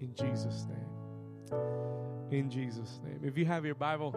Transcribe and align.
In 0.00 0.14
Jesus' 0.14 0.66
name. 0.68 1.60
In 2.30 2.50
Jesus' 2.50 3.00
name. 3.04 3.20
If 3.22 3.38
you 3.38 3.46
have 3.46 3.64
your 3.64 3.74
Bible 3.74 4.14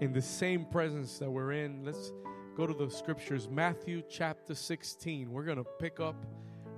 in 0.00 0.12
the 0.12 0.22
same 0.22 0.64
presence 0.64 1.18
that 1.18 1.30
we're 1.30 1.52
in, 1.52 1.84
let's 1.84 2.12
go 2.56 2.66
to 2.66 2.74
the 2.74 2.90
scriptures. 2.90 3.48
Matthew 3.48 4.02
chapter 4.10 4.54
16. 4.54 5.30
We're 5.30 5.44
going 5.44 5.58
to 5.58 5.66
pick 5.78 6.00
up 6.00 6.16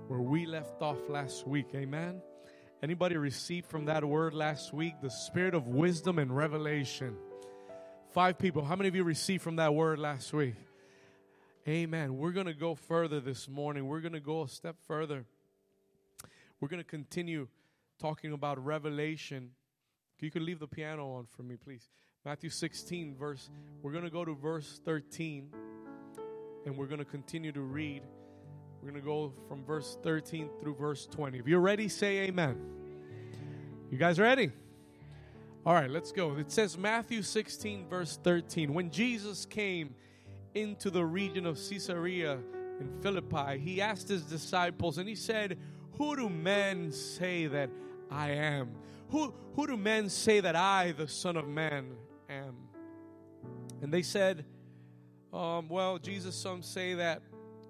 where 0.08 0.20
we 0.20 0.44
left 0.44 0.82
off 0.82 0.98
last 1.08 1.46
week. 1.46 1.68
Amen. 1.74 2.20
Anybody 2.82 3.16
received 3.16 3.66
from 3.66 3.86
that 3.86 4.04
word 4.04 4.34
last 4.34 4.72
week 4.74 4.94
the 5.00 5.10
spirit 5.10 5.54
of 5.54 5.66
wisdom 5.68 6.18
and 6.18 6.36
revelation? 6.36 7.16
Five 8.10 8.38
people. 8.38 8.62
How 8.64 8.76
many 8.76 8.88
of 8.88 8.94
you 8.94 9.04
received 9.04 9.42
from 9.42 9.56
that 9.56 9.74
word 9.74 9.98
last 9.98 10.32
week? 10.34 10.54
Amen. 11.66 12.18
We're 12.18 12.32
going 12.32 12.46
to 12.46 12.54
go 12.54 12.74
further 12.74 13.18
this 13.18 13.48
morning. 13.48 13.86
We're 13.86 14.00
going 14.00 14.12
to 14.12 14.20
go 14.20 14.42
a 14.42 14.48
step 14.48 14.76
further. 14.86 15.24
We're 16.60 16.68
going 16.68 16.82
to 16.82 16.88
continue 16.88 17.48
talking 17.98 18.32
about 18.32 18.62
revelation. 18.64 19.50
You 20.20 20.30
can 20.30 20.44
leave 20.44 20.60
the 20.60 20.66
piano 20.66 21.12
on 21.12 21.26
for 21.26 21.42
me, 21.42 21.56
please. 21.56 21.88
Matthew 22.24 22.50
16, 22.50 23.14
verse. 23.16 23.50
We're 23.82 23.92
going 23.92 24.04
to 24.04 24.10
go 24.10 24.24
to 24.24 24.34
verse 24.34 24.80
13, 24.84 25.48
and 26.64 26.76
we're 26.76 26.86
going 26.86 26.98
to 26.98 27.04
continue 27.04 27.52
to 27.52 27.60
read. 27.60 28.02
We're 28.82 28.90
going 28.90 29.00
to 29.00 29.06
go 29.06 29.32
from 29.48 29.64
verse 29.64 29.98
13 30.02 30.48
through 30.60 30.74
verse 30.74 31.06
20. 31.06 31.38
If 31.38 31.46
you're 31.46 31.60
ready, 31.60 31.88
say 31.88 32.18
amen. 32.20 32.58
You 33.90 33.98
guys 33.98 34.18
ready? 34.18 34.50
All 35.64 35.74
right, 35.74 35.90
let's 35.90 36.12
go. 36.12 36.36
It 36.36 36.50
says 36.50 36.76
Matthew 36.78 37.22
16, 37.22 37.88
verse 37.88 38.18
13. 38.22 38.72
When 38.72 38.90
Jesus 38.90 39.46
came 39.46 39.94
into 40.54 40.90
the 40.90 41.04
region 41.04 41.46
of 41.46 41.56
Caesarea 41.56 42.38
in 42.80 42.90
Philippi, 43.02 43.58
he 43.58 43.80
asked 43.80 44.08
his 44.08 44.22
disciples, 44.22 44.98
and 44.98 45.08
he 45.08 45.14
said, 45.14 45.58
Who 45.98 46.16
do 46.16 46.28
men 46.28 46.92
say 46.92 47.46
that 47.46 47.70
I 48.10 48.30
am? 48.30 48.70
Who, 49.10 49.32
who 49.54 49.66
do 49.66 49.76
men 49.76 50.08
say 50.08 50.40
that 50.40 50.56
I, 50.56 50.92
the 50.92 51.08
Son 51.08 51.36
of 51.36 51.46
Man, 51.46 51.92
am? 52.28 52.56
And 53.82 53.92
they 53.92 54.02
said, 54.02 54.44
um, 55.32 55.68
Well, 55.68 55.98
Jesus, 55.98 56.34
some 56.34 56.62
say 56.62 56.94
that 56.94 57.22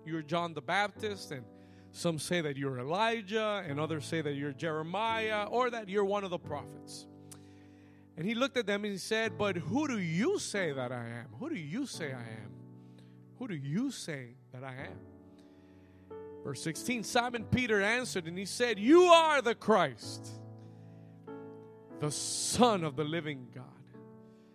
you're 0.05 0.23
John 0.23 0.55
the 0.55 0.63
Baptist, 0.63 1.33
and 1.33 1.45
some 1.93 2.19
say 2.19 2.41
that 2.41 2.57
you're 2.57 2.79
Elijah, 2.79 3.65
and 3.67 3.81
others 3.81 4.05
say 4.05 4.21
that 4.23 4.35
you're 4.35 4.53
Jeremiah, 4.53 5.47
or 5.51 5.71
that 5.71 5.89
you're 5.89 6.05
one 6.05 6.25
of 6.25 6.31
the 6.31 6.39
prophets. 6.39 7.07
And 8.17 8.27
he 8.27 8.35
looked 8.35 8.57
at 8.57 8.67
them 8.67 8.85
and 8.85 8.93
he 8.93 8.99
said, 8.99 9.37
But 9.37 9.57
who 9.57 9.87
do 9.89 9.99
you 9.99 10.39
say 10.39 10.73
that 10.73 10.91
I 10.91 11.07
am? 11.07 11.27
Who 11.39 11.51
do 11.51 11.57
you 11.57 11.87
say 11.87 12.13
I 12.13 12.21
am? 12.21 12.53
Who 13.39 13.49
do 13.49 13.55
you 13.55 13.91
say 13.91 14.37
that 14.53 14.65
I 14.65 14.73
am? 14.73 15.16
Verse 16.47 16.63
16 16.63 17.03
Simon 17.03 17.43
Peter 17.43 17.83
answered 17.83 18.29
and 18.29 18.39
he 18.39 18.45
said, 18.45 18.79
You 18.79 19.03
are 19.03 19.43
the 19.43 19.57
Christ, 19.57 20.29
the 21.99 22.13
Son 22.13 22.85
of 22.85 22.95
the 22.95 23.03
living 23.03 23.49
God. 23.53 23.65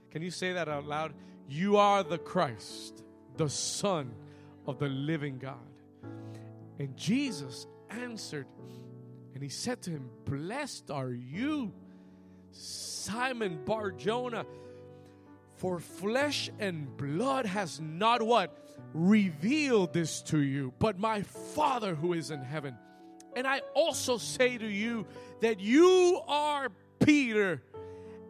Can 0.10 0.22
you 0.22 0.32
say 0.32 0.54
that 0.54 0.70
out 0.70 0.86
loud? 0.86 1.14
You 1.50 1.76
are 1.76 2.02
the 2.02 2.18
Christ, 2.18 3.04
the 3.36 3.50
Son 3.50 4.14
of 4.66 4.80
the 4.80 4.88
living 4.88 5.38
God. 5.38 5.58
And 6.80 6.96
Jesus 6.96 7.68
answered 7.90 8.48
and 9.34 9.44
he 9.44 9.50
said 9.50 9.82
to 9.82 9.90
him, 9.90 10.10
Blessed 10.24 10.92
are 10.92 11.12
you, 11.12 11.74
Simon 12.52 13.66
Bar 13.66 13.92
Jonah, 13.92 14.46
for 15.58 15.78
flesh 15.82 16.50
and 16.58 16.96
blood 16.96 17.46
has 17.46 17.82
not 17.82 18.22
what? 18.22 18.71
Revealed 18.94 19.94
this 19.94 20.22
to 20.24 20.40
you, 20.40 20.74
but 20.80 21.00
my 21.00 21.22
Father 21.22 21.96
who 21.96 22.14
is 22.14 22.32
in 22.32 22.42
heaven. 22.42 22.76
And 23.36 23.48
I 23.48 23.62
also 23.74 24.18
say 24.18 24.58
to 24.58 24.68
you 24.68 25.08
that 25.40 25.60
you 25.60 26.22
are 26.28 26.70
Peter 27.00 27.62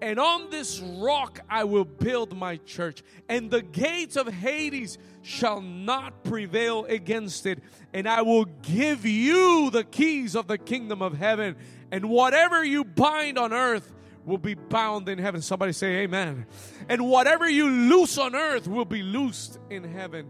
and 0.02 0.20
on 0.20 0.50
this 0.50 0.80
rock 0.80 1.40
I 1.48 1.64
will 1.66 1.86
build 1.86 2.36
my 2.36 2.58
church, 2.58 3.04
and 3.30 3.52
the 3.52 3.62
gates 3.62 4.16
of 4.16 4.28
Hades 4.28 4.98
shall 5.22 5.62
not 5.62 6.24
prevail 6.24 6.86
against 6.86 7.46
it. 7.46 7.60
And 7.94 8.10
I 8.10 8.24
will 8.24 8.46
give 8.46 9.06
you 9.06 9.70
the 9.70 9.84
keys 9.84 10.36
of 10.36 10.48
the 10.48 10.58
kingdom 10.58 11.04
of 11.04 11.14
heaven, 11.14 11.56
and 11.92 12.10
whatever 12.10 12.64
you 12.64 12.84
bind 12.84 13.38
on 13.38 13.54
earth 13.54 13.94
will 14.26 14.40
be 14.40 14.56
bound 14.56 15.08
in 15.08 15.20
heaven. 15.20 15.42
Somebody 15.42 15.74
say, 15.74 15.98
Amen. 15.98 16.48
And 16.90 17.08
whatever 17.08 17.48
you 17.48 17.70
loose 17.70 18.18
on 18.18 18.36
earth 18.36 18.68
will 18.68 18.86
be 18.86 19.04
loosed 19.04 19.60
in 19.70 19.84
heaven. 19.84 20.28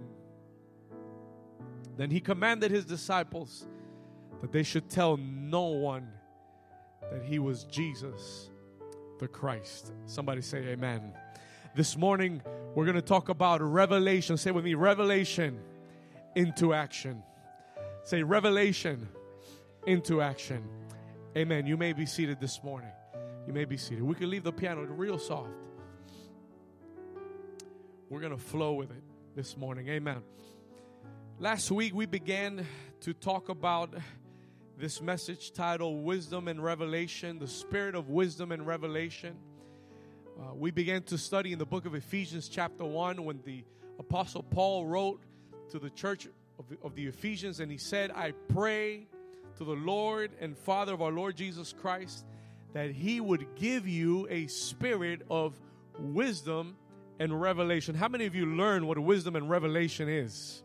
Then 2.02 2.10
he 2.10 2.20
commanded 2.20 2.72
his 2.72 2.84
disciples 2.84 3.68
that 4.42 4.52
they 4.52 4.64
should 4.64 4.90
tell 4.90 5.18
no 5.18 5.68
one 5.68 6.08
that 7.12 7.22
he 7.22 7.38
was 7.38 7.66
Jesus 7.66 8.50
the 9.20 9.28
Christ. 9.28 9.94
Somebody 10.08 10.42
say 10.42 10.58
amen. 10.70 11.14
This 11.76 11.96
morning, 11.96 12.42
we're 12.74 12.86
going 12.86 12.96
to 12.96 13.04
talk 13.04 13.30
about 13.30 13.62
revelation. 13.62 14.36
Say 14.36 14.50
with 14.50 14.66
me, 14.66 14.74
revelation 14.74 15.60
into 16.36 16.74
action. 16.74 17.22
Say 18.04 18.24
revelation 18.24 19.08
into 19.86 20.24
action. 20.24 20.64
Amen. 21.38 21.68
You 21.68 21.78
may 21.78 21.94
be 21.94 22.08
seated 22.08 22.40
this 22.40 22.64
morning. 22.64 22.90
You 23.46 23.54
may 23.54 23.66
be 23.66 23.78
seated. 23.78 24.02
We 24.02 24.16
can 24.16 24.32
leave 24.32 24.44
the 24.44 24.52
piano 24.52 24.82
real 24.86 25.20
soft. 25.20 25.52
We're 28.10 28.22
going 28.22 28.36
to 28.36 28.42
flow 28.42 28.74
with 28.74 28.90
it 28.90 29.04
this 29.36 29.56
morning. 29.56 29.88
Amen. 29.90 30.24
Last 31.42 31.72
week, 31.72 31.96
we 31.96 32.06
began 32.06 32.68
to 33.00 33.16
talk 33.16 33.50
about 33.50 33.96
this 34.78 35.02
message 35.02 35.54
titled 35.54 36.06
Wisdom 36.06 36.48
and 36.48 36.64
Revelation, 36.64 37.40
the 37.40 37.48
Spirit 37.48 37.96
of 37.96 38.10
Wisdom 38.10 38.52
and 38.52 38.68
Revelation. 38.68 39.36
Uh, 40.40 40.54
we 40.54 40.70
began 40.70 41.02
to 41.02 41.18
study 41.18 41.52
in 41.52 41.58
the 41.58 41.66
book 41.66 41.88
of 41.88 41.96
Ephesians, 41.96 42.48
chapter 42.48 42.86
1, 42.86 43.26
when 43.26 43.42
the 43.44 43.64
Apostle 43.98 44.44
Paul 44.44 44.86
wrote 44.86 45.24
to 45.72 45.80
the 45.80 45.90
church 45.90 46.28
of 46.60 46.66
of 46.84 46.94
the 46.94 47.08
Ephesians, 47.08 47.60
and 47.60 47.72
he 47.72 47.80
said, 47.80 48.12
I 48.12 48.34
pray 48.50 49.08
to 49.58 49.64
the 49.64 49.72
Lord 49.72 50.30
and 50.40 50.56
Father 50.56 50.94
of 50.94 51.02
our 51.02 51.12
Lord 51.12 51.38
Jesus 51.38 51.74
Christ 51.74 52.24
that 52.74 52.92
he 52.92 53.20
would 53.20 53.56
give 53.56 53.88
you 53.88 54.28
a 54.30 54.46
spirit 54.46 55.24
of 55.28 55.60
wisdom 55.98 56.78
and 57.18 57.42
revelation. 57.42 57.96
How 57.96 58.10
many 58.10 58.28
of 58.28 58.36
you 58.36 58.46
learn 58.46 58.86
what 58.86 59.00
wisdom 59.00 59.36
and 59.36 59.50
revelation 59.50 60.08
is? 60.08 60.62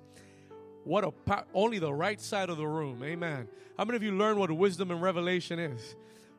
What 0.86 1.02
a 1.02 1.10
po- 1.10 1.42
only 1.52 1.80
the 1.80 1.92
right 1.92 2.20
side 2.20 2.48
of 2.48 2.58
the 2.58 2.66
room. 2.66 3.02
Amen. 3.02 3.48
How 3.76 3.84
many 3.84 3.96
of 3.96 4.04
you 4.04 4.12
learn 4.12 4.38
what 4.38 4.52
wisdom 4.52 4.92
and 4.92 5.02
revelation 5.02 5.58
is? 5.58 5.96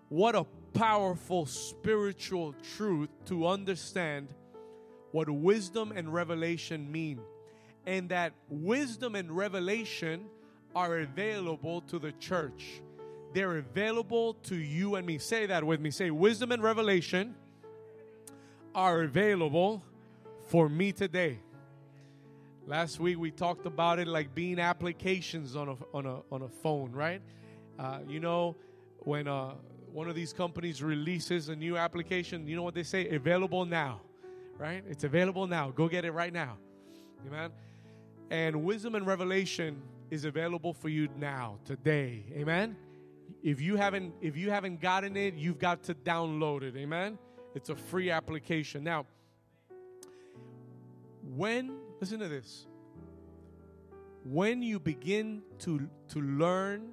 What 0.08 0.35
a 0.35 0.46
powerful 0.74 1.46
spiritual 1.46 2.56
truth 2.78 3.09
to 3.25 3.46
understand 3.46 4.30
what 5.12 5.30
wisdom 5.30 5.91
and 5.94 6.13
revelation 6.13 6.90
mean. 6.90 7.19
And 7.85 8.08
that 8.08 8.31
wisdom 8.47 9.16
and 9.16 9.35
revelation 9.35 10.30
are 10.74 11.00
available 11.00 11.81
to 11.81 12.00
the 12.00 12.14
church. 12.14 12.81
They're 13.34 13.58
available 13.58 14.35
to 14.44 14.56
you 14.56 14.96
and 14.96 15.06
me. 15.06 15.18
Say 15.18 15.47
that 15.47 15.66
with 15.66 15.81
me. 15.81 15.91
Say, 15.91 16.09
wisdom 16.09 16.53
and 16.53 16.64
revelation 16.64 17.35
are 18.74 19.02
available 19.02 19.84
for 20.46 20.69
me 20.69 20.94
today. 20.94 21.40
Last 22.67 23.00
week 23.00 23.17
we 23.17 23.31
talked 23.31 23.66
about 23.66 23.97
it 23.97 24.09
like 24.09 24.35
being 24.35 24.59
applications 24.59 25.55
on 25.55 25.69
a 25.69 25.78
on 25.94 26.05
a 26.05 26.19
on 26.33 26.41
a 26.41 26.50
phone, 26.50 26.91
right? 26.91 27.22
Uh, 27.79 28.00
you 28.05 28.19
know, 28.19 28.57
when 29.00 29.25
uh, 29.25 29.53
one 29.94 30.09
of 30.09 30.16
these 30.16 30.33
companies 30.33 30.83
releases 30.83 31.47
a 31.47 31.55
new 31.55 31.78
application, 31.78 32.45
you 32.45 32.57
know 32.57 32.63
what 32.63 32.73
they 32.73 32.83
say? 32.83 33.07
Available 33.07 33.63
now, 33.63 34.01
right? 34.57 34.83
It's 34.89 35.05
available 35.05 35.47
now. 35.47 35.72
Go 35.72 35.88
get 35.88 36.03
it 36.03 36.11
right 36.11 36.33
now, 36.33 36.57
amen. 37.25 37.51
And 38.31 38.66
wisdom 38.66 38.95
and 38.95 39.07
revelation 39.07 39.81
is 40.11 40.25
available 40.25 40.73
for 40.73 40.89
you 40.89 41.07
now, 41.17 41.59
today, 41.63 42.25
amen. 42.34 42.75
If 43.44 43.61
you 43.61 43.78
haven't 43.78 44.13
if 44.19 44.35
you 44.35 44.51
haven't 44.51 44.81
gotten 44.81 45.16
it, 45.16 45.35
you've 45.35 45.59
got 45.59 45.84
to 45.84 45.95
download 45.95 46.63
it, 46.63 46.75
amen. 46.75 47.17
It's 47.55 47.70
a 47.70 47.78
free 47.78 48.11
application 48.11 48.84
now. 48.84 49.05
When 51.23 51.86
Listen 51.99 52.20
to 52.20 52.28
this. 52.28 52.67
When 54.23 54.61
you 54.61 54.79
begin 54.79 55.41
to, 55.59 55.90
to 56.09 56.22
learn 56.22 56.90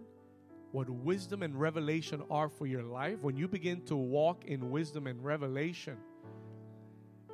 what 0.72 0.88
wisdom 0.88 1.42
and 1.42 1.58
revelation 1.58 2.22
are 2.30 2.48
for 2.48 2.66
your 2.66 2.82
life, 2.82 3.22
when 3.22 3.36
you 3.36 3.46
begin 3.46 3.82
to 3.82 3.96
walk 3.96 4.44
in 4.46 4.70
wisdom 4.70 5.06
and 5.06 5.22
revelation, 5.22 5.96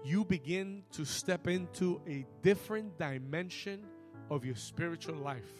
you 0.04 0.24
begin 0.24 0.82
to 0.92 1.04
step 1.04 1.46
into 1.46 2.00
a 2.08 2.26
different 2.42 2.98
dimension 2.98 3.82
of 4.30 4.44
your 4.44 4.56
spiritual 4.56 5.16
life. 5.16 5.52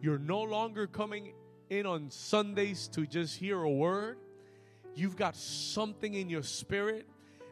You're 0.00 0.18
no 0.18 0.42
longer 0.42 0.86
coming 0.86 1.34
in 1.68 1.86
on 1.86 2.10
Sundays 2.10 2.88
to 2.88 3.06
just 3.06 3.36
hear 3.36 3.60
a 3.60 3.70
word. 3.70 4.18
You've 4.94 5.16
got 5.16 5.36
something 5.36 6.14
in 6.14 6.30
your 6.30 6.42
spirit 6.42 7.06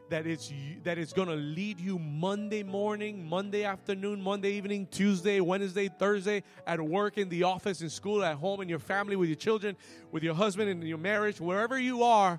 that 0.09 0.27
it's 0.27 0.53
that 0.83 0.99
it's 0.99 1.13
going 1.13 1.29
to 1.29 1.35
lead 1.35 1.81
you 1.81 1.99
Monday 1.99 2.63
morning, 2.63 3.29
Monday 3.29 3.65
afternoon, 3.65 4.21
Monday 4.21 4.53
evening, 4.53 4.87
Tuesday, 4.91 5.41
Wednesday, 5.41 5.89
Thursday 5.89 6.43
at 6.67 6.81
work, 6.81 7.19
in 7.19 7.29
the 7.29 7.45
office, 7.45 7.81
in 7.81 7.89
school, 7.89 8.23
at 8.23 8.37
home, 8.37 8.61
in 8.61 8.69
your 8.69 8.79
family, 8.79 9.17
with 9.17 9.29
your 9.29 9.37
children, 9.37 9.77
with 10.11 10.23
your 10.23 10.35
husband, 10.35 10.69
in 10.69 10.83
your 10.83 10.99
marriage, 10.99 11.41
wherever 11.41 11.79
you 11.79 12.03
are, 12.03 12.39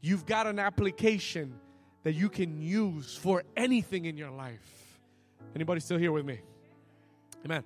you've 0.00 0.26
got 0.26 0.46
an 0.46 0.58
application 0.58 1.58
that 2.02 2.12
you 2.12 2.28
can 2.28 2.60
use 2.60 3.16
for 3.16 3.42
anything 3.56 4.06
in 4.06 4.16
your 4.16 4.30
life. 4.30 4.98
Anybody 5.54 5.80
still 5.80 5.98
here 5.98 6.12
with 6.12 6.24
me? 6.24 6.40
Amen. 7.44 7.64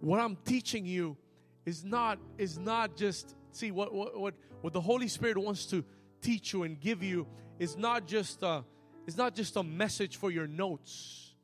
What 0.00 0.20
I'm 0.20 0.36
teaching 0.44 0.86
you 0.86 1.16
is 1.64 1.84
not 1.84 2.18
is 2.38 2.58
not 2.58 2.96
just 2.96 3.34
see 3.52 3.70
what 3.70 3.92
what 3.92 4.18
what, 4.18 4.34
what 4.60 4.72
the 4.72 4.80
Holy 4.80 5.08
Spirit 5.08 5.38
wants 5.38 5.66
to 5.66 5.84
teach 6.20 6.52
you 6.52 6.62
and 6.62 6.80
give 6.80 7.02
you 7.02 7.26
is 7.58 7.76
not 7.76 8.06
just 8.06 8.42
a, 8.42 8.64
it's 9.06 9.16
not 9.16 9.34
just 9.34 9.56
a 9.56 9.62
message 9.62 10.16
for 10.16 10.30
your 10.30 10.46
notes. 10.46 11.34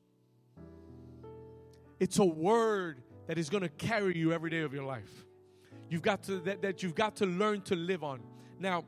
It's 1.98 2.18
a 2.18 2.24
word 2.24 3.02
that 3.26 3.38
is 3.38 3.50
going 3.50 3.62
to 3.62 3.68
carry 3.68 4.16
you 4.16 4.32
every 4.32 4.50
day 4.50 4.60
of 4.60 4.72
your 4.72 4.84
life. 4.84 5.26
You've 5.88 6.02
got 6.02 6.22
to 6.24 6.38
that, 6.40 6.62
that 6.62 6.82
you've 6.82 6.94
got 6.94 7.16
to 7.16 7.26
learn 7.26 7.62
to 7.62 7.76
live 7.76 8.02
on. 8.02 8.20
Now, 8.58 8.84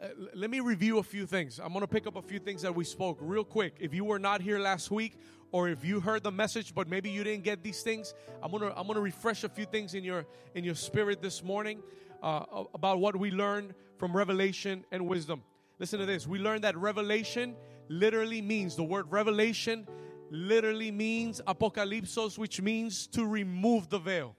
uh, 0.00 0.08
let 0.34 0.50
me 0.50 0.60
review 0.60 0.98
a 0.98 1.02
few 1.02 1.26
things. 1.26 1.58
I'm 1.58 1.72
going 1.72 1.80
to 1.80 1.88
pick 1.88 2.06
up 2.06 2.16
a 2.16 2.22
few 2.22 2.38
things 2.38 2.62
that 2.62 2.74
we 2.74 2.84
spoke 2.84 3.18
real 3.20 3.44
quick. 3.44 3.76
If 3.80 3.92
you 3.92 4.04
were 4.04 4.18
not 4.18 4.40
here 4.40 4.58
last 4.58 4.90
week 4.90 5.18
or 5.50 5.68
if 5.68 5.84
you 5.84 6.00
heard 6.00 6.22
the 6.22 6.30
message 6.30 6.74
but 6.74 6.88
maybe 6.88 7.10
you 7.10 7.24
didn't 7.24 7.44
get 7.44 7.62
these 7.62 7.82
things, 7.82 8.14
I'm 8.42 8.50
going 8.50 8.62
to 8.62 8.78
I'm 8.78 8.86
going 8.86 8.96
to 8.96 9.00
refresh 9.00 9.44
a 9.44 9.48
few 9.48 9.64
things 9.64 9.94
in 9.94 10.04
your 10.04 10.26
in 10.54 10.64
your 10.64 10.74
spirit 10.74 11.20
this 11.20 11.42
morning 11.42 11.82
uh, 12.22 12.44
about 12.74 13.00
what 13.00 13.16
we 13.16 13.30
learned 13.30 13.74
from 13.98 14.16
revelation 14.16 14.84
and 14.92 15.06
wisdom. 15.06 15.42
Listen 15.78 16.00
to 16.00 16.06
this. 16.06 16.26
We 16.26 16.38
learned 16.38 16.64
that 16.64 16.76
revelation 16.76 17.54
literally 17.88 18.42
means 18.42 18.74
the 18.76 18.84
word 18.84 19.06
revelation 19.10 19.86
literally 20.30 20.90
means 20.90 21.40
apocalypsos, 21.46 22.36
which 22.36 22.60
means 22.60 23.06
to 23.08 23.24
remove 23.24 23.88
the 23.88 23.98
veil. 23.98 24.34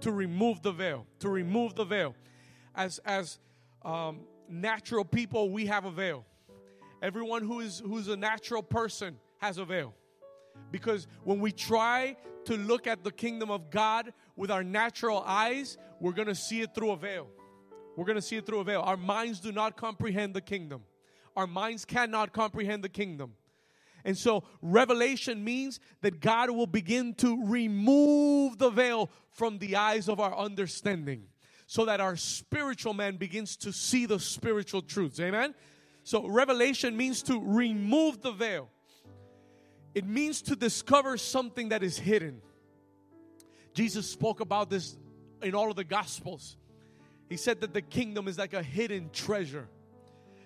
To 0.00 0.12
remove 0.12 0.62
the 0.62 0.72
veil. 0.72 1.06
To 1.20 1.28
remove 1.28 1.74
the 1.74 1.84
veil. 1.84 2.14
As 2.74 2.98
as 3.04 3.38
um, 3.84 4.20
natural 4.48 5.04
people, 5.04 5.50
we 5.50 5.66
have 5.66 5.84
a 5.84 5.90
veil. 5.90 6.24
Everyone 7.02 7.42
who 7.42 7.60
is 7.60 7.80
who's 7.84 8.08
a 8.08 8.16
natural 8.16 8.62
person 8.62 9.18
has 9.38 9.58
a 9.58 9.64
veil. 9.64 9.94
Because 10.72 11.06
when 11.22 11.38
we 11.38 11.52
try 11.52 12.16
to 12.46 12.56
look 12.56 12.86
at 12.86 13.04
the 13.04 13.12
kingdom 13.12 13.50
of 13.50 13.70
God 13.70 14.12
with 14.36 14.50
our 14.50 14.64
natural 14.64 15.22
eyes, 15.24 15.76
we're 16.00 16.12
going 16.12 16.28
to 16.28 16.34
see 16.34 16.62
it 16.62 16.74
through 16.74 16.92
a 16.92 16.96
veil. 16.96 17.28
We're 17.98 18.04
going 18.04 18.14
to 18.14 18.22
see 18.22 18.36
it 18.36 18.46
through 18.46 18.60
a 18.60 18.64
veil. 18.64 18.80
Our 18.82 18.96
minds 18.96 19.40
do 19.40 19.50
not 19.50 19.76
comprehend 19.76 20.32
the 20.32 20.40
kingdom. 20.40 20.82
Our 21.36 21.48
minds 21.48 21.84
cannot 21.84 22.32
comprehend 22.32 22.84
the 22.84 22.88
kingdom. 22.88 23.32
And 24.04 24.16
so, 24.16 24.44
revelation 24.62 25.42
means 25.42 25.80
that 26.02 26.20
God 26.20 26.50
will 26.50 26.68
begin 26.68 27.12
to 27.14 27.44
remove 27.44 28.56
the 28.58 28.70
veil 28.70 29.10
from 29.32 29.58
the 29.58 29.74
eyes 29.74 30.08
of 30.08 30.20
our 30.20 30.32
understanding 30.38 31.24
so 31.66 31.86
that 31.86 32.00
our 32.00 32.14
spiritual 32.14 32.94
man 32.94 33.16
begins 33.16 33.56
to 33.56 33.72
see 33.72 34.06
the 34.06 34.20
spiritual 34.20 34.80
truths. 34.80 35.18
Amen? 35.18 35.52
So, 36.04 36.24
revelation 36.28 36.96
means 36.96 37.20
to 37.24 37.42
remove 37.42 38.22
the 38.22 38.30
veil, 38.30 38.68
it 39.92 40.06
means 40.06 40.40
to 40.42 40.54
discover 40.54 41.16
something 41.16 41.70
that 41.70 41.82
is 41.82 41.98
hidden. 41.98 42.42
Jesus 43.74 44.08
spoke 44.08 44.38
about 44.38 44.70
this 44.70 44.96
in 45.42 45.56
all 45.56 45.68
of 45.68 45.74
the 45.74 45.82
Gospels. 45.82 46.56
He 47.28 47.36
said 47.36 47.60
that 47.60 47.74
the 47.74 47.82
kingdom 47.82 48.28
is 48.28 48.38
like 48.38 48.54
a 48.54 48.62
hidden 48.62 49.10
treasure. 49.12 49.68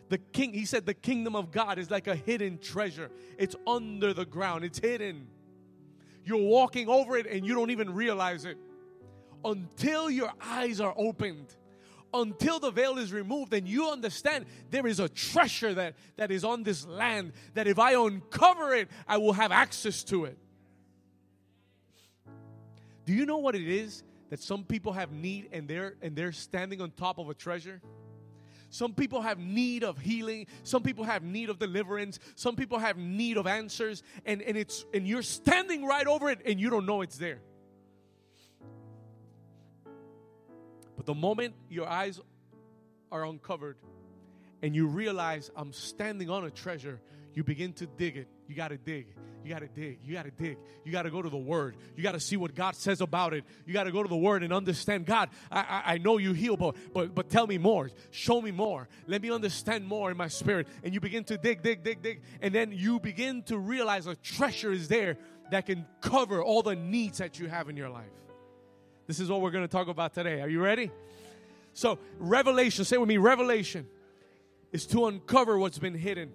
The 0.09 0.19
king, 0.19 0.53
he 0.53 0.67
said, 0.67 0.85
the 0.85 0.95
kingdom 0.95 1.35
of 1.37 1.51
God 1.51 1.79
is 1.79 1.91
like 1.91 2.07
a 2.07 2.15
hidden 2.15 2.59
treasure. 2.59 3.11
It's 3.39 3.57
under 3.67 4.13
the 4.13 4.27
ground, 4.27 4.65
it's 4.65 4.79
hidden. 4.79 5.27
You're 6.25 6.43
walking 6.43 6.89
over 6.89 7.17
it 7.17 7.27
and 7.27 7.47
you 7.47 7.55
don't 7.55 7.71
even 7.71 7.95
realize 7.95 8.45
it 8.45 8.59
until 9.45 10.11
your 10.11 10.33
eyes 10.41 10.81
are 10.81 10.95
opened 10.97 11.57
until 12.15 12.59
the 12.59 12.71
veil 12.71 12.99
is 12.99 13.13
removed 13.13 13.55
and 13.55 13.67
you 13.67 13.89
understand 13.89 14.45
there 14.71 14.87
is 14.87 15.01
a 15.01 15.09
treasure 15.09 15.73
that, 15.75 15.95
that 16.17 16.31
is 16.31 16.45
on 16.45 16.63
this 16.63 16.87
land 16.87 17.33
that 17.55 17.67
if 17.67 17.79
I 17.79 17.95
uncover 17.95 18.75
it, 18.75 18.89
I 19.09 19.17
will 19.17 19.33
have 19.33 19.53
access 19.53 20.05
to 20.05 20.27
it. 20.27 20.39
Do 23.05 23.13
you 23.13 23.27
know 23.27 23.39
what 23.39 23.55
it 23.55 23.67
is 23.67 24.05
that 24.33 24.41
some 24.41 24.65
people 24.65 24.95
have 24.95 25.13
need 25.13 25.51
and 25.53 25.69
they're 25.69 25.95
and 26.01 26.17
they're 26.17 26.33
standing 26.33 26.81
on 26.81 26.91
top 26.93 27.19
of 27.19 27.29
a 27.29 27.35
treasure? 27.35 27.83
Some 28.71 28.95
people 28.95 29.21
have 29.21 29.39
need 29.39 29.85
of 29.85 29.99
healing. 29.99 30.47
Some 30.63 30.83
people 30.83 31.05
have 31.05 31.23
need 31.23 31.51
of 31.51 31.59
deliverance. 31.59 32.19
Some 32.35 32.57
people 32.57 32.79
have 32.79 32.97
need 32.97 33.37
of 33.37 33.47
answers. 33.47 34.03
And, 34.25 34.41
and 34.41 34.57
it's 34.57 34.87
and 34.95 35.07
you're 35.07 35.21
standing 35.21 35.85
right 35.85 36.07
over 36.07 36.31
it 36.31 36.41
and 36.47 36.59
you 36.59 36.71
don't 36.71 36.87
know 36.87 37.03
it's 37.03 37.19
there. 37.19 37.43
But 40.97 41.05
the 41.05 41.15
moment 41.15 41.53
your 41.69 41.87
eyes 41.87 42.19
are 43.11 43.27
uncovered 43.27 43.77
and 44.63 44.75
you 44.75 44.87
realize 44.87 45.51
I'm 45.55 45.75
standing 45.75 46.31
on 46.31 46.47
a 46.47 46.51
treasure, 46.51 47.03
you 47.35 47.45
begin 47.45 47.75
to 47.75 47.87
dig 47.87 48.17
it. 48.17 48.29
You 48.53 48.57
got 48.57 48.69
to 48.69 48.77
dig. 48.77 49.07
You 49.43 49.51
got 49.51 49.61
to 49.61 49.67
dig. 49.67 50.01
You 50.05 50.13
got 50.13 50.27
to 50.27 50.31
dig. 50.31 50.59
You 50.85 50.93
got 50.93 51.05
to 51.05 51.11
go 51.11 51.23
to 51.23 51.31
the 51.31 51.39
Word. 51.39 51.75
You 51.97 52.03
got 52.03 52.13
to 52.13 52.21
see 52.21 52.37
what 52.37 52.55
God 52.55 52.77
says 52.77 53.01
about 53.01 53.33
it. 53.33 53.45
You 53.65 53.73
got 53.73 53.85
to 53.85 53.91
go 53.91 54.03
to 54.03 54.09
the 54.11 54.15
Word 54.15 54.43
and 54.43 54.53
understand 54.53 55.07
God. 55.07 55.31
I, 55.51 55.61
I, 55.61 55.83
I, 55.95 55.99
know 55.99 56.19
you 56.19 56.35
heal, 56.35 56.59
but, 56.59 56.77
but 56.93 57.15
but 57.15 57.31
tell 57.31 57.47
me 57.47 57.57
more. 57.57 57.89
Show 58.11 58.43
me 58.43 58.51
more. 58.51 58.91
Let 59.07 59.23
me 59.23 59.31
understand 59.31 59.87
more 59.87 60.11
in 60.11 60.19
my 60.19 60.29
spirit. 60.29 60.69
And 60.85 60.93
you 60.93 61.01
begin 61.01 61.25
to 61.25 61.39
dig, 61.39 61.63
dig, 61.63 61.83
dig, 61.83 62.03
dig, 62.03 62.21
and 62.43 62.55
then 62.55 62.73
you 62.73 63.01
begin 63.01 63.43
to 63.45 63.57
realize 63.57 64.07
a 64.07 64.17
treasure 64.17 64.71
is 64.71 64.89
there 64.89 65.17
that 65.51 65.65
can 65.65 65.87
cover 66.03 66.43
all 66.43 66.61
the 66.61 66.77
needs 66.77 67.17
that 67.17 67.39
you 67.39 67.49
have 67.49 67.71
in 67.71 67.77
your 67.79 67.89
life. 67.89 68.13
This 69.07 69.19
is 69.19 69.31
what 69.31 69.41
we're 69.41 69.51
going 69.51 69.65
to 69.65 69.73
talk 69.73 69.89
about 69.89 70.13
today. 70.13 70.43
Are 70.43 70.49
you 70.49 70.61
ready? 70.61 70.91
So, 71.73 71.99
revelation. 72.19 72.85
Say 72.85 72.99
with 72.99 73.09
me, 73.09 73.17
revelation 73.17 73.87
is 74.73 74.85
to 74.89 75.07
uncover 75.07 75.57
what's 75.57 75.79
been 75.79 75.95
hidden. 75.95 76.35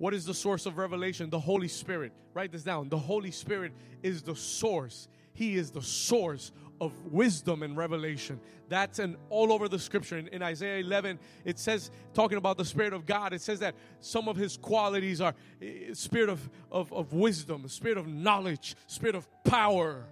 What 0.00 0.14
is 0.14 0.24
the 0.24 0.32
source 0.32 0.64
of 0.64 0.78
revelation? 0.78 1.28
The 1.28 1.38
Holy 1.38 1.68
Spirit. 1.68 2.12
Write 2.32 2.52
this 2.52 2.62
down. 2.62 2.88
The 2.88 2.96
Holy 2.96 3.30
Spirit 3.30 3.72
is 4.02 4.22
the 4.22 4.34
source. 4.34 5.08
He 5.34 5.56
is 5.56 5.72
the 5.72 5.82
source 5.82 6.52
of 6.80 6.94
wisdom 7.12 7.62
and 7.62 7.76
revelation. 7.76 8.40
That's 8.70 8.98
an 8.98 9.18
all 9.28 9.52
over 9.52 9.68
the 9.68 9.78
scripture. 9.78 10.16
In, 10.16 10.28
in, 10.28 10.42
Isaiah 10.42 10.78
11, 10.78 11.18
it 11.44 11.58
says, 11.58 11.90
talking 12.14 12.38
about 12.38 12.56
the 12.56 12.64
Spirit 12.64 12.94
of 12.94 13.04
God, 13.04 13.34
it 13.34 13.42
says 13.42 13.58
that 13.58 13.74
some 14.00 14.26
of 14.26 14.36
his 14.36 14.56
qualities 14.56 15.20
are 15.20 15.34
uh, 15.62 15.66
spirit 15.92 16.30
of, 16.30 16.48
of, 16.72 16.90
of 16.94 17.12
wisdom, 17.12 17.68
spirit 17.68 17.98
of 17.98 18.06
knowledge, 18.06 18.76
spirit 18.86 19.14
of 19.14 19.28
power, 19.44 20.06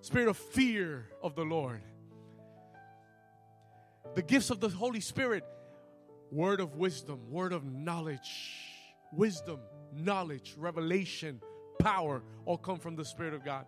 spirit 0.00 0.26
of 0.26 0.36
fear 0.36 1.06
of 1.22 1.36
the 1.36 1.44
Lord. 1.44 1.82
The 4.16 4.22
gifts 4.22 4.50
of 4.50 4.58
the 4.58 4.70
Holy 4.70 4.98
Spirit, 5.00 5.44
word 6.32 6.58
of 6.58 6.74
wisdom, 6.74 7.30
word 7.30 7.52
of 7.52 7.62
knowledge 7.62 8.67
wisdom, 9.12 9.60
knowledge, 9.92 10.54
revelation, 10.58 11.40
power 11.78 12.22
all 12.44 12.58
come 12.58 12.78
from 12.78 12.96
the 12.96 13.04
Spirit 13.04 13.34
of 13.34 13.44
God. 13.44 13.66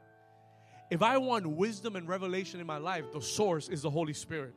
If 0.90 1.02
I 1.02 1.18
want 1.18 1.46
wisdom 1.46 1.94
and 1.96 2.08
revelation 2.08 2.60
in 2.60 2.66
my 2.66 2.78
life, 2.78 3.04
the 3.12 3.20
source 3.20 3.68
is 3.68 3.82
the 3.82 3.90
Holy 3.90 4.12
Spirit. 4.12 4.54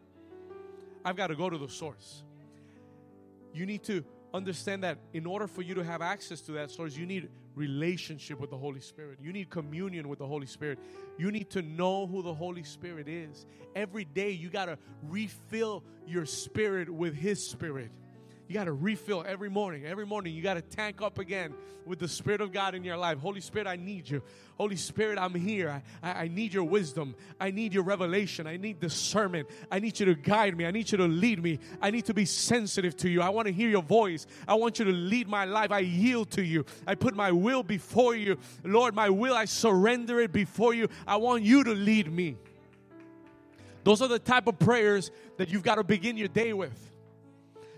I've 1.05 1.15
got 1.15 1.27
to 1.27 1.35
go 1.35 1.49
to 1.49 1.57
the 1.57 1.69
source. 1.69 2.23
You 3.53 3.65
need 3.65 3.83
to 3.83 4.03
understand 4.33 4.83
that 4.83 4.97
in 5.13 5.27
order 5.27 5.47
for 5.47 5.61
you 5.61 5.75
to 5.75 5.83
have 5.83 6.01
access 6.01 6.41
to 6.41 6.53
that 6.53 6.71
source, 6.71 6.97
you 6.97 7.05
need 7.05 7.29
relationship 7.55 8.39
with 8.39 8.49
the 8.49 8.57
Holy 8.57 8.81
Spirit. 8.81 9.19
You 9.21 9.31
need 9.31 9.51
communion 9.51 10.09
with 10.09 10.17
the 10.17 10.25
Holy 10.25 10.47
Spirit. 10.47 10.79
You 11.19 11.31
need 11.31 11.51
to 11.51 11.61
know 11.61 12.07
who 12.07 12.23
the 12.23 12.33
Holy 12.33 12.63
Spirit 12.63 13.07
is. 13.07 13.45
Every 13.75 14.05
day, 14.05 14.31
you 14.31 14.49
got 14.49 14.65
to 14.65 14.79
refill 15.03 15.83
your 16.07 16.25
spirit 16.25 16.89
with 16.89 17.13
His 17.13 17.47
Spirit. 17.47 17.91
You 18.47 18.55
got 18.55 18.65
to 18.65 18.73
refill 18.73 19.23
every 19.25 19.49
morning. 19.49 19.85
Every 19.85 20.05
morning, 20.05 20.35
you 20.35 20.43
got 20.43 20.55
to 20.55 20.61
tank 20.61 21.01
up 21.01 21.17
again 21.17 21.53
with 21.85 21.99
the 21.99 22.07
Spirit 22.07 22.41
of 22.41 22.51
God 22.51 22.75
in 22.75 22.83
your 22.83 22.97
life. 22.97 23.17
Holy 23.19 23.41
Spirit, 23.41 23.67
I 23.67 23.75
need 23.75 24.09
you. 24.09 24.21
Holy 24.57 24.75
Spirit, 24.75 25.17
I'm 25.17 25.33
here. 25.33 25.69
I, 25.69 26.07
I, 26.07 26.23
I, 26.23 26.27
need 26.27 26.53
your 26.53 26.63
wisdom. 26.63 27.15
I 27.39 27.51
need 27.51 27.73
your 27.73 27.83
revelation. 27.83 28.45
I 28.45 28.57
need 28.57 28.79
discernment. 28.79 29.49
I 29.71 29.79
need 29.79 29.99
you 29.99 30.05
to 30.07 30.15
guide 30.15 30.55
me. 30.57 30.65
I 30.65 30.71
need 30.71 30.91
you 30.91 30.97
to 30.97 31.07
lead 31.07 31.41
me. 31.41 31.59
I 31.81 31.89
need 31.91 32.05
to 32.05 32.13
be 32.13 32.25
sensitive 32.25 32.95
to 32.97 33.09
you. 33.09 33.21
I 33.21 33.29
want 33.29 33.47
to 33.47 33.53
hear 33.53 33.69
your 33.69 33.83
voice. 33.83 34.27
I 34.47 34.55
want 34.55 34.79
you 34.79 34.85
to 34.85 34.91
lead 34.91 35.27
my 35.27 35.45
life. 35.45 35.71
I 35.71 35.79
yield 35.79 36.31
to 36.31 36.43
you. 36.43 36.65
I 36.85 36.95
put 36.95 37.15
my 37.15 37.31
will 37.31 37.63
before 37.63 38.15
you. 38.15 38.37
Lord, 38.63 38.93
my 38.93 39.09
will, 39.09 39.35
I 39.35 39.45
surrender 39.45 40.19
it 40.19 40.31
before 40.31 40.73
you. 40.73 40.87
I 41.07 41.15
want 41.17 41.43
you 41.43 41.63
to 41.63 41.73
lead 41.73 42.11
me. 42.11 42.37
Those 43.83 44.01
are 44.01 44.07
the 44.07 44.19
type 44.19 44.47
of 44.47 44.59
prayers 44.59 45.11
that 45.37 45.49
you've 45.49 45.63
got 45.63 45.75
to 45.75 45.83
begin 45.83 46.17
your 46.17 46.29
day 46.29 46.53
with. 46.53 46.92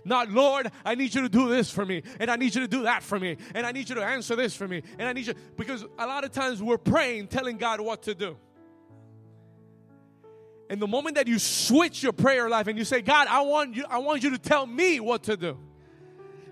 Not, 0.06 0.30
Lord, 0.30 0.72
I 0.86 0.94
need 0.94 1.16
you 1.16 1.22
to 1.22 1.30
do 1.30 1.50
this 1.50 1.72
for 1.72 1.84
me, 1.84 2.04
and 2.20 2.30
I 2.30 2.36
need 2.36 2.54
you 2.54 2.62
to 2.62 2.68
do 2.68 2.84
that 2.84 3.02
for 3.02 3.20
me, 3.20 3.38
and 3.56 3.66
I 3.66 3.72
need 3.72 3.90
you 3.90 3.96
to 3.96 4.04
answer 4.04 4.36
this 4.36 4.56
for 4.56 4.68
me, 4.68 4.84
and 5.00 5.10
I 5.10 5.14
need 5.14 5.26
you. 5.26 5.34
Because 5.58 5.84
a 5.98 6.06
lot 6.06 6.24
of 6.24 6.32
times 6.32 6.62
we're 6.62 6.78
praying, 6.78 7.28
telling 7.28 7.58
God 7.58 7.82
what 7.82 8.04
to 8.04 8.14
do. 8.14 8.38
And 10.70 10.80
the 10.80 10.88
moment 10.88 11.16
that 11.16 11.28
you 11.28 11.40
switch 11.40 12.04
your 12.04 12.14
prayer 12.14 12.50
life 12.50 12.68
and 12.68 12.78
you 12.78 12.86
say, 12.86 13.02
God, 13.02 13.28
I 13.28 13.42
want 13.42 13.76
you, 13.76 13.86
I 13.90 13.98
want 14.00 14.24
you 14.24 14.32
to 14.32 14.38
tell 14.38 14.66
me 14.66 15.00
what 15.00 15.24
to 15.24 15.38
do. 15.38 15.58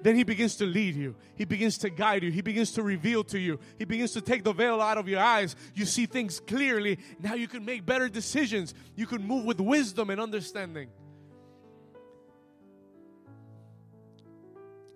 Then 0.03 0.15
he 0.15 0.23
begins 0.23 0.57
to 0.57 0.65
lead 0.65 0.95
you. 0.95 1.15
He 1.35 1.45
begins 1.45 1.77
to 1.79 1.89
guide 1.89 2.23
you. 2.23 2.31
He 2.31 2.41
begins 2.41 2.73
to 2.73 2.83
reveal 2.83 3.23
to 3.25 3.39
you. 3.39 3.59
He 3.79 3.85
begins 3.85 4.11
to 4.13 4.21
take 4.21 4.43
the 4.43 4.51
veil 4.51 4.81
out 4.81 4.97
of 4.97 5.07
your 5.07 5.21
eyes. 5.21 5.55
You 5.73 5.85
see 5.85 6.05
things 6.05 6.39
clearly. 6.41 6.99
Now 7.21 7.35
you 7.35 7.47
can 7.47 7.63
make 7.63 7.85
better 7.85 8.09
decisions. 8.09 8.73
You 8.95 9.07
can 9.07 9.25
move 9.25 9.45
with 9.45 9.59
wisdom 9.61 10.09
and 10.09 10.19
understanding. 10.19 10.89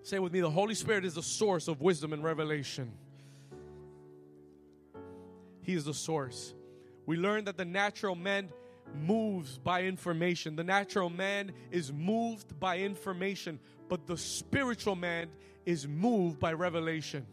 Say 0.08 0.18
with 0.20 0.32
me 0.32 0.40
the 0.40 0.48
Holy 0.48 0.74
Spirit 0.74 1.04
is 1.04 1.16
the 1.16 1.22
source 1.22 1.68
of 1.68 1.82
wisdom 1.82 2.14
and 2.14 2.24
revelation. 2.24 2.92
He 5.60 5.74
is 5.74 5.84
the 5.84 5.92
source. 5.92 6.54
We 7.04 7.18
learn 7.18 7.44
that 7.44 7.58
the 7.58 7.66
natural 7.66 8.14
man 8.14 8.48
moves 8.94 9.58
by 9.58 9.82
information. 9.82 10.56
The 10.56 10.64
natural 10.64 11.10
man 11.10 11.52
is 11.70 11.92
moved 11.92 12.58
by 12.58 12.78
information, 12.78 13.60
but 13.90 14.06
the 14.06 14.16
spiritual 14.16 14.96
man 14.96 15.28
is 15.66 15.86
moved 15.86 16.40
by 16.40 16.54
revelation. 16.54 17.26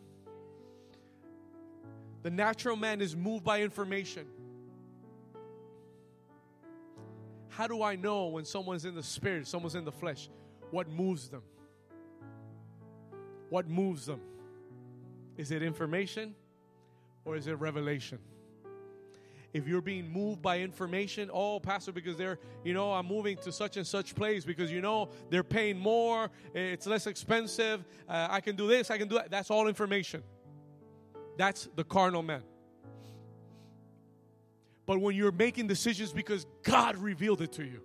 The 2.24 2.30
natural 2.30 2.76
man 2.76 3.00
is 3.00 3.16
moved 3.16 3.46
by 3.46 3.62
information. 3.62 4.28
How 7.48 7.68
do 7.68 7.82
I 7.82 7.96
know 7.96 8.26
when 8.26 8.44
someone's 8.44 8.84
in 8.84 8.96
the 8.96 9.04
spirit, 9.04 9.48
someone's 9.48 9.76
in 9.76 9.86
the 9.86 9.94
flesh? 9.94 10.30
What 10.72 10.90
moves 10.90 11.30
them? 11.30 11.42
What 13.56 13.70
moves 13.70 14.06
them? 14.06 14.20
Is 15.38 15.50
it 15.52 15.64
information 15.64 16.36
or 17.24 17.38
is 17.38 17.48
it 17.48 17.54
revelation? 17.54 18.20
If 19.54 19.66
you're 19.66 19.80
being 19.80 20.12
moved 20.12 20.42
by 20.42 20.60
information, 20.60 21.32
oh, 21.34 21.62
Pastor, 21.62 21.94
because 21.94 22.18
they're, 22.18 22.38
you 22.66 22.74
know, 22.74 22.92
I'm 22.92 23.06
moving 23.06 23.38
to 23.38 23.54
such 23.54 23.78
and 23.78 23.88
such 23.88 24.14
place 24.14 24.44
because, 24.44 24.74
you 24.74 24.82
know, 24.82 25.08
they're 25.30 25.42
paying 25.42 25.80
more, 25.80 26.30
it's 26.54 26.86
less 26.86 27.08
expensive, 27.08 27.86
uh, 28.10 28.28
I 28.30 28.42
can 28.42 28.58
do 28.58 28.68
this, 28.68 28.92
I 28.92 28.98
can 28.98 29.08
do 29.08 29.16
that. 29.16 29.32
That's 29.32 29.50
all 29.50 29.70
information. 29.70 30.22
That's 31.38 31.70
the 31.78 31.86
carnal 31.86 32.24
man. 32.24 32.44
But 34.86 35.00
when 35.00 35.16
you're 35.16 35.32
making 35.32 35.68
decisions 35.68 36.12
because 36.12 36.46
God 36.62 36.98
revealed 36.98 37.40
it 37.40 37.54
to 37.54 37.64
you, 37.64 37.82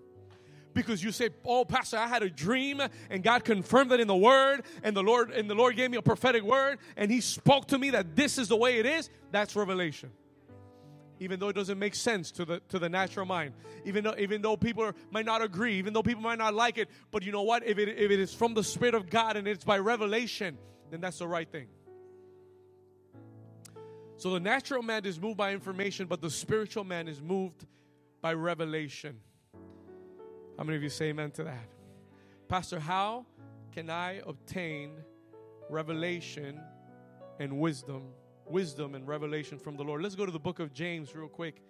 because 0.75 1.03
you 1.03 1.13
say, 1.13 1.31
"Oh, 1.45 1.65
pastor, 1.65 1.99
I 1.99 2.07
had 2.07 2.23
a 2.23 2.31
dream 2.31 2.81
and 3.11 3.23
God 3.23 3.45
confirmed 3.45 3.93
it 3.93 4.01
in 4.01 4.07
the 4.09 4.17
word 4.17 4.63
and 4.83 4.97
the 4.97 5.03
Lord 5.03 5.31
and 5.31 5.49
the 5.49 5.55
Lord 5.55 5.77
gave 5.77 5.91
me 5.91 5.97
a 5.97 6.03
prophetic 6.03 6.43
word 6.43 6.79
and 6.97 7.11
he 7.11 7.21
spoke 7.21 7.67
to 7.69 7.79
me 7.79 7.91
that 7.91 8.17
this 8.17 8.39
is 8.39 8.49
the 8.49 8.57
way 8.57 8.79
it 8.79 8.87
is." 8.87 9.11
That's 9.31 9.57
revelation. 9.57 10.11
Even 11.19 11.39
though 11.39 11.49
it 11.49 11.57
doesn't 11.57 11.79
make 11.79 11.95
sense 11.95 12.31
to 12.33 12.45
the 12.45 12.61
to 12.69 12.79
the 12.79 12.89
natural 12.89 13.27
mind, 13.27 13.55
even 13.85 14.05
though 14.05 14.15
even 14.19 14.41
though 14.43 14.57
people 14.57 14.85
are, 14.85 14.95
might 15.11 15.27
not 15.27 15.43
agree, 15.43 15.75
even 15.75 15.93
though 15.93 16.03
people 16.03 16.23
might 16.23 16.39
not 16.39 16.55
like 16.55 16.79
it, 16.79 16.89
but 17.11 17.23
you 17.23 17.33
know 17.33 17.43
what? 17.43 17.65
If 17.67 17.79
it 17.79 17.89
if 17.89 18.11
it 18.11 18.19
is 18.19 18.33
from 18.33 18.55
the 18.55 18.65
Spirit 18.65 18.95
of 18.95 19.11
God 19.11 19.37
and 19.37 19.47
it's 19.47 19.65
by 19.65 19.79
revelation, 19.79 20.57
then 20.91 21.01
that's 21.01 21.19
the 21.19 21.29
right 21.29 21.51
thing. 21.51 21.69
So 24.17 24.31
the 24.31 24.41
natural 24.41 24.83
man 24.83 25.07
is 25.07 25.19
moved 25.19 25.39
by 25.39 25.53
information, 25.53 26.07
but 26.07 26.21
the 26.21 26.29
spiritual 26.29 26.85
man 26.85 27.09
is 27.09 27.23
moved 27.23 27.67
by 28.21 28.35
revelation. 28.35 29.19
How 30.61 30.67
many 30.67 30.77
of 30.77 30.83
you 30.83 30.91
say 30.91 31.07
amen 31.07 31.31
to 31.31 31.45
that? 31.45 31.71
Pastor, 32.47 32.79
how 32.79 33.25
can 33.73 33.89
I 33.89 34.21
obtain 34.27 34.91
revelation 35.71 36.61
and 37.39 37.59
wisdom? 37.59 38.09
Wisdom 38.45 38.95
and 38.95 39.09
revelation 39.09 39.59
from 39.59 39.79
the 39.79 39.83
Lord. 39.83 40.03
Let's 40.03 40.17
go 40.17 40.27
to 40.27 40.33
the 40.33 40.39
book 40.39 40.59
of 40.59 40.75
James 40.75 41.17
real 41.17 41.29
quick. 41.29 41.63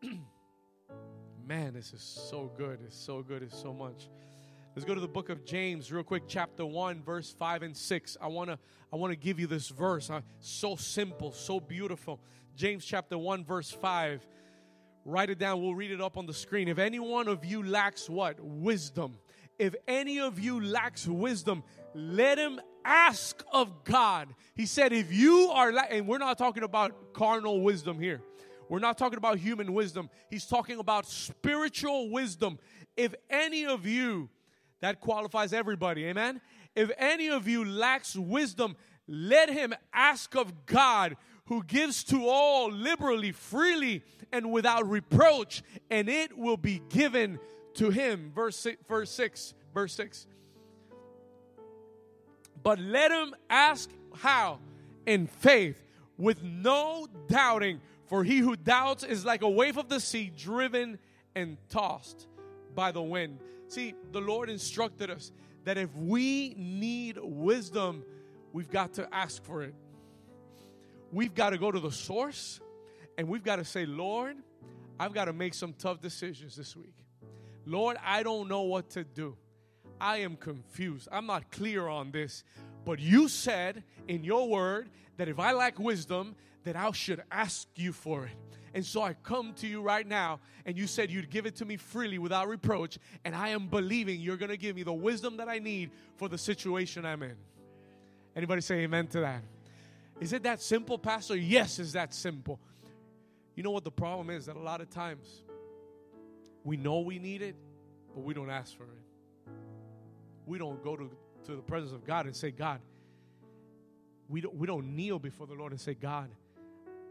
Man, 1.44 1.74
this 1.74 1.92
is 1.92 2.00
so 2.00 2.52
good. 2.56 2.78
It's 2.86 2.96
so 2.96 3.24
good. 3.24 3.42
It's 3.42 3.60
so 3.60 3.74
much. 3.74 4.08
Let's 4.76 4.86
go 4.86 4.94
to 4.94 5.00
the 5.00 5.08
book 5.08 5.28
of 5.28 5.44
James 5.44 5.90
real 5.90 6.04
quick, 6.04 6.28
chapter 6.28 6.64
1, 6.64 7.02
verse 7.02 7.34
5 7.36 7.64
and 7.64 7.76
6. 7.76 8.16
I 8.20 8.28
want 8.28 8.50
to 8.50 8.58
I 8.92 8.96
want 8.96 9.10
to 9.10 9.16
give 9.16 9.40
you 9.40 9.48
this 9.48 9.68
verse. 9.68 10.10
Uh, 10.10 10.20
so 10.38 10.76
simple, 10.76 11.32
so 11.32 11.58
beautiful. 11.58 12.20
James 12.54 12.84
chapter 12.84 13.18
1 13.18 13.44
verse 13.44 13.72
5. 13.72 14.24
Write 15.04 15.30
it 15.30 15.38
down. 15.38 15.60
We'll 15.62 15.74
read 15.74 15.90
it 15.90 16.00
up 16.00 16.16
on 16.16 16.26
the 16.26 16.34
screen. 16.34 16.68
If 16.68 16.78
any 16.78 16.98
one 16.98 17.28
of 17.28 17.44
you 17.44 17.62
lacks 17.62 18.08
what? 18.08 18.38
Wisdom. 18.40 19.16
If 19.58 19.74
any 19.88 20.20
of 20.20 20.38
you 20.38 20.62
lacks 20.62 21.06
wisdom, 21.06 21.62
let 21.94 22.38
him 22.38 22.60
ask 22.84 23.42
of 23.52 23.84
God. 23.84 24.34
He 24.54 24.66
said, 24.66 24.92
if 24.92 25.12
you 25.12 25.50
are, 25.52 25.72
la- 25.72 25.84
and 25.90 26.06
we're 26.06 26.18
not 26.18 26.38
talking 26.38 26.62
about 26.62 27.12
carnal 27.12 27.60
wisdom 27.62 27.98
here. 28.00 28.22
We're 28.68 28.78
not 28.78 28.96
talking 28.96 29.18
about 29.18 29.38
human 29.38 29.74
wisdom. 29.74 30.08
He's 30.30 30.46
talking 30.46 30.78
about 30.78 31.06
spiritual 31.06 32.10
wisdom. 32.10 32.58
If 32.96 33.14
any 33.28 33.66
of 33.66 33.86
you, 33.86 34.30
that 34.80 35.00
qualifies 35.00 35.52
everybody, 35.52 36.06
amen? 36.06 36.40
If 36.74 36.90
any 36.96 37.28
of 37.28 37.48
you 37.48 37.64
lacks 37.64 38.14
wisdom, 38.16 38.76
let 39.08 39.50
him 39.50 39.74
ask 39.92 40.36
of 40.36 40.66
God 40.66 41.16
who 41.50 41.64
gives 41.64 42.04
to 42.04 42.28
all 42.28 42.70
liberally, 42.70 43.32
freely, 43.32 44.04
and 44.30 44.52
without 44.52 44.88
reproach, 44.88 45.64
and 45.90 46.08
it 46.08 46.38
will 46.38 46.56
be 46.56 46.80
given 46.90 47.40
to 47.74 47.90
him. 47.90 48.30
Verse 48.32 48.56
six, 48.56 48.78
verse 48.88 49.10
6, 49.10 49.54
verse 49.74 49.92
6. 49.94 50.26
But 52.62 52.78
let 52.78 53.10
him 53.10 53.34
ask 53.50 53.90
how? 54.14 54.60
In 55.06 55.26
faith, 55.26 55.82
with 56.16 56.40
no 56.44 57.08
doubting, 57.26 57.80
for 58.06 58.22
he 58.22 58.38
who 58.38 58.54
doubts 58.54 59.02
is 59.02 59.24
like 59.24 59.42
a 59.42 59.50
wave 59.50 59.76
of 59.76 59.88
the 59.88 59.98
sea 59.98 60.30
driven 60.36 61.00
and 61.34 61.56
tossed 61.68 62.28
by 62.76 62.92
the 62.92 63.02
wind. 63.02 63.40
See, 63.66 63.94
the 64.12 64.20
Lord 64.20 64.50
instructed 64.50 65.10
us 65.10 65.32
that 65.64 65.78
if 65.78 65.92
we 65.96 66.54
need 66.56 67.18
wisdom, 67.20 68.04
we've 68.52 68.70
got 68.70 68.94
to 68.94 69.12
ask 69.12 69.42
for 69.42 69.64
it 69.64 69.74
we've 71.12 71.34
got 71.34 71.50
to 71.50 71.58
go 71.58 71.70
to 71.70 71.80
the 71.80 71.92
source 71.92 72.60
and 73.18 73.28
we've 73.28 73.44
got 73.44 73.56
to 73.56 73.64
say, 73.64 73.86
Lord, 73.86 74.36
I've 74.98 75.12
got 75.12 75.26
to 75.26 75.32
make 75.32 75.54
some 75.54 75.72
tough 75.72 76.00
decisions 76.00 76.56
this 76.56 76.76
week. 76.76 76.94
Lord, 77.66 77.96
I 78.04 78.22
don't 78.22 78.48
know 78.48 78.62
what 78.62 78.90
to 78.90 79.04
do. 79.04 79.36
I 80.00 80.18
am 80.18 80.36
confused. 80.36 81.08
I'm 81.12 81.26
not 81.26 81.50
clear 81.50 81.88
on 81.88 82.10
this. 82.10 82.44
But 82.84 82.98
you 82.98 83.28
said 83.28 83.82
in 84.08 84.24
your 84.24 84.48
word 84.48 84.88
that 85.18 85.28
if 85.28 85.38
I 85.38 85.52
lack 85.52 85.78
wisdom, 85.78 86.34
that 86.64 86.76
I 86.76 86.90
should 86.92 87.22
ask 87.30 87.68
you 87.76 87.92
for 87.92 88.24
it. 88.24 88.32
And 88.72 88.84
so 88.84 89.02
I 89.02 89.14
come 89.14 89.52
to 89.54 89.66
you 89.66 89.82
right 89.82 90.06
now, 90.06 90.38
and 90.64 90.78
you 90.78 90.86
said 90.86 91.10
you'd 91.10 91.28
give 91.28 91.44
it 91.44 91.56
to 91.56 91.64
me 91.64 91.76
freely 91.76 92.18
without 92.18 92.48
reproach, 92.48 92.98
and 93.24 93.34
I 93.34 93.48
am 93.48 93.66
believing 93.66 94.20
you're 94.20 94.36
going 94.36 94.50
to 94.50 94.56
give 94.56 94.76
me 94.76 94.84
the 94.84 94.92
wisdom 94.92 95.38
that 95.38 95.48
I 95.48 95.58
need 95.58 95.90
for 96.16 96.28
the 96.28 96.38
situation 96.38 97.04
I'm 97.04 97.22
in. 97.22 97.34
Anybody 98.36 98.60
say 98.60 98.76
amen 98.76 99.08
to 99.08 99.20
that? 99.20 99.42
Is 100.20 100.32
it 100.34 100.42
that 100.42 100.60
simple, 100.60 100.98
Pastor? 100.98 101.36
Yes, 101.36 101.78
is 101.78 101.94
that 101.94 102.12
simple. 102.12 102.60
You 103.56 103.62
know 103.62 103.70
what 103.70 103.84
the 103.84 103.90
problem 103.90 104.30
is? 104.30 104.46
That 104.46 104.56
a 104.56 104.60
lot 104.60 104.80
of 104.80 104.90
times 104.90 105.42
we 106.62 106.76
know 106.76 107.00
we 107.00 107.18
need 107.18 107.42
it, 107.42 107.56
but 108.14 108.22
we 108.22 108.34
don't 108.34 108.50
ask 108.50 108.76
for 108.76 108.84
it. 108.84 109.52
We 110.46 110.58
don't 110.58 110.82
go 110.84 110.96
to, 110.96 111.10
to 111.46 111.56
the 111.56 111.62
presence 111.62 111.92
of 111.92 112.04
God 112.04 112.26
and 112.26 112.36
say, 112.36 112.50
God, 112.50 112.80
we 114.28 114.40
don't, 114.40 114.54
we 114.54 114.66
don't 114.66 114.94
kneel 114.94 115.18
before 115.18 115.46
the 115.46 115.54
Lord 115.54 115.72
and 115.72 115.80
say, 115.80 115.94
God, 115.94 116.30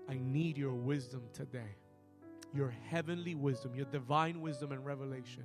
I 0.08 0.18
need 0.20 0.58
your 0.58 0.74
wisdom 0.74 1.24
today. 1.34 1.76
Your 2.54 2.74
heavenly 2.90 3.36
wisdom, 3.36 3.76
your 3.76 3.86
divine 3.86 4.42
wisdom 4.42 4.72
and 4.72 4.86
revelation. 4.86 5.44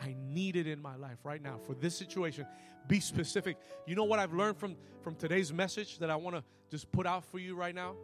I 0.00 0.14
need 0.28 0.56
it 0.56 0.66
in 0.66 0.80
my 0.80 0.96
life 0.96 1.18
right 1.24 1.42
now 1.42 1.58
for 1.64 1.74
this 1.74 1.96
situation. 1.96 2.46
Be 2.88 3.00
specific. 3.00 3.56
You 3.86 3.94
know 3.94 4.04
what 4.04 4.18
I've 4.18 4.32
learned 4.32 4.58
from, 4.58 4.76
from 5.02 5.14
today's 5.16 5.52
message 5.52 5.98
that 5.98 6.10
I 6.10 6.16
want 6.16 6.36
to 6.36 6.44
just 6.70 6.90
put 6.92 7.06
out 7.06 7.24
for 7.24 7.38
you 7.38 7.54
right 7.54 7.74
now? 7.74 7.94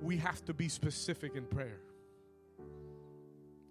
We 0.00 0.18
have 0.18 0.44
to 0.46 0.54
be 0.54 0.68
specific 0.68 1.34
in 1.34 1.44
prayer. 1.44 1.80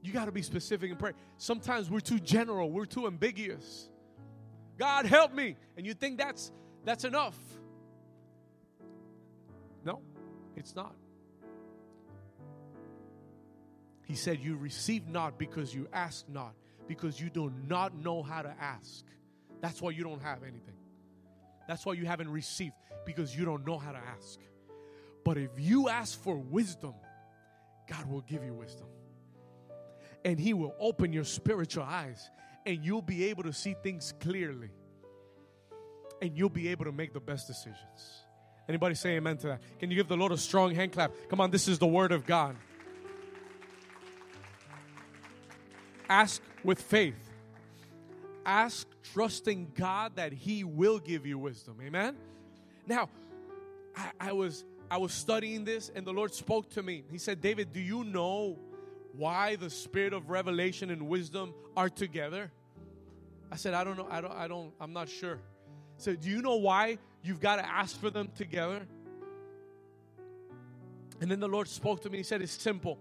You 0.01 0.13
got 0.13 0.25
to 0.25 0.31
be 0.31 0.41
specific 0.41 0.91
in 0.91 0.97
prayer. 0.97 1.15
Sometimes 1.37 1.89
we're 1.89 1.99
too 1.99 2.19
general, 2.19 2.69
we're 2.69 2.85
too 2.85 3.07
ambiguous. 3.07 3.89
God 4.77 5.05
help 5.05 5.33
me. 5.33 5.55
And 5.77 5.85
you 5.85 5.93
think 5.93 6.17
that's 6.17 6.51
that's 6.83 7.05
enough. 7.05 7.37
No, 9.83 10.01
it's 10.55 10.75
not. 10.75 10.95
He 14.05 14.15
said, 14.15 14.39
You 14.39 14.55
receive 14.55 15.07
not 15.07 15.37
because 15.37 15.73
you 15.73 15.87
ask 15.91 16.27
not 16.29 16.53
because 16.87 17.19
you 17.19 17.29
do 17.29 17.51
not 17.67 17.95
know 17.95 18.23
how 18.23 18.41
to 18.41 18.53
ask. 18.59 19.05
That's 19.61 19.81
why 19.81 19.91
you 19.91 20.03
don't 20.03 20.21
have 20.21 20.43
anything. 20.43 20.75
That's 21.67 21.85
why 21.85 21.93
you 21.93 22.05
haven't 22.05 22.29
received 22.29 22.73
because 23.05 23.35
you 23.35 23.45
don't 23.45 23.65
know 23.65 23.77
how 23.77 23.91
to 23.91 23.97
ask. 23.97 24.39
But 25.23 25.37
if 25.37 25.51
you 25.57 25.89
ask 25.89 26.21
for 26.21 26.35
wisdom, 26.35 26.93
God 27.89 28.05
will 28.09 28.21
give 28.21 28.43
you 28.43 28.53
wisdom. 28.53 28.87
And 30.23 30.39
He 30.39 30.53
will 30.53 30.75
open 30.79 31.13
your 31.13 31.23
spiritual 31.23 31.83
eyes 31.83 32.29
and 32.65 32.83
you'll 32.83 33.01
be 33.01 33.25
able 33.25 33.43
to 33.43 33.53
see 33.53 33.75
things 33.81 34.13
clearly. 34.19 34.69
And 36.21 36.37
you'll 36.37 36.49
be 36.49 36.69
able 36.69 36.85
to 36.85 36.91
make 36.91 37.13
the 37.13 37.19
best 37.19 37.47
decisions. 37.47 38.23
Anybody 38.67 38.95
say 38.95 39.15
amen 39.17 39.37
to 39.37 39.47
that? 39.47 39.61
Can 39.79 39.91
you 39.91 39.95
give 39.95 40.07
the 40.07 40.17
Lord 40.17 40.31
a 40.31 40.37
strong 40.37 40.73
hand 40.73 40.91
clap? 40.91 41.11
Come 41.29 41.41
on, 41.41 41.51
this 41.51 41.67
is 41.67 41.77
the 41.77 41.87
word 41.87 42.11
of 42.11 42.25
God. 42.25 42.55
Ask 46.09 46.41
with 46.65 46.81
faith. 46.81 47.15
Ask 48.45 48.87
trusting 49.13 49.71
God 49.75 50.15
that 50.15 50.33
He 50.33 50.63
will 50.63 50.99
give 50.99 51.25
you 51.25 51.37
wisdom. 51.37 51.77
Amen. 51.83 52.15
Now, 52.87 53.09
I, 53.95 54.11
I 54.19 54.31
was 54.33 54.65
I 54.89 54.97
was 54.97 55.13
studying 55.13 55.65
this 55.65 55.89
and 55.95 56.05
the 56.05 56.13
Lord 56.13 56.33
spoke 56.33 56.69
to 56.71 56.83
me. 56.83 57.03
He 57.11 57.17
said, 57.17 57.41
David, 57.41 57.73
do 57.73 57.79
you 57.79 58.03
know 58.03 58.59
why 59.13 59.55
the 59.55 59.69
spirit 59.69 60.13
of 60.13 60.29
revelation 60.29 60.91
and 60.91 61.07
wisdom 61.07 61.53
are 61.75 61.89
together? 61.89 62.51
I 63.51 63.55
said, 63.55 63.73
I 63.73 63.83
don't 63.83 63.97
know. 63.97 64.07
I 64.09 64.21
don't, 64.21 64.33
I 64.33 64.47
don't, 64.47 64.73
I'm 64.79 64.93
not 64.93 65.09
sure. 65.09 65.39
So, 65.97 66.15
do 66.15 66.29
you 66.29 66.41
know 66.41 66.55
why 66.55 66.97
you've 67.23 67.39
got 67.39 67.55
to 67.55 67.65
ask 67.65 67.99
for 67.99 68.09
them 68.09 68.29
together? 68.35 68.85
And 71.21 71.31
then 71.31 71.39
the 71.39 71.47
Lord 71.47 71.67
spoke 71.67 72.01
to 72.01 72.09
me. 72.09 72.17
He 72.17 72.23
said, 72.23 72.41
It's 72.41 72.51
simple. 72.51 72.99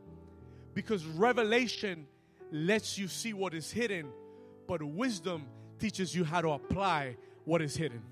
Because 0.74 1.04
revelation 1.04 2.06
lets 2.50 2.98
you 2.98 3.08
see 3.08 3.32
what 3.32 3.54
is 3.54 3.70
hidden, 3.70 4.08
but 4.66 4.82
wisdom 4.82 5.46
teaches 5.78 6.14
you 6.14 6.24
how 6.24 6.40
to 6.40 6.50
apply 6.50 7.16
what 7.44 7.60
is 7.62 7.76
hidden. 7.76 8.02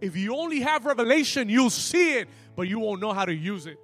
If 0.00 0.16
you 0.16 0.34
only 0.36 0.60
have 0.60 0.84
revelation, 0.84 1.48
you'll 1.48 1.70
see 1.70 2.14
it, 2.14 2.28
but 2.56 2.66
you 2.66 2.80
won't 2.80 3.00
know 3.00 3.12
how 3.12 3.24
to 3.24 3.34
use 3.34 3.66
it. 3.66 3.78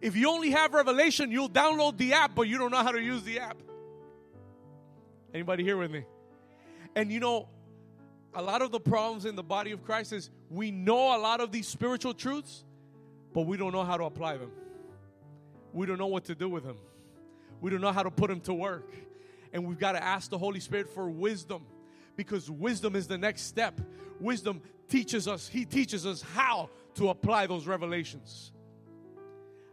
If 0.00 0.16
you 0.16 0.30
only 0.30 0.50
have 0.50 0.72
revelation, 0.72 1.30
you'll 1.30 1.50
download 1.50 1.96
the 1.98 2.14
app, 2.14 2.34
but 2.34 2.48
you 2.48 2.58
don't 2.58 2.70
know 2.70 2.82
how 2.82 2.92
to 2.92 3.00
use 3.00 3.22
the 3.22 3.40
app. 3.40 3.58
Anybody 5.32 5.64
here 5.64 5.76
with 5.76 5.90
me? 5.90 6.04
And 6.96 7.12
you 7.12 7.20
know, 7.20 7.48
a 8.34 8.42
lot 8.42 8.62
of 8.62 8.70
the 8.70 8.80
problems 8.80 9.26
in 9.26 9.36
the 9.36 9.42
body 9.42 9.70
of 9.72 9.84
Christ 9.84 10.12
is 10.12 10.30
we 10.50 10.70
know 10.70 11.16
a 11.16 11.20
lot 11.20 11.40
of 11.40 11.52
these 11.52 11.68
spiritual 11.68 12.14
truths, 12.14 12.64
but 13.32 13.42
we 13.42 13.56
don't 13.56 13.72
know 13.72 13.84
how 13.84 13.96
to 13.96 14.04
apply 14.04 14.36
them. 14.36 14.50
We 15.72 15.86
don't 15.86 15.98
know 15.98 16.06
what 16.06 16.24
to 16.24 16.34
do 16.34 16.48
with 16.48 16.64
them. 16.64 16.76
We 17.60 17.70
don't 17.70 17.80
know 17.80 17.92
how 17.92 18.02
to 18.02 18.10
put 18.10 18.28
them 18.28 18.40
to 18.42 18.54
work. 18.54 18.92
And 19.52 19.66
we've 19.66 19.78
got 19.78 19.92
to 19.92 20.02
ask 20.02 20.30
the 20.30 20.38
Holy 20.38 20.60
Spirit 20.60 20.88
for 20.90 21.08
wisdom 21.08 21.64
because 22.16 22.50
wisdom 22.50 22.96
is 22.96 23.06
the 23.06 23.18
next 23.18 23.42
step. 23.42 23.80
Wisdom 24.20 24.60
teaches 24.88 25.28
us, 25.28 25.48
He 25.48 25.64
teaches 25.64 26.06
us 26.06 26.22
how 26.22 26.70
to 26.94 27.08
apply 27.08 27.46
those 27.46 27.66
revelations, 27.66 28.52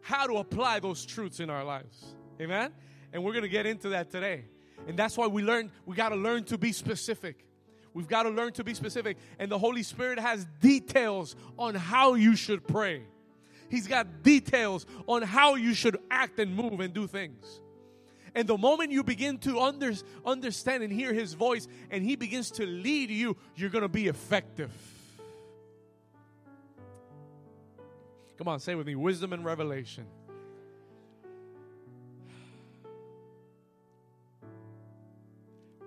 how 0.02 0.28
to 0.28 0.38
apply 0.38 0.80
those 0.80 1.06
truths 1.06 1.40
in 1.40 1.50
our 1.50 1.64
lives. 1.64 2.16
Amen? 2.40 2.72
And 3.12 3.24
we're 3.24 3.34
going 3.34 3.44
to 3.44 3.50
get 3.50 3.66
into 3.66 3.90
that 3.90 4.10
today. 4.10 4.46
And 4.88 4.98
that's 4.98 5.18
why 5.18 5.28
we 5.28 5.44
learn, 5.44 5.72
we 5.86 5.96
got 5.96 6.10
to 6.10 6.16
learn 6.16 6.46
to 6.46 6.58
be 6.58 6.72
specific. 6.72 7.46
We've 7.94 8.08
got 8.08 8.24
to 8.24 8.30
learn 8.30 8.54
to 8.54 8.64
be 8.64 8.74
specific. 8.74 9.18
And 9.40 9.52
the 9.52 9.58
Holy 9.58 9.84
Spirit 9.84 10.20
has 10.20 10.46
details 10.62 11.36
on 11.58 11.76
how 11.76 12.14
you 12.14 12.36
should 12.36 12.66
pray. 12.68 13.04
He's 13.70 13.88
got 13.88 14.24
details 14.24 14.86
on 15.08 15.22
how 15.22 15.56
you 15.56 15.74
should 15.74 15.98
act 16.10 16.40
and 16.40 16.56
move 16.56 16.80
and 16.80 16.94
do 16.94 17.08
things. 17.08 17.62
And 18.36 18.48
the 18.48 18.58
moment 18.58 18.92
you 18.92 19.04
begin 19.04 19.38
to 19.40 19.60
under, 19.60 19.94
understand 20.26 20.84
and 20.84 20.92
hear 20.92 21.14
His 21.14 21.34
voice 21.34 21.68
and 21.90 22.04
He 22.04 22.16
begins 22.16 22.52
to 22.52 22.66
lead 22.66 23.10
you, 23.10 23.38
you're 23.56 23.70
going 23.70 23.84
to 23.84 23.88
be 23.88 24.08
effective. 24.08 24.72
Come 28.38 28.48
on, 28.48 28.60
say 28.60 28.76
with 28.76 28.88
me 28.88 28.96
wisdom 28.96 29.34
and 29.34 29.44
revelation. 29.44 30.06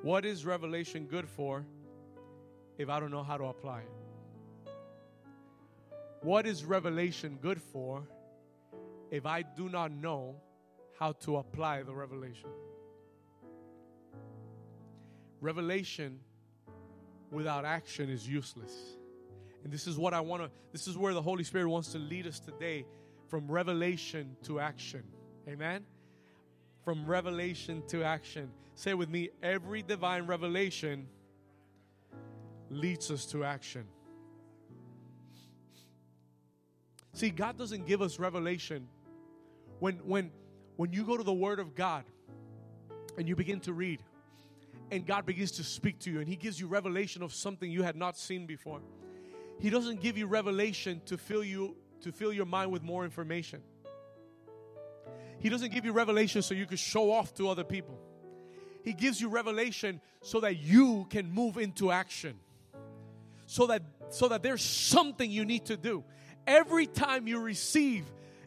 What 0.03 0.25
is 0.25 0.45
revelation 0.45 1.07
good 1.07 1.29
for 1.29 1.65
if 2.77 2.89
I 2.89 2.99
don't 2.99 3.13
know 3.13 3.23
how 3.23 3.37
to 3.37 3.45
apply 3.45 3.81
it? 3.81 4.02
What 6.23 6.47
is 6.47 6.65
revelation 6.65 7.37
good 7.43 7.61
for 7.61 8.05
if 9.11 9.27
I 9.27 9.43
do 9.43 9.69
not 9.69 9.91
know 9.91 10.37
how 10.99 11.13
to 11.25 11.39
apply 11.39 11.83
the 11.83 11.93
revelation? 11.93 12.49
Revelation 15.41 16.21
without 17.33 17.65
action 17.65 18.09
is 18.09 18.29
useless. 18.29 18.73
And 19.65 19.73
this 19.73 19.89
is 19.89 19.99
what 19.99 20.15
I 20.15 20.21
want 20.21 20.45
to, 20.45 20.51
this 20.71 20.87
is 20.87 20.97
where 20.97 21.13
the 21.13 21.23
Holy 21.23 21.43
Spirit 21.43 21.69
wants 21.69 21.91
to 21.93 21.99
lead 21.99 22.29
us 22.29 22.39
today 22.39 22.87
from 23.27 23.51
revelation 23.51 24.37
to 24.45 24.61
action. 24.61 25.03
Amen? 25.49 25.85
From 26.85 27.05
revelation 27.05 27.83
to 27.89 28.05
action. 28.05 28.51
Say 28.77 28.95
with 28.95 29.09
me 29.09 29.31
every 29.43 29.83
divine 29.83 30.27
revelation 30.27 31.09
leads 32.71 33.11
us 33.11 33.27
to 33.27 33.45
action. 33.45 33.87
See, 37.15 37.31
God 37.31 37.59
doesn't 37.59 37.87
give 37.87 38.01
us 38.01 38.19
revelation 38.19 38.89
when 39.79 39.97
when 40.05 40.31
when 40.77 40.93
you 40.93 41.05
go 41.05 41.17
to 41.17 41.23
the 41.23 41.33
word 41.33 41.61
of 41.61 41.75
God 41.75 42.05
and 43.19 43.29
you 43.29 43.37
begin 43.37 43.61
to 43.61 43.73
read 43.73 44.03
and 44.91 45.07
God 45.07 45.27
begins 45.27 45.53
to 45.53 45.65
speak 45.65 45.99
to 46.01 46.11
you 46.11 46.21
and 46.21 46.29
he 46.29 46.37
gives 46.37 46.59
you 46.59 46.67
revelation 46.67 47.23
of 47.23 47.35
something 47.35 47.71
you 47.71 47.83
had 47.83 47.97
not 47.97 48.17
seen 48.17 48.47
before. 48.47 48.81
He 49.59 49.71
doesn't 49.71 50.01
give 50.01 50.17
you 50.17 50.27
revelation 50.27 51.03
to 51.07 51.19
fill 51.19 51.45
you 51.45 51.77
to 52.03 52.13
fill 52.13 52.33
your 52.33 52.47
mind 52.47 52.71
with 52.73 52.83
more 52.83 53.05
information. 53.05 53.63
He 55.39 55.49
doesn't 55.49 55.73
give 55.73 55.85
you 55.85 55.93
revelation 55.93 56.41
so 56.43 56.55
you 56.55 56.67
can 56.67 56.77
show 56.77 57.13
off 57.13 57.35
to 57.35 57.49
other 57.49 57.65
people. 57.65 57.99
He 58.85 58.93
gives 58.93 59.21
you 59.21 59.29
revelation 59.29 60.01
so 60.23 60.41
that 60.41 60.59
you 60.59 61.07
can 61.11 61.31
move 61.31 61.59
into 61.59 61.93
action 61.93 62.39
so 63.53 63.67
that 63.67 63.83
so 64.09 64.29
that 64.29 64.43
there's 64.43 64.63
something 64.63 65.31
you 65.31 65.45
need 65.45 65.67
to 65.67 65.77
do. 65.77 66.05
Every 66.47 66.87
time 66.87 67.27
you 67.27 67.41
receive 67.41 68.05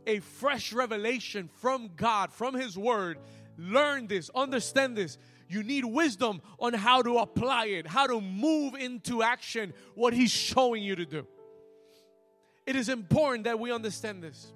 a 0.08 0.20
fresh 0.20 0.74
revelation 0.74 1.50
from 1.62 1.92
God, 1.96 2.32
from 2.32 2.54
His 2.54 2.78
Word, 2.78 3.18
learn 3.58 4.08
this, 4.08 4.30
understand 4.36 4.96
this. 4.96 5.18
You 5.48 5.64
need 5.64 5.86
wisdom 5.86 6.42
on 6.60 6.74
how 6.74 7.02
to 7.02 7.18
apply 7.18 7.68
it, 7.68 7.88
how 7.88 8.08
to 8.08 8.20
move 8.20 8.74
into 8.74 9.22
action 9.22 9.74
what 9.94 10.14
He's 10.14 10.32
showing 10.32 10.84
you 10.84 10.96
to 10.96 11.06
do. 11.06 11.28
It 12.66 12.76
is 12.76 12.90
important 12.90 13.44
that 13.44 13.60
we 13.60 13.72
understand 13.72 14.24
this. 14.24 14.52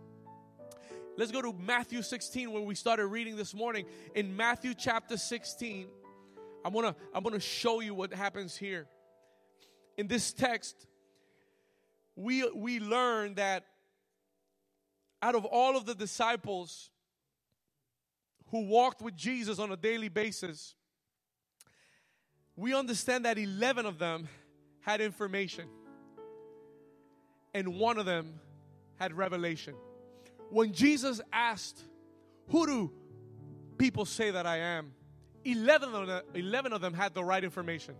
Let's 1.15 1.31
go 1.31 1.41
to 1.41 1.53
Matthew 1.53 2.01
16 2.01 2.51
where 2.51 2.61
we 2.61 2.75
started 2.75 3.05
reading 3.07 3.35
this 3.35 3.53
morning. 3.53 3.85
In 4.15 4.35
Matthew 4.35 4.73
chapter 4.73 5.17
16, 5.17 5.87
I'm 6.65 6.73
to 6.73 6.95
I'm 7.13 7.23
to 7.23 7.39
show 7.39 7.81
you 7.81 7.93
what 7.93 8.13
happens 8.13 8.55
here 8.55 8.87
in 9.97 10.07
this 10.07 10.31
text, 10.31 10.87
we, 12.19 12.49
we 12.51 12.81
learn 12.81 13.35
that 13.35 13.63
out 15.21 15.35
of 15.35 15.45
all 15.45 15.77
of 15.77 15.85
the 15.85 15.95
disciples 15.95 16.89
who 18.51 18.65
walked 18.65 19.01
with 19.01 19.15
Jesus 19.15 19.57
on 19.57 19.71
a 19.71 19.77
daily 19.77 20.09
basis, 20.09 20.75
we 22.57 22.73
understand 22.73 23.23
that 23.23 23.37
11 23.37 23.85
of 23.85 23.99
them 23.99 24.27
had 24.81 24.99
information 24.99 25.69
and 27.53 27.79
one 27.79 27.97
of 27.97 28.05
them 28.05 28.41
had 28.97 29.13
revelation. 29.13 29.73
When 30.49 30.73
Jesus 30.73 31.21
asked, 31.31 31.81
Who 32.49 32.65
do 32.67 32.91
people 33.77 34.03
say 34.03 34.31
that 34.31 34.45
I 34.45 34.57
am? 34.57 34.91
11 35.45 35.93
of 35.93 36.07
them, 36.07 36.21
11 36.33 36.73
of 36.73 36.81
them 36.81 36.93
had 36.93 37.13
the 37.13 37.23
right 37.23 37.43
information. 37.43 37.95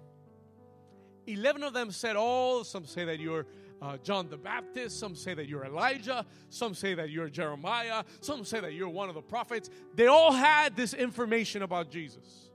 11 1.25 1.63
of 1.63 1.73
them 1.73 1.91
said, 1.91 2.15
Oh, 2.17 2.63
some 2.63 2.86
say 2.86 3.05
that 3.05 3.21
you're 3.21 3.45
uh, 3.82 3.98
John 3.98 4.30
the 4.30 4.38
Baptist, 4.38 5.00
some 5.00 5.15
say 5.15 5.34
that 5.34 5.48
you're 5.48 5.65
Elijah, 5.65 6.26
some 6.50 6.74
say 6.74 6.94
that 6.96 7.10
you're 7.10 7.30
Jeremiah, 7.30 8.04
some 8.22 8.44
say 8.44 8.60
that 8.60 8.74
you're 8.74 8.89
one 8.89 9.10
of 9.10 9.15
the 9.15 9.22
prophets. 9.22 9.70
They 9.96 10.08
all 10.08 10.32
had 10.32 10.76
this 10.76 10.94
information 10.94 11.62
about 11.62 11.89
Jesus. 11.89 12.50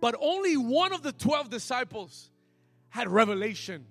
But 0.00 0.16
only 0.20 0.56
one 0.56 0.92
of 0.92 1.02
the 1.02 1.12
12 1.12 1.50
disciples 1.50 2.30
had 2.88 3.08
revelation 3.08 3.86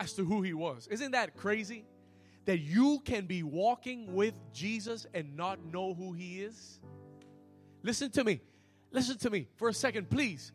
as 0.00 0.12
to 0.14 0.24
who 0.24 0.42
he 0.42 0.54
was. 0.54 0.86
Isn't 0.86 1.12
that 1.12 1.36
crazy? 1.36 1.84
That 2.44 2.60
you 2.60 3.00
can 3.04 3.26
be 3.26 3.42
walking 3.42 4.14
with 4.14 4.34
Jesus 4.54 5.06
and 5.12 5.36
not 5.36 5.62
know 5.66 5.92
who 5.92 6.12
he 6.12 6.40
is? 6.40 6.80
Listen 7.82 8.10
to 8.12 8.24
me. 8.24 8.40
Listen 8.90 9.18
to 9.18 9.28
me 9.30 9.48
for 9.56 9.68
a 9.68 9.74
second, 9.74 10.08
please 10.08 10.52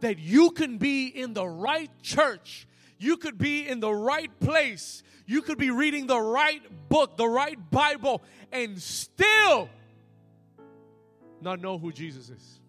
that 0.00 0.18
you 0.18 0.50
can 0.50 0.78
be 0.78 1.06
in 1.06 1.32
the 1.34 1.46
right 1.46 1.90
church. 2.02 2.66
You 3.00 3.16
could 3.16 3.38
be 3.38 3.66
in 3.66 3.80
the 3.80 3.92
right 3.92 4.30
place. 4.38 5.02
You 5.26 5.42
could 5.42 5.58
be 5.58 5.70
reading 5.70 6.06
the 6.06 6.20
right 6.20 6.62
book, 6.88 7.16
the 7.16 7.28
right 7.28 7.58
Bible, 7.70 8.22
and 8.52 8.80
still 8.80 9.68
not 11.40 11.60
know 11.60 11.78
who 11.78 11.90
Jesus 11.92 12.28
is. 12.30 12.60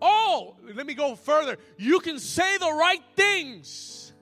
Oh, 0.00 0.56
let 0.74 0.86
me 0.86 0.94
go 0.94 1.16
further. 1.16 1.58
You 1.76 2.00
can 2.00 2.18
say 2.18 2.56
the 2.58 2.72
right 2.72 3.02
things. 3.16 4.12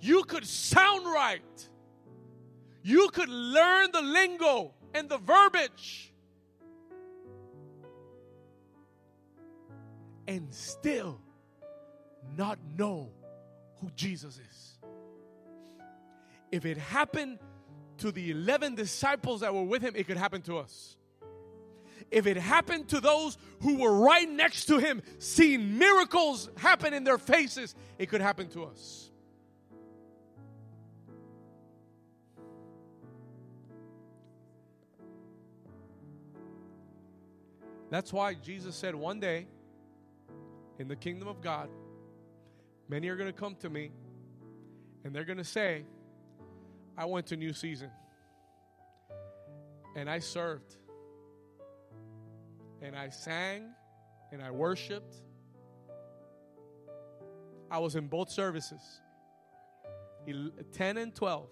You 0.00 0.22
could 0.22 0.46
sound 0.46 1.04
right. 1.04 1.68
You 2.82 3.08
could 3.12 3.28
learn 3.28 3.90
the 3.92 4.02
lingo 4.02 4.72
and 4.94 5.08
the 5.08 5.18
verbiage. 5.18 6.12
and 10.28 10.52
still 10.54 11.20
not 12.36 12.58
know 12.76 13.10
who 13.80 13.90
Jesus 13.96 14.38
is. 14.38 14.78
if 16.52 16.66
it 16.66 16.76
happened 16.76 17.38
to 17.98 18.12
the 18.12 18.30
11 18.30 18.74
disciples 18.74 19.40
that 19.40 19.54
were 19.54 19.64
with 19.64 19.80
him, 19.82 19.94
it 19.96 20.06
could 20.06 20.18
happen 20.18 20.42
to 20.42 20.58
us. 20.58 20.96
If 22.10 22.26
it 22.26 22.36
happened 22.36 22.88
to 22.88 23.00
those 23.00 23.38
who 23.62 23.78
were 23.78 23.96
right 23.96 24.28
next 24.28 24.66
to 24.66 24.78
him, 24.78 25.02
seeing 25.18 25.78
miracles 25.78 26.50
happen 26.56 26.92
in 26.92 27.04
their 27.04 27.16
faces, 27.16 27.74
it 27.98 28.10
could 28.10 28.20
happen 28.20 28.48
to 28.48 28.64
us. 28.64 29.10
That's 37.88 38.12
why 38.12 38.34
Jesus 38.34 38.74
said 38.74 38.94
one 38.94 39.20
day 39.20 39.46
in 40.78 40.88
the 40.88 40.96
kingdom 40.96 41.28
of 41.28 41.40
God, 41.40 41.68
many 42.92 43.08
are 43.08 43.16
going 43.16 43.32
to 43.32 43.38
come 43.38 43.54
to 43.54 43.70
me 43.70 43.90
and 45.02 45.14
they're 45.14 45.24
going 45.24 45.38
to 45.38 45.44
say, 45.44 45.86
I 46.94 47.06
went 47.06 47.26
to 47.28 47.38
New 47.38 47.54
Season 47.54 47.90
and 49.96 50.10
I 50.10 50.18
served 50.18 50.76
and 52.82 52.94
I 52.94 53.08
sang 53.08 53.70
and 54.30 54.42
I 54.42 54.50
worshiped. 54.50 55.14
I 57.70 57.78
was 57.78 57.96
in 57.96 58.08
both 58.08 58.28
services 58.28 59.00
10 60.72 60.98
and 60.98 61.14
12. 61.14 61.48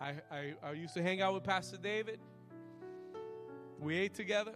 I, 0.00 0.14
I, 0.30 0.54
I 0.62 0.72
used 0.72 0.94
to 0.94 1.02
hang 1.02 1.20
out 1.20 1.34
with 1.34 1.44
Pastor 1.44 1.76
David. 1.76 2.20
We 3.78 3.98
ate 3.98 4.14
together. 4.14 4.54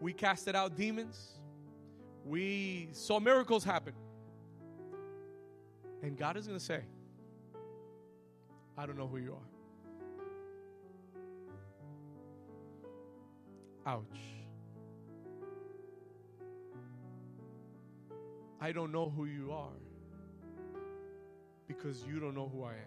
We 0.00 0.12
casted 0.12 0.54
out 0.54 0.76
demons. 0.76 1.41
We 2.24 2.88
saw 2.92 3.20
miracles 3.20 3.64
happen. 3.64 3.94
And 6.02 6.16
God 6.16 6.36
is 6.36 6.46
going 6.46 6.58
to 6.58 6.64
say, 6.64 6.80
I 8.76 8.86
don't 8.86 8.96
know 8.96 9.06
who 9.06 9.18
you 9.18 9.36
are. 13.86 13.92
Ouch. 13.94 14.04
I 18.60 18.70
don't 18.70 18.92
know 18.92 19.10
who 19.10 19.24
you 19.24 19.50
are 19.52 19.74
because 21.66 22.04
you 22.04 22.20
don't 22.20 22.34
know 22.34 22.48
who 22.52 22.62
I 22.62 22.74
am. 22.74 22.78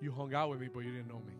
You 0.00 0.12
hung 0.12 0.34
out 0.34 0.50
with 0.50 0.60
me, 0.60 0.68
but 0.72 0.80
you 0.80 0.92
didn't 0.92 1.08
know 1.08 1.22
me. 1.26 1.37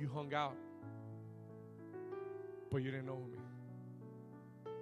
You 0.00 0.08
hung 0.08 0.32
out, 0.32 0.56
but 2.70 2.78
you 2.78 2.90
didn't 2.90 3.04
know 3.04 3.22
me. 3.30 4.72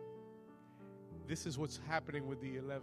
This 1.26 1.44
is 1.44 1.59
what's 1.59 1.81
happening 1.88 2.28
with 2.28 2.40
the 2.40 2.57
11. 2.57 2.83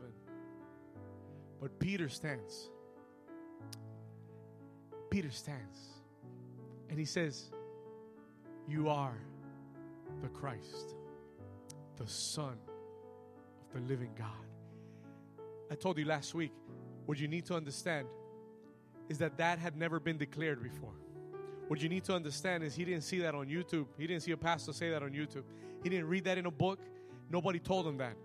But 1.61 1.79
Peter 1.79 2.09
stands. 2.09 2.69
Peter 5.09 5.31
stands. 5.31 5.79
And 6.89 6.99
he 6.99 7.05
says, 7.05 7.51
You 8.67 8.89
are 8.89 9.17
the 10.21 10.27
Christ, 10.27 10.93
the 11.95 12.07
Son 12.07 12.57
of 13.73 13.81
the 13.81 13.87
living 13.87 14.11
God. 14.17 14.27
I 15.71 15.75
told 15.75 15.97
you 15.97 16.03
last 16.03 16.35
week, 16.35 16.51
what 17.05 17.17
you 17.17 17.29
need 17.29 17.45
to 17.45 17.55
understand 17.55 18.07
is 19.07 19.19
that 19.19 19.37
that 19.37 19.57
had 19.57 19.77
never 19.77 20.01
been 20.01 20.17
declared 20.17 20.61
before. 20.61 20.95
What 21.67 21.81
you 21.81 21.89
need 21.89 22.03
to 22.05 22.13
understand 22.13 22.63
is 22.63 22.75
he 22.75 22.85
didn't 22.85 23.03
see 23.03 23.19
that 23.19 23.33
on 23.33 23.47
YouTube. 23.47 23.87
He 23.97 24.05
didn't 24.05 24.23
see 24.23 24.31
a 24.31 24.37
pastor 24.37 24.71
say 24.73 24.91
that 24.91 25.01
on 25.01 25.11
YouTube. 25.11 25.43
He 25.83 25.89
didn't 25.89 26.07
read 26.07 26.25
that 26.25 26.37
in 26.37 26.45
a 26.45 26.51
book. 26.51 26.79
Nobody 27.29 27.59
told 27.59 27.87
him 27.87 27.97
that. 27.97 28.15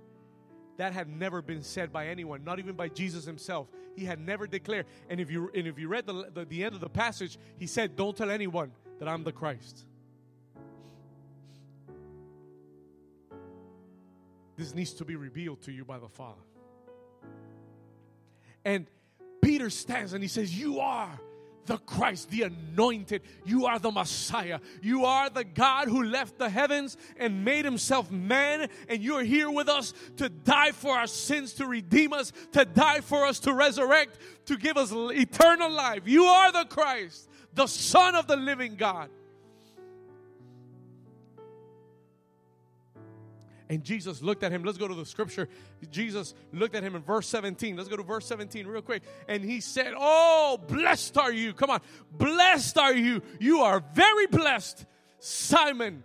That 0.76 0.92
had 0.92 1.09
never 1.09 1.42
been 1.42 1.62
said 1.62 1.92
by 1.92 2.07
anyone, 2.07 2.44
not 2.44 2.59
even 2.59 2.74
by 2.74 2.88
Jesus 2.88 3.24
himself. 3.24 3.68
He 3.96 4.05
had 4.05 4.20
never 4.20 4.46
declared. 4.46 4.87
And 5.09 5.20
if 5.20 5.31
you 5.31 5.50
and 5.55 5.66
if 5.66 5.79
you 5.79 5.88
read 5.88 6.07
the, 6.07 6.31
the, 6.33 6.44
the 6.44 6.64
end 6.64 6.74
of 6.74 6.81
the 6.81 6.88
passage, 6.88 7.38
he 7.59 7.66
said, 7.66 7.96
Don't 7.96 8.16
tell 8.16 8.31
anyone 8.31 8.72
that 8.98 9.09
I'm 9.09 9.24
the 9.24 9.33
Christ. 9.33 9.85
This 14.57 14.74
needs 14.74 14.92
to 14.94 15.07
be 15.07 15.16
revealed 15.16 15.62
to 15.62 15.72
you 15.72 15.87
by 15.87 15.98
the 15.98 16.09
Father. 16.09 16.42
And 18.64 18.87
Peter 19.40 19.70
stands 19.70 20.12
and 20.12 20.22
he 20.22 20.29
says, 20.29 20.59
You 20.59 20.81
are 20.81 21.18
the 21.66 21.78
Christ, 21.78 22.30
the 22.30 22.42
anointed. 22.42 23.22
You 23.44 23.66
are 23.66 23.78
the 23.78 23.90
Messiah. 23.90 24.60
You 24.82 25.04
are 25.04 25.30
the 25.30 25.44
God 25.44 25.88
who 25.88 26.02
left 26.02 26.38
the 26.38 26.48
heavens 26.48 26.96
and 27.16 27.44
made 27.44 27.64
himself 27.64 28.10
man, 28.10 28.68
and 28.88 29.02
you're 29.02 29.24
here 29.24 29.50
with 29.50 29.68
us 29.68 29.94
to 30.16 30.28
die 30.28 30.72
for 30.72 30.96
our 30.96 31.06
sins, 31.06 31.54
to 31.54 31.66
redeem 31.66 32.12
us, 32.12 32.32
to 32.52 32.64
die 32.64 33.00
for 33.00 33.24
us, 33.24 33.38
to 33.40 33.54
resurrect, 33.54 34.18
to 34.46 34.56
give 34.56 34.76
us 34.76 34.92
eternal 34.92 35.70
life. 35.70 36.02
You 36.06 36.24
are 36.24 36.52
the 36.52 36.64
Christ, 36.64 37.28
the 37.54 37.66
Son 37.66 38.14
of 38.14 38.26
the 38.26 38.36
living 38.36 38.76
God. 38.76 39.10
And 43.70 43.85
Jesus 43.85 44.20
looked 44.20 44.42
at 44.42 44.50
him. 44.50 44.64
Let's 44.64 44.78
go 44.78 44.88
to 44.88 44.96
the 44.96 45.06
scripture. 45.06 45.48
Jesus 45.92 46.35
looked 46.52 46.74
at 46.74 46.83
him 46.83 46.96
in 46.96 47.02
verse 47.02 47.28
17. 47.28 47.76
Let's 47.76 47.88
go 47.88 47.96
to 47.96 48.02
verse 48.02 48.26
17 48.26 48.66
real 48.66 48.83
quick. 48.83 49.04
And 49.28 49.44
he 49.44 49.61
said, 49.61 49.94
Oh, 49.96 50.59
blessed 50.66 51.16
are 51.16 51.30
you. 51.30 51.52
Come 51.52 51.70
on. 51.70 51.80
Blessed 52.11 52.76
are 52.78 52.92
you. 52.92 53.22
You 53.38 53.61
are 53.61 53.78
very 53.94 54.26
blessed, 54.26 54.85
Simon 55.20 56.02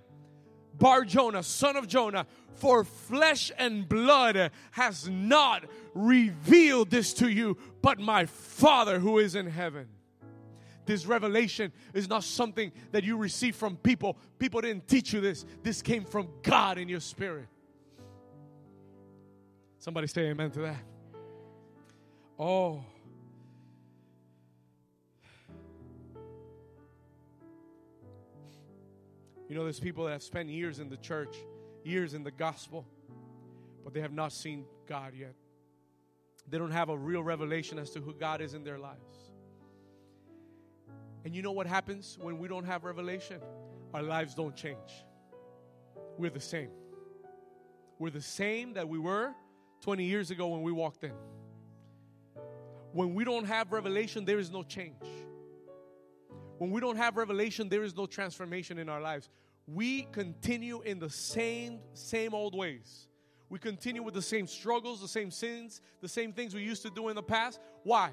Bar 0.76 1.06
Jonah, 1.06 1.42
son 1.42 1.76
of 1.76 1.88
Jonah. 1.88 2.28
For 2.54 2.84
flesh 2.84 3.52
and 3.58 3.90
blood 3.90 4.52
has 4.72 5.10
not 5.10 5.66
revealed 5.96 6.92
this 6.92 7.16
to 7.16 7.28
you, 7.28 7.58
but 7.82 8.00
my 8.00 8.28
Father 8.28 9.00
who 9.00 9.18
is 9.18 9.34
in 9.34 9.48
heaven. 9.48 9.88
This 10.86 11.08
revelation 11.08 11.74
is 11.96 12.08
not 12.08 12.24
something 12.24 12.72
that 12.92 13.04
you 13.04 13.18
receive 13.18 13.56
from 13.56 13.76
people. 13.78 14.18
People 14.38 14.62
didn't 14.62 14.88
teach 14.88 15.14
you 15.14 15.20
this. 15.20 15.46
This 15.64 15.82
came 15.82 16.06
from 16.06 16.30
God 16.44 16.78
in 16.78 16.88
your 16.88 17.00
spirit. 17.00 17.48
Somebody 19.86 20.08
say 20.08 20.22
amen 20.30 20.50
to 20.50 20.62
that. 20.62 20.84
Oh. 22.40 22.84
You 29.48 29.56
know, 29.56 29.62
there's 29.62 29.80
people 29.80 30.06
that 30.06 30.14
have 30.14 30.24
spent 30.24 30.50
years 30.50 30.80
in 30.80 30.90
the 30.90 30.98
church, 30.98 31.38
years 31.84 32.16
in 32.16 32.24
the 32.24 32.32
gospel, 32.32 32.88
but 33.84 33.94
they 33.94 34.02
have 34.02 34.12
not 34.12 34.34
seen 34.34 34.66
God 34.88 35.14
yet. 35.16 35.36
They 36.50 36.58
don't 36.58 36.72
have 36.72 36.90
a 36.90 36.98
real 36.98 37.22
revelation 37.22 37.78
as 37.78 37.92
to 37.92 38.00
who 38.00 38.16
God 38.16 38.42
is 38.42 38.56
in 38.56 38.64
their 38.64 38.80
lives. 38.80 39.30
And 41.26 41.36
you 41.36 41.44
know 41.44 41.52
what 41.52 41.68
happens 41.68 42.18
when 42.20 42.40
we 42.40 42.48
don't 42.48 42.66
have 42.66 42.86
revelation? 42.86 43.40
Our 43.94 44.02
lives 44.02 44.34
don't 44.34 44.56
change. 44.56 45.06
We're 46.18 46.32
the 46.32 46.40
same. 46.40 46.72
We're 48.00 48.10
the 48.10 48.20
same 48.20 48.74
that 48.74 48.90
we 48.90 48.98
were 48.98 49.36
20 49.86 50.04
years 50.04 50.32
ago 50.32 50.48
when 50.48 50.64
we 50.64 50.72
walked 50.72 51.04
in. 51.04 51.14
When 52.92 53.14
we 53.14 53.24
don't 53.24 53.46
have 53.46 53.72
revelation, 53.72 54.26
there 54.26 54.40
is 54.40 54.50
no 54.50 54.64
change. 54.64 54.96
When 56.58 56.72
we 56.72 56.82
don't 56.82 56.96
have 56.96 57.18
revelation, 57.18 57.70
there 57.70 57.84
is 57.84 57.96
no 57.96 58.08
transformation 58.08 58.80
in 58.80 58.90
our 58.90 59.00
lives. 59.00 59.30
We 59.68 60.08
continue 60.12 60.82
in 60.82 60.98
the 60.98 61.12
same, 61.12 61.82
same 61.94 62.34
old 62.34 62.58
ways. 62.58 63.10
We 63.48 63.60
continue 63.60 64.02
with 64.02 64.16
the 64.16 64.24
same 64.24 64.48
struggles, 64.48 65.02
the 65.02 65.08
same 65.08 65.30
sins, 65.30 65.82
the 66.02 66.10
same 66.10 66.34
things 66.34 66.56
we 66.56 66.64
used 66.64 66.82
to 66.82 66.90
do 66.90 67.10
in 67.10 67.16
the 67.16 67.22
past. 67.22 67.60
Why? 67.84 68.10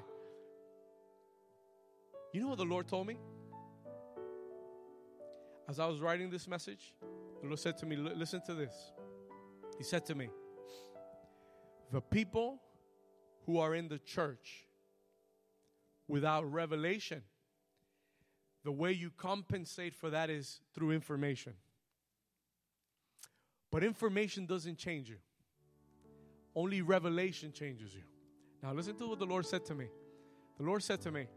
You 2.33 2.41
know 2.41 2.49
what 2.49 2.59
the 2.59 2.65
Lord 2.65 2.87
told 2.87 3.07
me? 3.07 3.17
As 5.67 5.79
I 5.79 5.87
was 5.87 6.01
writing 6.01 6.29
this 6.29 6.47
message, 6.47 6.93
the 7.41 7.47
Lord 7.47 7.57
said 7.57 7.79
to 7.79 7.87
me, 7.87 7.95
Listen 7.95 8.43
to 8.45 8.53
this. 8.53 8.91
He 9.79 9.83
said 9.83 10.05
to 10.05 10.13
me, 10.13 10.29
the 11.93 12.01
people 12.01 12.59
who 13.45 13.59
are 13.59 13.75
in 13.75 13.87
the 13.87 13.99
church 13.99 14.65
without 16.07 16.51
revelation, 16.51 17.21
the 18.63 18.71
way 18.71 18.91
you 18.91 19.11
compensate 19.15 19.93
for 19.93 20.09
that 20.09 20.31
is 20.31 20.59
through 20.73 20.89
information. 20.89 21.53
But 23.69 23.83
information 23.83 24.47
doesn't 24.47 24.79
change 24.79 25.07
you, 25.07 25.17
only 26.55 26.81
revelation 26.81 27.51
changes 27.51 27.93
you. 27.93 28.01
Now, 28.63 28.73
listen 28.73 28.95
to 28.95 29.07
what 29.07 29.19
the 29.19 29.25
Lord 29.25 29.45
said 29.45 29.63
to 29.65 29.75
me. 29.75 29.85
The 30.57 30.63
Lord 30.63 30.81
said 30.81 30.99
to 31.01 31.11
me, 31.11 31.27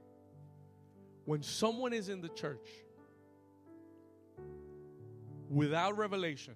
when 1.26 1.42
someone 1.42 1.92
is 1.92 2.08
in 2.08 2.22
the 2.22 2.30
church 2.30 2.70
without 5.50 5.98
revelation, 5.98 6.54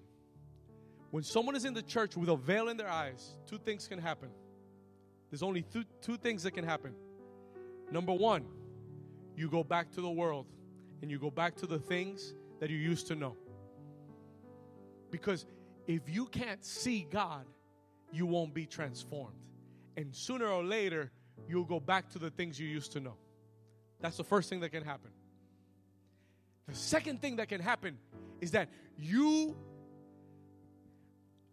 when 1.11 1.23
someone 1.23 1.55
is 1.55 1.65
in 1.65 1.73
the 1.73 1.81
church 1.81 2.15
with 2.15 2.29
a 2.29 2.35
veil 2.35 2.69
in 2.69 2.77
their 2.77 2.89
eyes, 2.89 3.37
two 3.45 3.57
things 3.57 3.87
can 3.87 3.99
happen. 3.99 4.29
There's 5.29 5.43
only 5.43 5.61
two, 5.61 5.83
two 6.01 6.17
things 6.17 6.43
that 6.43 6.51
can 6.51 6.65
happen. 6.65 6.93
Number 7.91 8.13
one, 8.13 8.45
you 9.35 9.49
go 9.49 9.63
back 9.63 9.91
to 9.91 10.01
the 10.01 10.09
world 10.09 10.47
and 11.01 11.11
you 11.11 11.19
go 11.19 11.29
back 11.29 11.55
to 11.57 11.67
the 11.67 11.79
things 11.79 12.33
that 12.59 12.69
you 12.69 12.77
used 12.77 13.07
to 13.07 13.15
know. 13.15 13.35
Because 15.09 15.45
if 15.87 16.07
you 16.07 16.25
can't 16.25 16.63
see 16.63 17.07
God, 17.09 17.45
you 18.11 18.25
won't 18.25 18.53
be 18.53 18.65
transformed. 18.65 19.35
And 19.97 20.15
sooner 20.15 20.47
or 20.47 20.63
later, 20.63 21.11
you'll 21.47 21.65
go 21.65 21.79
back 21.79 22.09
to 22.11 22.19
the 22.19 22.29
things 22.29 22.59
you 22.59 22.67
used 22.67 22.93
to 22.93 22.99
know. 22.99 23.15
That's 23.99 24.17
the 24.17 24.23
first 24.23 24.49
thing 24.49 24.61
that 24.61 24.69
can 24.69 24.83
happen. 24.83 25.11
The 26.67 26.75
second 26.75 27.21
thing 27.21 27.35
that 27.37 27.49
can 27.49 27.59
happen 27.59 27.97
is 28.39 28.51
that 28.51 28.69
you, 28.97 29.57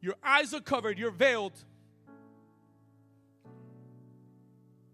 your 0.00 0.14
eyes 0.22 0.54
are 0.54 0.60
covered, 0.60 0.98
you're 0.98 1.10
veiled, 1.10 1.52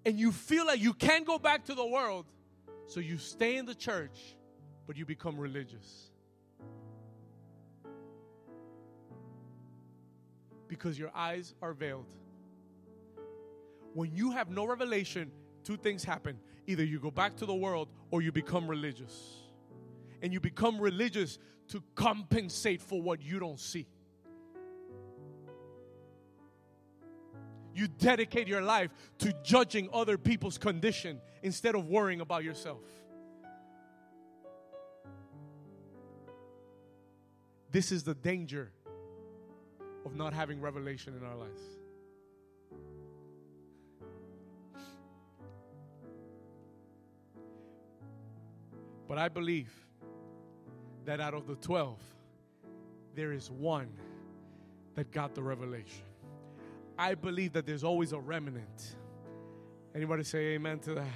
and 0.04 0.18
you 0.18 0.32
feel 0.32 0.66
like 0.66 0.80
you 0.80 0.92
can't 0.92 1.26
go 1.26 1.38
back 1.38 1.64
to 1.66 1.74
the 1.74 1.86
world, 1.86 2.26
so 2.86 3.00
you 3.00 3.18
stay 3.18 3.56
in 3.56 3.66
the 3.66 3.74
church, 3.74 4.36
but 4.86 4.96
you 4.96 5.06
become 5.06 5.38
religious. 5.38 6.10
Because 10.68 10.98
your 10.98 11.10
eyes 11.14 11.54
are 11.62 11.72
veiled. 11.72 12.06
When 13.94 14.12
you 14.12 14.32
have 14.32 14.50
no 14.50 14.66
revelation, 14.66 15.30
two 15.62 15.76
things 15.76 16.04
happen. 16.04 16.38
Either 16.66 16.84
you 16.84 16.98
go 16.98 17.10
back 17.10 17.36
to 17.36 17.46
the 17.46 17.54
world 17.54 17.88
or 18.10 18.22
you 18.22 18.32
become 18.32 18.66
religious. 18.66 19.40
And 20.20 20.32
you 20.32 20.40
become 20.40 20.80
religious 20.80 21.38
to 21.68 21.82
compensate 21.94 22.82
for 22.82 23.00
what 23.00 23.22
you 23.22 23.38
don't 23.38 23.60
see. 23.60 23.86
You 27.74 27.88
dedicate 27.88 28.46
your 28.46 28.62
life 28.62 28.90
to 29.18 29.34
judging 29.42 29.88
other 29.92 30.16
people's 30.16 30.58
condition 30.58 31.20
instead 31.42 31.74
of 31.74 31.87
worrying 31.88 32.20
about 32.20 32.44
yourself. 32.44 32.82
This 37.72 37.90
is 37.90 38.04
the 38.04 38.14
danger 38.14 38.70
of 40.06 40.14
not 40.14 40.32
having 40.32 40.60
revelation 40.60 41.14
in 41.16 41.26
our 41.26 41.34
lives. 41.34 41.62
But 49.08 49.18
I 49.18 49.28
believe 49.28 49.72
that 51.04 51.20
out 51.20 51.34
of 51.34 51.46
the 51.46 51.56
12, 51.56 51.98
there 53.14 53.32
is 53.32 53.50
one 53.50 53.88
that 54.94 55.10
got 55.10 55.34
the 55.34 55.42
revelation. 55.42 56.04
I 56.98 57.14
believe 57.14 57.52
that 57.54 57.66
there's 57.66 57.85
always 57.85 58.12
a 58.12 58.18
remnant. 58.18 58.96
Anybody 59.94 60.24
say 60.24 60.54
amen 60.54 60.80
to 60.80 60.94
that? 60.94 61.07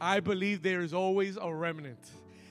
I 0.00 0.20
believe 0.20 0.62
there 0.62 0.80
is 0.80 0.92
always 0.92 1.36
a 1.36 1.52
remnant. 1.52 1.98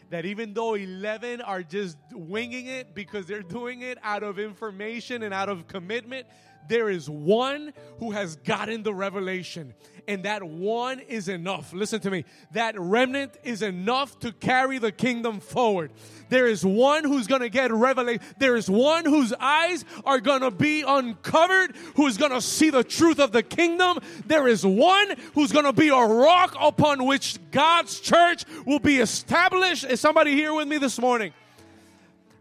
That 0.10 0.26
even 0.26 0.54
though 0.54 0.76
11 0.76 1.42
are 1.42 1.64
just 1.64 1.98
winging 2.12 2.68
it 2.68 2.94
because 2.94 3.26
they're 3.26 3.42
doing 3.42 3.82
it 3.82 3.98
out 4.04 4.24
of 4.24 4.38
information 4.38 5.24
and 5.24 5.34
out 5.34 5.50
of 5.50 5.68
commitment, 5.68 6.28
there 6.68 6.90
is 6.90 7.10
one 7.10 7.74
who 8.00 8.12
has 8.12 8.36
gotten 8.38 8.84
the 8.84 8.94
revelation, 8.94 9.74
and 10.08 10.24
that 10.24 10.44
one 10.44 11.00
is 11.00 11.30
enough. 11.30 11.74
Listen 11.74 12.00
to 12.02 12.12
me. 12.12 12.26
That 12.54 12.80
remnant 12.80 13.38
is 13.44 13.62
enough 13.62 14.20
to 14.20 14.32
carry 14.32 14.78
the 14.78 14.92
kingdom 14.92 15.40
forward. 15.40 15.92
There 16.30 16.48
is 16.48 16.66
one 16.66 17.04
who's 17.04 17.28
going 17.28 17.42
to 17.42 17.50
get 17.50 17.72
revelation. 17.72 18.22
There 18.40 18.56
is 18.56 18.70
one 18.70 19.06
whose 19.06 19.34
eyes 19.40 19.86
are 20.06 20.20
going 20.20 20.42
to 20.42 20.52
be 20.52 20.82
uncovered, 20.82 21.76
who's 21.96 22.18
going 22.18 22.32
to 22.32 22.42
see 22.42 22.70
the 22.70 22.84
truth 22.84 23.20
of 23.20 23.32
the 23.32 23.44
kingdom. 23.44 24.00
There 24.26 24.48
is 24.48 24.66
one 24.66 25.16
who's 25.36 25.52
going 25.52 25.66
to 25.66 25.74
be 25.74 25.90
a 25.90 25.96
rock 25.96 26.56
upon 26.60 27.06
which 27.06 27.38
God's 27.52 28.00
church 28.00 28.46
will 28.66 28.80
be 28.80 28.98
established. 28.98 29.86
Is 29.86 30.02
somebody 30.02 30.34
here 30.34 30.54
with 30.54 30.68
me 30.68 30.78
this 30.78 31.00
morning? 31.00 31.34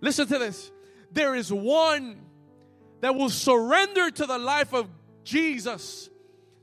Listen 0.00 0.26
to 0.26 0.38
this. 0.38 0.70
There 1.12 1.34
is 1.34 1.52
one 1.52 2.16
that 3.02 3.16
will 3.16 3.28
surrender 3.28 4.10
to 4.10 4.26
the 4.26 4.38
life 4.38 4.72
of 4.72 4.88
Jesus 5.24 6.08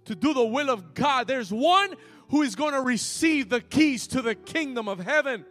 to 0.06 0.16
do 0.16 0.34
the 0.34 0.44
will 0.44 0.70
of 0.70 0.94
God. 0.94 1.28
There's 1.28 1.52
one 1.52 1.94
who 2.30 2.42
is 2.42 2.56
going 2.56 2.74
to 2.74 2.82
receive 2.82 3.50
the 3.50 3.62
keys 3.62 4.08
to 4.08 4.22
the 4.22 4.36
kingdom 4.36 4.88
of 4.88 5.00
heaven 5.00 5.46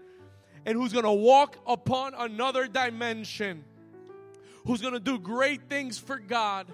and 0.65 0.77
who's 0.77 0.93
going 0.93 1.05
to 1.05 1.13
walk 1.13 1.59
upon 1.67 2.15
another 2.15 2.67
dimension, 2.67 3.65
who's 4.67 4.81
going 4.81 4.95
to 4.95 5.01
do 5.01 5.19
great 5.19 5.69
things 5.69 5.99
for 5.99 6.19
God. 6.19 6.67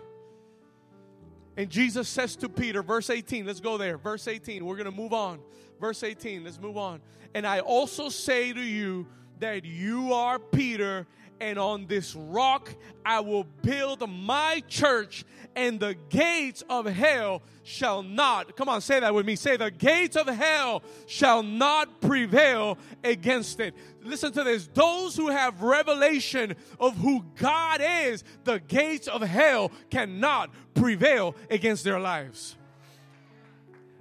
And 1.56 1.68
Jesus 1.68 2.08
says 2.08 2.36
to 2.36 2.48
Peter, 2.48 2.82
verse 2.82 3.10
18, 3.10 3.46
let's 3.46 3.60
go 3.60 3.76
there. 3.76 3.98
Verse 3.98 4.28
18, 4.28 4.64
we're 4.64 4.76
going 4.76 4.90
to 4.90 4.96
move 4.96 5.12
on. 5.12 5.40
Verse 5.80 6.04
18, 6.04 6.44
let's 6.44 6.60
move 6.60 6.76
on. 6.76 7.00
And 7.34 7.44
I 7.44 7.60
also 7.60 8.08
say 8.08 8.52
to 8.52 8.60
you 8.60 9.06
that 9.40 9.64
you 9.64 10.12
are 10.12 10.38
Peter, 10.38 11.06
and 11.40 11.58
on 11.58 11.86
this 11.86 12.14
rock 12.14 12.70
I 13.04 13.20
will 13.20 13.44
build 13.62 14.08
my 14.08 14.62
church, 14.68 15.24
and 15.56 15.78
the 15.78 15.94
gates 16.08 16.62
of 16.68 16.86
hell 16.86 17.42
shall 17.62 18.02
not, 18.02 18.56
come 18.56 18.68
on, 18.68 18.80
say 18.80 19.00
that 19.00 19.14
with 19.14 19.26
me. 19.26 19.36
Say, 19.36 19.56
the 19.56 19.70
gates 19.70 20.16
of 20.16 20.26
hell 20.26 20.82
shall 21.06 21.42
not 21.42 22.00
prevail 22.00 22.78
against 23.02 23.60
it. 23.60 23.74
Listen 24.02 24.32
to 24.32 24.44
this. 24.44 24.68
Those 24.74 25.16
who 25.16 25.28
have 25.28 25.62
revelation 25.62 26.56
of 26.80 26.96
who 26.96 27.24
God 27.36 27.80
is, 27.82 28.24
the 28.44 28.58
gates 28.60 29.08
of 29.08 29.22
hell 29.22 29.70
cannot 29.90 30.50
prevail 30.74 31.34
against 31.50 31.84
their 31.84 32.00
lives. 32.00 32.56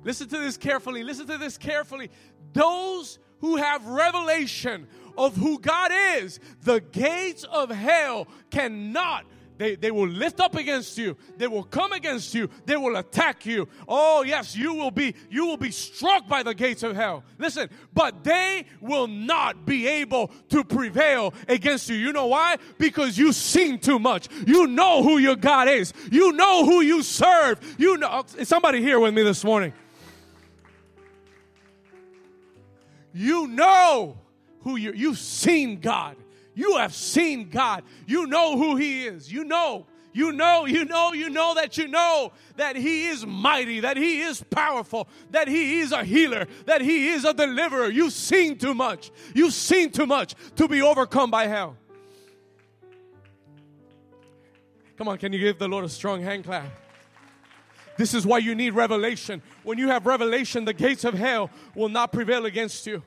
Listen 0.04 0.28
to 0.30 0.38
this 0.38 0.58
carefully. 0.58 1.04
Listen 1.04 1.28
to 1.28 1.38
this 1.38 1.58
carefully. 1.58 2.10
Those 2.54 3.20
who 3.40 3.58
have 3.58 3.86
revelation 3.86 4.88
of 5.18 5.36
who 5.36 5.60
God 5.60 5.92
is, 6.18 6.40
the 6.62 6.80
gates 6.80 7.44
of 7.44 7.70
hell 7.70 8.28
cannot. 8.50 9.26
They, 9.58 9.76
they 9.76 9.92
will 9.92 10.08
lift 10.08 10.40
up 10.40 10.56
against 10.56 10.98
you. 10.98 11.16
They 11.38 11.48
will 11.48 11.64
come 11.64 11.92
against 11.92 12.34
you. 12.34 12.50
They 12.66 12.76
will 12.76 12.96
attack 12.96 13.46
you. 13.46 13.68
Oh 13.88 14.24
yes 14.24 14.56
you 14.56 14.74
will 14.74 14.92
be 14.92 15.14
you 15.30 15.46
will 15.46 15.58
be 15.58 15.72
struck 15.72 16.28
by 16.28 16.44
the 16.44 16.56
gates 16.56 16.84
of 16.84 16.96
hell. 16.96 17.24
Listen 17.38 17.70
but 17.94 18.24
they 18.24 18.66
will 18.82 19.08
not 19.08 19.66
be 19.66 19.88
able 19.88 20.32
to 20.50 20.64
prevail 20.64 21.34
against 21.48 21.90
you. 21.90 21.96
You 21.96 22.12
know 22.14 22.28
why? 22.28 22.58
Because 22.78 23.18
you've 23.18 23.36
seen 23.36 23.80
too 23.80 24.00
much. 24.00 24.28
You 24.48 24.68
know 24.68 25.04
who 25.04 25.18
your 25.20 25.36
god 25.36 25.68
is. 25.68 25.94
You 26.12 26.32
know 26.32 26.66
who 26.66 26.82
you 26.82 27.04
serve. 27.04 27.76
You 27.78 27.98
know 27.98 28.26
somebody 28.44 28.82
here 28.82 29.00
with 29.00 29.14
me 29.14 29.22
this 29.22 29.44
morning 29.44 29.74
you 33.14 33.48
know 33.48 34.18
who 34.62 34.76
you 34.76 34.94
you've 34.94 35.20
seen 35.20 35.80
God. 35.80 36.18
You 36.56 36.78
have 36.78 36.94
seen 36.94 37.50
God. 37.50 37.84
You 38.06 38.28
know 38.28 38.58
who 38.58 38.76
He 38.76 39.06
is. 39.06 39.32
You 39.32 39.44
know. 39.44 39.86
You 40.16 40.32
know, 40.32 40.68
you 40.68 40.86
know, 40.86 41.12
you 41.12 41.32
know 41.32 41.56
that 41.56 41.76
you 41.76 41.88
know 41.88 42.34
that 42.58 42.76
He 42.76 43.08
is 43.08 43.26
mighty, 43.26 43.80
that 43.80 43.98
He 43.98 44.22
is 44.22 44.44
powerful, 44.44 45.08
that 45.32 45.48
He 45.48 45.80
is 45.80 45.92
a 45.92 46.04
healer, 46.04 46.48
that 46.68 46.82
He 46.82 47.08
is 47.08 47.26
a 47.26 47.34
deliverer. 47.34 47.90
You've 47.90 48.14
seen 48.14 48.60
too 48.60 48.76
much. 48.76 49.10
You've 49.34 49.56
seen 49.56 49.90
too 49.92 50.06
much 50.06 50.36
to 50.58 50.68
be 50.68 50.84
overcome 50.84 51.32
by 51.32 51.48
hell. 51.48 51.76
Come 55.00 55.08
on, 55.08 55.18
can 55.18 55.34
you 55.34 55.40
give 55.40 55.58
the 55.58 55.68
Lord 55.68 55.84
a 55.84 55.90
strong 55.90 56.22
hand 56.22 56.44
clap? 56.44 56.83
This 57.98 58.14
is 58.14 58.26
why 58.26 58.40
you 58.40 58.56
need 58.56 58.74
revelation. 58.74 59.42
When 59.64 59.78
you 59.78 59.90
have 59.90 60.06
revelation, 60.06 60.66
the 60.66 60.74
gates 60.74 61.04
of 61.04 61.14
hell 61.14 61.50
will 61.76 61.90
not 61.90 62.12
prevail 62.12 62.46
against 62.46 62.88
you. 62.88 63.04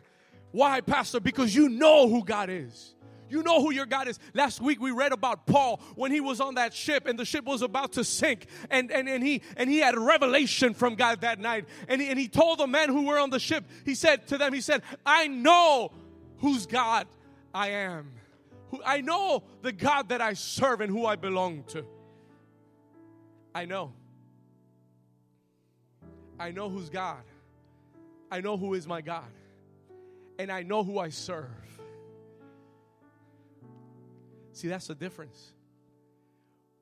Why, 0.53 0.81
Pastor? 0.81 1.21
Because 1.21 1.55
you 1.55 1.69
know 1.69 2.09
who 2.09 2.25
God 2.25 2.49
is. 2.51 2.95
You 3.29 3.43
know 3.43 3.61
who 3.61 3.73
your 3.73 3.87
God 3.87 4.07
is. 4.09 4.19
Last 4.35 4.61
week 4.61 4.81
we 4.81 4.93
read 4.93 5.13
about 5.13 5.47
Paul 5.47 5.81
when 5.97 6.13
he 6.13 6.21
was 6.21 6.41
on 6.41 6.55
that 6.55 6.73
ship 6.73 7.07
and 7.07 7.19
the 7.19 7.25
ship 7.25 7.45
was 7.45 7.63
about 7.63 7.95
to 7.95 8.05
sink. 8.05 8.47
And, 8.71 8.91
and, 8.93 9.09
and, 9.09 9.23
he, 9.23 9.43
and 9.57 9.69
he 9.69 9.79
had 9.79 9.99
revelation 9.99 10.75
from 10.75 10.95
God 10.95 11.23
that 11.23 11.41
night. 11.41 11.67
And 11.89 12.01
he, 12.01 12.09
and 12.09 12.19
he 12.19 12.29
told 12.29 12.59
the 12.59 12.69
men 12.69 12.89
who 12.89 13.07
were 13.07 13.19
on 13.19 13.31
the 13.31 13.41
ship, 13.41 13.65
he 13.85 13.95
said 13.95 14.29
to 14.29 14.39
them, 14.39 14.53
he 14.53 14.61
said, 14.61 14.83
I 15.05 15.27
know 15.27 15.91
whose 16.39 16.67
God 16.67 17.09
I 17.53 17.71
am. 17.71 18.13
I 18.85 19.01
know 19.01 19.43
the 19.63 19.73
God 19.73 20.11
that 20.11 20.21
I 20.21 20.35
serve 20.35 20.81
and 20.81 20.93
who 20.93 21.07
I 21.07 21.17
belong 21.17 21.65
to. 21.69 21.85
I 23.55 23.65
know. 23.65 23.93
I 26.39 26.51
know 26.51 26.69
who's 26.69 26.89
God. 26.89 27.23
I 28.31 28.41
know 28.41 28.57
who 28.57 28.75
is 28.75 28.87
my 28.87 29.01
God 29.01 29.31
and 30.39 30.51
I 30.51 30.63
know 30.63 30.85
who 30.85 30.99
I 30.99 31.09
serve. 31.09 31.51
See, 34.53 34.69
that's 34.69 34.87
the 34.87 34.95
difference. 34.95 35.53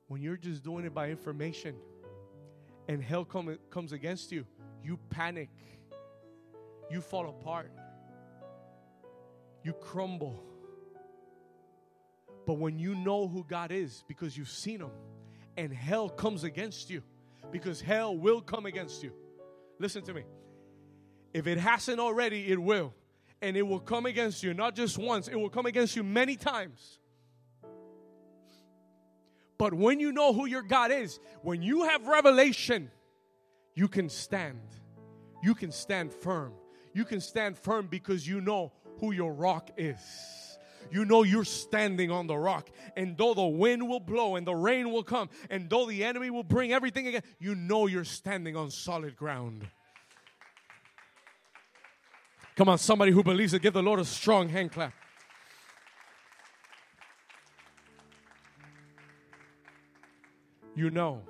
When 0.06 0.22
you're 0.22 0.36
just 0.36 0.62
doing 0.62 0.84
it 0.84 0.94
by 0.94 1.10
information 1.10 1.74
and 2.88 3.02
hell 3.02 3.24
come, 3.24 3.58
comes 3.70 3.92
against 3.92 4.30
you, 4.32 4.46
you 4.82 4.98
panic, 5.10 5.50
you 6.90 7.00
fall 7.00 7.28
apart, 7.28 7.72
you 9.62 9.72
crumble. 9.72 10.42
But 12.46 12.54
when 12.54 12.78
you 12.78 12.94
know 12.94 13.26
who 13.26 13.44
God 13.48 13.72
is 13.72 14.04
because 14.06 14.36
you've 14.36 14.50
seen 14.50 14.80
Him 14.80 14.90
and 15.56 15.72
hell 15.72 16.08
comes 16.08 16.44
against 16.44 16.90
you, 16.90 17.02
because 17.50 17.80
hell 17.80 18.16
will 18.16 18.40
come 18.40 18.66
against 18.66 19.02
you. 19.02 19.12
Listen 19.78 20.02
to 20.04 20.14
me. 20.14 20.22
If 21.32 21.46
it 21.46 21.58
hasn't 21.58 21.98
already, 21.98 22.50
it 22.50 22.60
will 22.60 22.94
and 23.44 23.58
it 23.58 23.62
will 23.62 23.80
come 23.80 24.06
against 24.06 24.42
you, 24.42 24.54
not 24.54 24.74
just 24.74 24.96
once, 24.96 25.28
it 25.28 25.36
will 25.36 25.50
come 25.50 25.66
against 25.66 25.96
you 25.96 26.02
many 26.02 26.34
times. 26.34 26.98
But 29.58 29.74
when 29.74 30.00
you 30.00 30.12
know 30.12 30.32
who 30.32 30.46
your 30.46 30.62
God 30.62 30.90
is, 30.90 31.20
when 31.42 31.62
you 31.62 31.84
have 31.84 32.06
revelation, 32.06 32.90
you 33.74 33.86
can 33.86 34.08
stand. 34.08 34.60
You 35.42 35.54
can 35.54 35.72
stand 35.72 36.12
firm. 36.12 36.54
You 36.94 37.04
can 37.04 37.20
stand 37.20 37.58
firm 37.58 37.86
because 37.86 38.26
you 38.26 38.40
know 38.40 38.72
who 38.98 39.12
your 39.12 39.34
rock 39.34 39.70
is. 39.76 40.00
You 40.90 41.04
know 41.04 41.22
you're 41.22 41.44
standing 41.44 42.10
on 42.10 42.26
the 42.26 42.36
rock. 42.36 42.70
And 42.96 43.16
though 43.16 43.34
the 43.34 43.46
wind 43.46 43.88
will 43.88 44.00
blow 44.00 44.36
and 44.36 44.46
the 44.46 44.54
rain 44.54 44.90
will 44.90 45.02
come, 45.02 45.28
and 45.50 45.68
though 45.68 45.86
the 45.86 46.04
enemy 46.04 46.30
will 46.30 46.42
bring 46.42 46.72
everything 46.72 47.06
again, 47.06 47.22
you 47.38 47.54
know 47.54 47.86
you're 47.86 48.04
standing 48.04 48.56
on 48.56 48.70
solid 48.70 49.16
ground. 49.16 49.66
Come 52.56 52.68
on, 52.68 52.78
somebody 52.78 53.10
who 53.10 53.22
believes 53.22 53.52
it, 53.52 53.62
give 53.62 53.74
the 53.74 53.82
Lord 53.82 53.98
a 53.98 54.04
strong 54.04 54.48
hand 54.48 54.72
clap. 54.72 54.92
You 60.76 60.90
know. 60.90 61.22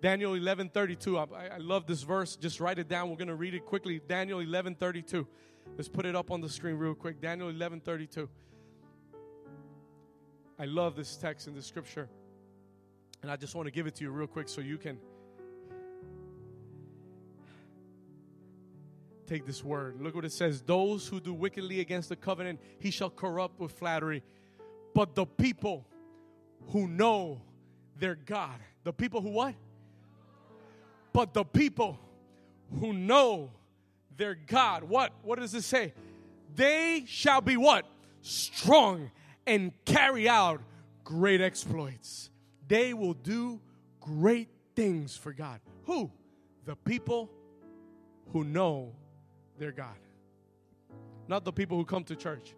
Daniel 0.00 0.34
11 0.34 0.70
32. 0.70 1.16
I, 1.16 1.24
I 1.54 1.58
love 1.58 1.86
this 1.86 2.02
verse. 2.02 2.34
Just 2.34 2.60
write 2.60 2.80
it 2.80 2.88
down. 2.88 3.08
We're 3.08 3.16
going 3.16 3.28
to 3.28 3.36
read 3.36 3.54
it 3.54 3.64
quickly. 3.64 4.00
Daniel 4.08 4.40
11 4.40 4.74
32. 4.74 5.26
Let's 5.76 5.88
put 5.88 6.04
it 6.04 6.16
up 6.16 6.32
on 6.32 6.40
the 6.40 6.48
screen 6.48 6.74
real 6.74 6.94
quick. 6.94 7.20
Daniel 7.20 7.48
11 7.48 7.80
32. 7.80 8.28
I 10.58 10.64
love 10.64 10.96
this 10.96 11.16
text 11.16 11.48
in 11.48 11.54
the 11.54 11.62
scripture. 11.62 12.08
And 13.22 13.30
I 13.30 13.36
just 13.36 13.54
want 13.54 13.66
to 13.66 13.72
give 13.72 13.86
it 13.86 13.94
to 13.96 14.04
you 14.04 14.10
real 14.10 14.26
quick 14.26 14.48
so 14.48 14.60
you 14.60 14.78
can 14.78 14.98
take 19.26 19.46
this 19.46 19.64
word. 19.64 20.00
Look 20.00 20.14
what 20.14 20.24
it 20.24 20.32
says 20.32 20.62
Those 20.62 21.06
who 21.06 21.20
do 21.20 21.32
wickedly 21.32 21.80
against 21.80 22.08
the 22.08 22.16
covenant, 22.16 22.60
he 22.78 22.90
shall 22.90 23.10
corrupt 23.10 23.60
with 23.60 23.72
flattery. 23.72 24.22
But 24.94 25.14
the 25.14 25.24
people 25.24 25.86
who 26.70 26.86
know 26.86 27.40
their 27.98 28.14
God, 28.14 28.58
the 28.84 28.92
people 28.92 29.20
who 29.20 29.30
what? 29.30 29.54
But 31.12 31.32
the 31.32 31.44
people 31.44 31.98
who 32.80 32.92
know 32.92 33.50
their 34.16 34.34
God, 34.34 34.84
what? 34.84 35.12
What 35.22 35.38
does 35.38 35.54
it 35.54 35.62
say? 35.62 35.94
They 36.54 37.04
shall 37.06 37.40
be 37.40 37.56
what? 37.56 37.86
Strong 38.20 39.10
and 39.46 39.72
carry 39.84 40.28
out 40.28 40.60
great 41.04 41.40
exploits. 41.40 42.30
They 42.68 42.94
will 42.94 43.14
do 43.14 43.60
great 44.00 44.48
things 44.74 45.16
for 45.16 45.32
God. 45.32 45.60
Who? 45.84 46.10
The 46.64 46.76
people 46.76 47.30
who 48.32 48.44
know 48.44 48.94
their 49.58 49.72
God. 49.72 49.96
Not 51.28 51.44
the 51.44 51.52
people 51.52 51.76
who 51.76 51.84
come 51.84 52.04
to 52.04 52.16
church, 52.16 52.54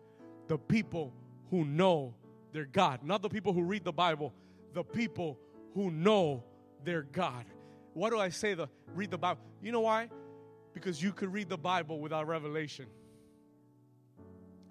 the 0.49 0.59
people 0.59 1.13
who 1.51 1.65
know 1.65 2.15
their 2.53 2.65
God. 2.65 3.01
Not 3.03 3.23
the 3.23 3.29
people 3.29 3.53
who 3.53 3.63
read 3.63 3.85
the 3.85 3.93
Bible, 3.93 4.33
the 4.73 4.85
people 4.85 5.39
who 5.75 5.91
know 5.91 6.45
their 6.85 7.03
God. 7.03 7.45
Why 7.95 8.11
do 8.11 8.19
I 8.19 8.29
say 8.29 8.55
the 8.55 8.69
read 8.95 9.11
the 9.11 9.19
Bible? 9.19 9.41
You 9.63 9.73
know 9.73 9.81
why? 9.81 10.09
Because 10.73 11.03
you 11.03 11.13
could 11.13 11.33
read 11.33 11.49
the 11.49 11.59
Bible 11.59 12.01
without 12.01 12.27
revelation 12.27 12.87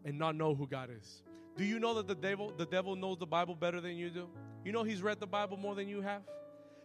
and 0.06 0.18
not 0.18 0.36
know 0.36 0.54
who 0.54 0.68
God 0.68 0.90
is. 0.98 1.24
Do 1.56 1.64
you 1.64 1.80
know 1.80 1.94
that 1.96 2.08
the 2.08 2.16
devil 2.16 2.52
the 2.58 2.66
devil 2.66 2.96
knows 2.96 3.18
the 3.18 3.28
Bible 3.28 3.56
better 3.56 3.80
than 3.80 3.96
you 3.96 4.10
do? 4.10 4.28
You 4.66 4.72
know 4.72 4.84
he's 4.84 5.02
read 5.02 5.20
the 5.20 5.28
Bible 5.28 5.58
more 5.58 5.76
than 5.76 5.88
you 5.88 6.02
have? 6.02 6.22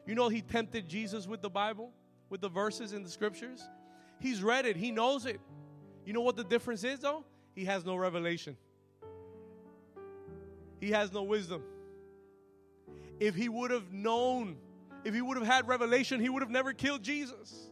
You 0.07 0.15
know 0.15 0.29
he 0.29 0.43
tempted 0.43 0.89
Jesus 0.89 1.27
with 1.27 1.43
the 1.43 1.51
Bible, 1.51 1.93
with 2.29 2.41
the 2.41 2.49
verses 2.49 2.93
in 2.93 3.03
the 3.03 3.09
scriptures? 3.09 3.63
He's 4.21 4.43
read 4.43 4.67
it, 4.67 4.77
he 4.77 4.91
knows 4.91 5.27
it. 5.27 5.41
You 6.05 6.13
know 6.13 6.23
what 6.23 6.37
the 6.37 6.45
difference 6.45 6.85
is 6.85 7.01
though? 7.01 7.25
He 7.55 7.65
has 7.65 7.85
no 7.85 7.97
revelation. 7.97 8.57
He 10.81 10.91
has 10.91 11.13
no 11.13 11.23
wisdom. 11.23 11.63
If 13.21 13.35
he 13.35 13.49
would 13.49 13.71
have 13.71 13.93
known, 13.93 14.57
if 15.05 15.15
he 15.15 15.21
would 15.21 15.37
have 15.37 15.47
had 15.47 15.67
revelation, 15.67 16.21
he 16.21 16.29
would 16.29 16.43
have 16.43 16.51
never 16.51 16.73
killed 16.73 17.03
Jesus. 17.03 17.69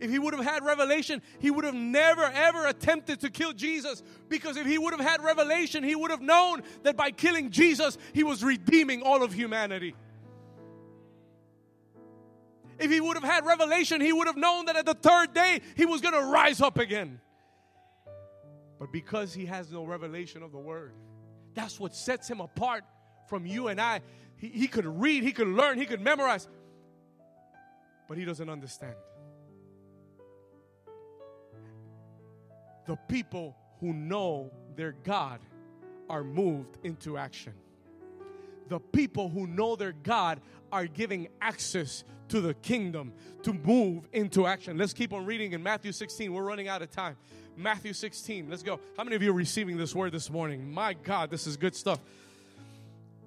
If 0.00 0.10
he 0.10 0.18
would 0.18 0.34
have 0.34 0.44
had 0.44 0.64
revelation, 0.64 1.22
he 1.38 1.50
would 1.50 1.64
have 1.64 1.74
never 1.74 2.22
ever 2.22 2.66
attempted 2.66 3.20
to 3.20 3.30
kill 3.30 3.52
Jesus. 3.52 4.02
Because 4.28 4.56
if 4.56 4.66
he 4.66 4.78
would 4.78 4.92
have 4.92 5.00
had 5.00 5.22
revelation, 5.22 5.84
he 5.84 5.94
would 5.94 6.10
have 6.10 6.20
known 6.20 6.62
that 6.82 6.96
by 6.96 7.10
killing 7.10 7.50
Jesus, 7.50 7.98
he 8.12 8.22
was 8.22 8.42
redeeming 8.42 9.02
all 9.02 9.22
of 9.22 9.32
humanity. 9.32 9.94
If 12.78 12.90
he 12.90 13.00
would 13.00 13.16
have 13.16 13.24
had 13.24 13.46
revelation, 13.46 14.00
he 14.00 14.12
would 14.12 14.26
have 14.26 14.36
known 14.36 14.66
that 14.66 14.76
at 14.76 14.86
the 14.86 14.94
third 14.94 15.32
day 15.32 15.60
he 15.76 15.86
was 15.86 16.00
going 16.00 16.14
to 16.14 16.22
rise 16.22 16.60
up 16.60 16.78
again. 16.78 17.20
But 18.78 18.92
because 18.92 19.32
he 19.32 19.46
has 19.46 19.70
no 19.70 19.84
revelation 19.84 20.42
of 20.42 20.52
the 20.52 20.58
word, 20.58 20.92
that's 21.54 21.78
what 21.78 21.94
sets 21.94 22.28
him 22.28 22.40
apart 22.40 22.84
from 23.28 23.46
you 23.46 23.68
and 23.68 23.80
I. 23.80 24.00
He, 24.36 24.48
he 24.48 24.66
could 24.66 24.86
read, 24.86 25.22
he 25.22 25.32
could 25.32 25.48
learn, 25.48 25.78
he 25.78 25.86
could 25.86 26.00
memorize, 26.00 26.48
but 28.08 28.18
he 28.18 28.24
doesn't 28.24 28.50
understand. 28.50 28.96
The 32.86 32.96
people 33.08 33.56
who 33.80 33.92
know 33.92 34.50
their 34.76 34.92
God 34.92 35.40
are 36.08 36.24
moved 36.24 36.78
into 36.82 37.16
action. 37.16 37.54
The 38.68 38.80
people 38.80 39.28
who 39.28 39.46
know 39.46 39.76
their 39.76 39.92
God 39.92 40.40
are 40.72 40.86
giving 40.86 41.28
access 41.40 42.04
to 42.28 42.40
the 42.40 42.54
kingdom 42.54 43.12
to 43.42 43.52
move 43.52 44.08
into 44.12 44.46
action. 44.46 44.78
Let's 44.78 44.92
keep 44.92 45.12
on 45.12 45.26
reading 45.26 45.52
in 45.52 45.62
Matthew 45.62 45.92
16. 45.92 46.32
We're 46.32 46.42
running 46.42 46.68
out 46.68 46.82
of 46.82 46.90
time. 46.90 47.16
Matthew 47.56 47.92
16. 47.92 48.48
Let's 48.48 48.62
go. 48.62 48.80
How 48.96 49.04
many 49.04 49.16
of 49.16 49.22
you 49.22 49.30
are 49.30 49.34
receiving 49.34 49.76
this 49.76 49.94
word 49.94 50.12
this 50.12 50.30
morning? 50.30 50.72
My 50.72 50.94
God, 50.94 51.30
this 51.30 51.46
is 51.46 51.56
good 51.56 51.76
stuff. 51.76 52.00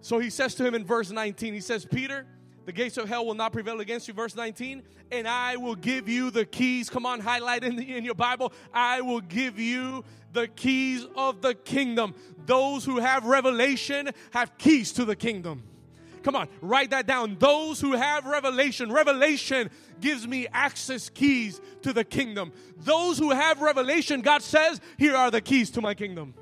So 0.02 0.20
he 0.20 0.30
says 0.30 0.56
to 0.56 0.66
him 0.66 0.76
in 0.76 0.86
verse 0.86 1.12
19, 1.12 1.54
he 1.54 1.60
says, 1.60 1.86
Peter, 1.86 2.26
the 2.68 2.74
gates 2.74 2.98
of 2.98 3.08
hell 3.08 3.26
will 3.26 3.34
not 3.34 3.54
prevail 3.54 3.80
against 3.80 4.10
you. 4.10 4.14
Verse 4.14 4.36
19, 4.36 4.84
and 5.10 5.26
I 5.26 5.56
will 5.56 5.76
give 5.76 6.10
you 6.10 6.32
the 6.32 6.46
keys. 6.46 6.90
Come 6.90 7.06
on, 7.06 7.22
highlight 7.22 7.64
in, 7.64 7.78
the, 7.78 7.96
in 7.96 8.04
your 8.04 8.14
Bible. 8.14 8.52
I 8.74 9.00
will 9.00 9.22
give 9.22 9.58
you 9.58 10.04
the 10.34 10.50
keys 10.50 11.06
of 11.16 11.42
the 11.42 11.56
kingdom. 11.56 12.14
Those 12.46 12.84
who 12.84 13.00
have 13.00 13.24
revelation 13.24 14.10
have 14.32 14.58
keys 14.58 14.92
to 14.94 15.06
the 15.06 15.16
kingdom. 15.16 15.64
Come 16.24 16.36
on, 16.36 16.50
write 16.60 16.90
that 16.90 17.08
down. 17.08 17.38
Those 17.40 17.80
who 17.80 17.94
have 17.94 18.26
revelation, 18.26 18.92
revelation 18.92 19.70
gives 20.02 20.28
me 20.28 20.48
access 20.52 21.08
keys 21.08 21.62
to 21.84 21.94
the 21.94 22.04
kingdom. 22.04 22.52
Those 22.76 23.18
who 23.18 23.30
have 23.30 23.62
revelation, 23.62 24.20
God 24.20 24.42
says, 24.42 24.82
here 24.98 25.16
are 25.16 25.32
the 25.32 25.40
keys 25.40 25.72
to 25.72 25.82
my 25.82 25.94
kingdom. 25.94 26.34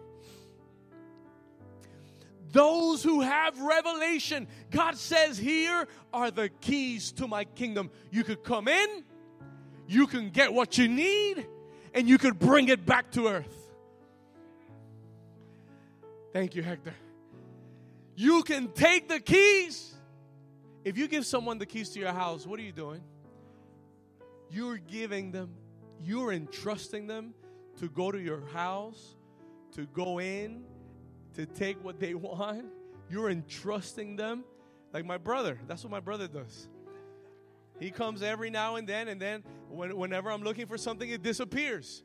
Those 2.56 3.04
who 3.04 3.20
have 3.20 3.60
revelation, 3.60 4.48
God 4.72 4.96
says, 4.96 5.38
here 5.38 5.90
are 6.14 6.32
the 6.32 6.48
keys 6.48 7.12
to 7.14 7.28
my 7.28 7.44
kingdom. 7.44 7.92
You 8.12 8.24
could 8.24 8.46
come 8.46 8.70
in, 8.70 9.04
you 9.90 10.08
can 10.08 10.30
get 10.30 10.54
what 10.54 10.78
you 10.78 10.88
need, 10.88 11.46
and 11.94 12.08
you 12.08 12.18
could 12.18 12.40
bring 12.40 12.70
it 12.70 12.86
back 12.86 13.12
to 13.12 13.28
earth. 13.28 13.74
Thank 16.32 16.56
you, 16.56 16.64
Hector. 16.64 16.96
You 18.16 18.42
can 18.44 18.70
take 18.70 19.10
the 19.10 19.20
keys. 19.20 19.94
If 20.86 20.98
you 20.98 21.10
give 21.10 21.26
someone 21.26 21.58
the 21.58 21.66
keys 21.66 21.90
to 21.90 22.00
your 22.00 22.14
house, 22.14 22.48
what 22.48 22.58
are 22.58 22.64
you 22.64 22.72
doing? 22.72 23.02
You're 24.50 24.78
giving 24.78 25.34
them, 25.34 25.50
you're 26.02 26.32
entrusting 26.32 27.08
them 27.08 27.34
to 27.80 27.90
go 27.90 28.14
to 28.14 28.18
your 28.18 28.46
house, 28.54 29.18
to 29.74 29.86
go 29.88 30.22
in, 30.22 30.64
to 31.36 31.46
take 31.46 31.84
what 31.84 32.00
they 32.00 32.14
want. 32.16 32.66
You're 33.10 33.30
entrusting 33.30 34.16
them. 34.16 34.44
Like 34.94 35.06
my 35.06 35.18
brother, 35.18 35.60
that's 35.68 35.84
what 35.84 35.92
my 35.92 36.00
brother 36.00 36.28
does. 36.28 36.70
He 37.80 37.92
comes 37.92 38.24
every 38.24 38.50
now 38.50 38.78
and 38.78 38.88
then, 38.88 39.10
and 39.10 39.22
then 39.22 39.44
when, 39.70 39.96
whenever 39.98 40.32
I'm 40.32 40.44
looking 40.44 40.66
for 40.66 40.78
something, 40.78 41.10
it 41.10 41.22
disappears. 41.22 42.04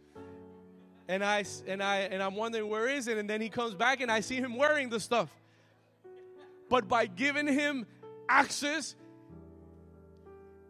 And 1.08 1.24
I 1.24 1.44
and 1.66 1.82
I 1.82 1.98
and 2.00 2.22
I'm 2.22 2.34
wondering 2.34 2.68
where 2.68 2.88
is 2.88 3.08
it, 3.08 3.18
and 3.18 3.28
then 3.28 3.40
he 3.40 3.48
comes 3.48 3.74
back, 3.74 4.00
and 4.00 4.10
I 4.10 4.20
see 4.20 4.36
him 4.36 4.56
wearing 4.56 4.88
the 4.88 5.00
stuff. 5.00 5.28
But 6.68 6.88
by 6.88 7.06
giving 7.06 7.46
him 7.46 7.86
access, 8.28 8.94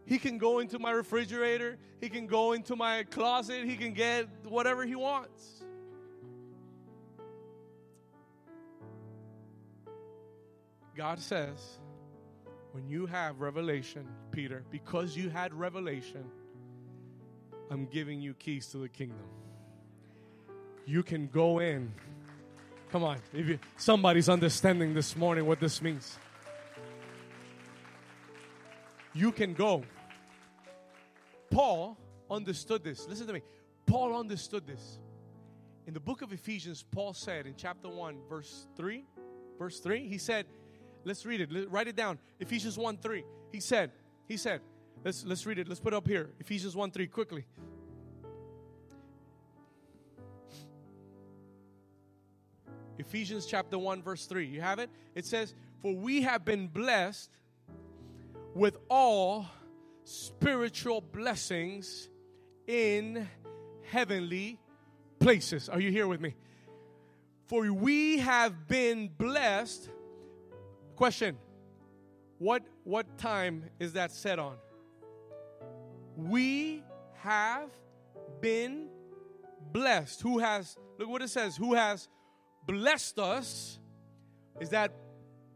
he 0.07 0.19
can 0.19 0.39
go 0.39 0.59
into 0.59 0.79
my 0.79 0.91
refrigerator, 0.91 1.79
he 2.01 2.09
can 2.09 2.27
go 2.27 2.53
into 2.53 2.75
my 2.75 3.05
closet, 3.05 3.65
he 3.65 3.77
can 3.77 3.93
get 3.93 4.27
whatever 4.45 4.85
he 4.85 4.95
wants. 4.95 5.60
God 11.01 11.19
says, 11.19 11.79
when 12.73 12.87
you 12.87 13.07
have 13.07 13.41
revelation, 13.41 14.07
Peter, 14.33 14.63
because 14.71 15.17
you 15.17 15.31
had 15.31 15.55
revelation, 15.55 16.27
I'm 17.71 17.87
giving 17.87 18.21
you 18.21 18.35
keys 18.35 18.67
to 18.73 18.77
the 18.77 18.89
kingdom. 18.91 19.25
You 20.85 21.03
can 21.03 21.29
go 21.29 21.61
in. 21.61 21.91
Come 22.93 23.03
on, 23.03 23.17
if 23.33 23.49
you, 23.49 23.59
somebody's 23.79 24.29
understanding 24.29 24.93
this 24.93 25.17
morning 25.17 25.47
what 25.47 25.59
this 25.59 25.81
means. 25.81 26.19
You 29.15 29.33
can 29.33 29.55
go. 29.55 29.85
Paul 31.51 31.97
understood 32.31 32.85
this. 32.85 33.09
Listen 33.09 33.27
to 33.27 33.33
me. 33.33 33.41
Paul 33.87 34.21
understood 34.21 34.67
this. 34.67 34.99
In 35.87 35.95
the 35.95 36.01
book 36.01 36.21
of 36.21 36.31
Ephesians, 36.35 36.85
Paul 36.91 37.15
said 37.15 37.47
in 37.47 37.55
chapter 37.57 37.89
1, 37.89 38.19
verse 38.29 38.67
3, 38.77 39.03
verse 39.59 39.81
3, 39.81 40.07
he 40.07 40.19
said, 40.19 40.45
Let's 41.05 41.25
read 41.25 41.41
it. 41.41 41.51
Let- 41.51 41.71
write 41.71 41.89
it 41.89 41.97
down. 41.97 42.19
Ephesians 42.39 42.77
1 42.79 42.99
3. 42.99 43.25
He 43.53 43.61
said, 43.61 43.93
He 44.29 44.37
said, 44.37 44.61
let's, 45.05 45.25
let's 45.25 45.47
read 45.47 45.59
it. 45.59 45.69
Let's 45.69 45.81
put 45.81 45.93
it 45.93 45.97
up 45.97 46.07
here. 46.07 46.31
Ephesians 46.41 46.77
1 46.77 46.91
3, 46.91 47.07
quickly. 47.09 47.45
Ephesians 52.99 53.47
chapter 53.47 53.79
1, 53.79 54.03
verse 54.03 54.27
3. 54.27 54.47
You 54.47 54.61
have 54.61 54.79
it? 54.79 54.91
It 55.15 55.25
says, 55.25 55.55
For 55.81 55.95
we 55.95 56.23
have 56.23 56.45
been 56.45 56.69
blessed 56.69 57.31
with 58.55 58.77
all 58.91 59.47
spiritual 60.05 61.01
blessings 61.01 62.09
in 62.67 63.27
heavenly 63.91 64.59
places. 65.19 65.69
Are 65.69 65.81
you 65.81 65.91
here 65.91 66.07
with 66.07 66.21
me? 66.21 66.35
For 67.47 67.73
we 67.73 68.19
have 68.19 68.69
been 68.69 69.09
blessed. 69.09 69.89
Question 71.01 71.39
What, 72.37 72.63
what 72.85 73.17
time 73.17 73.65
is 73.79 73.95
that 73.95 74.13
set 74.13 74.39
on? 74.39 74.57
We 76.15 76.85
have 77.23 77.71
been 78.43 78.91
blessed. 79.73 80.21
Who 80.21 80.41
has, 80.41 80.77
look 80.99 81.09
what 81.09 81.23
it 81.23 81.31
says, 81.31 81.57
who 81.57 81.73
has 81.73 82.07
blessed 82.67 83.19
us? 83.19 83.79
Is 84.61 84.69
that 84.69 84.93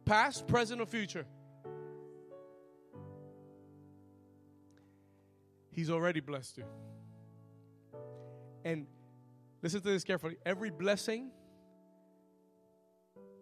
past, 0.07 0.47
present, 0.47 0.80
or 0.80 0.86
future? 0.86 1.26
He's 5.72 5.90
already 5.90 6.20
blessed 6.20 6.57
you. 6.57 6.64
And 8.64 8.86
listen 9.61 9.82
to 9.82 9.90
this 9.90 10.05
carefully. 10.05 10.38
Every 10.47 10.70
blessing 10.70 11.32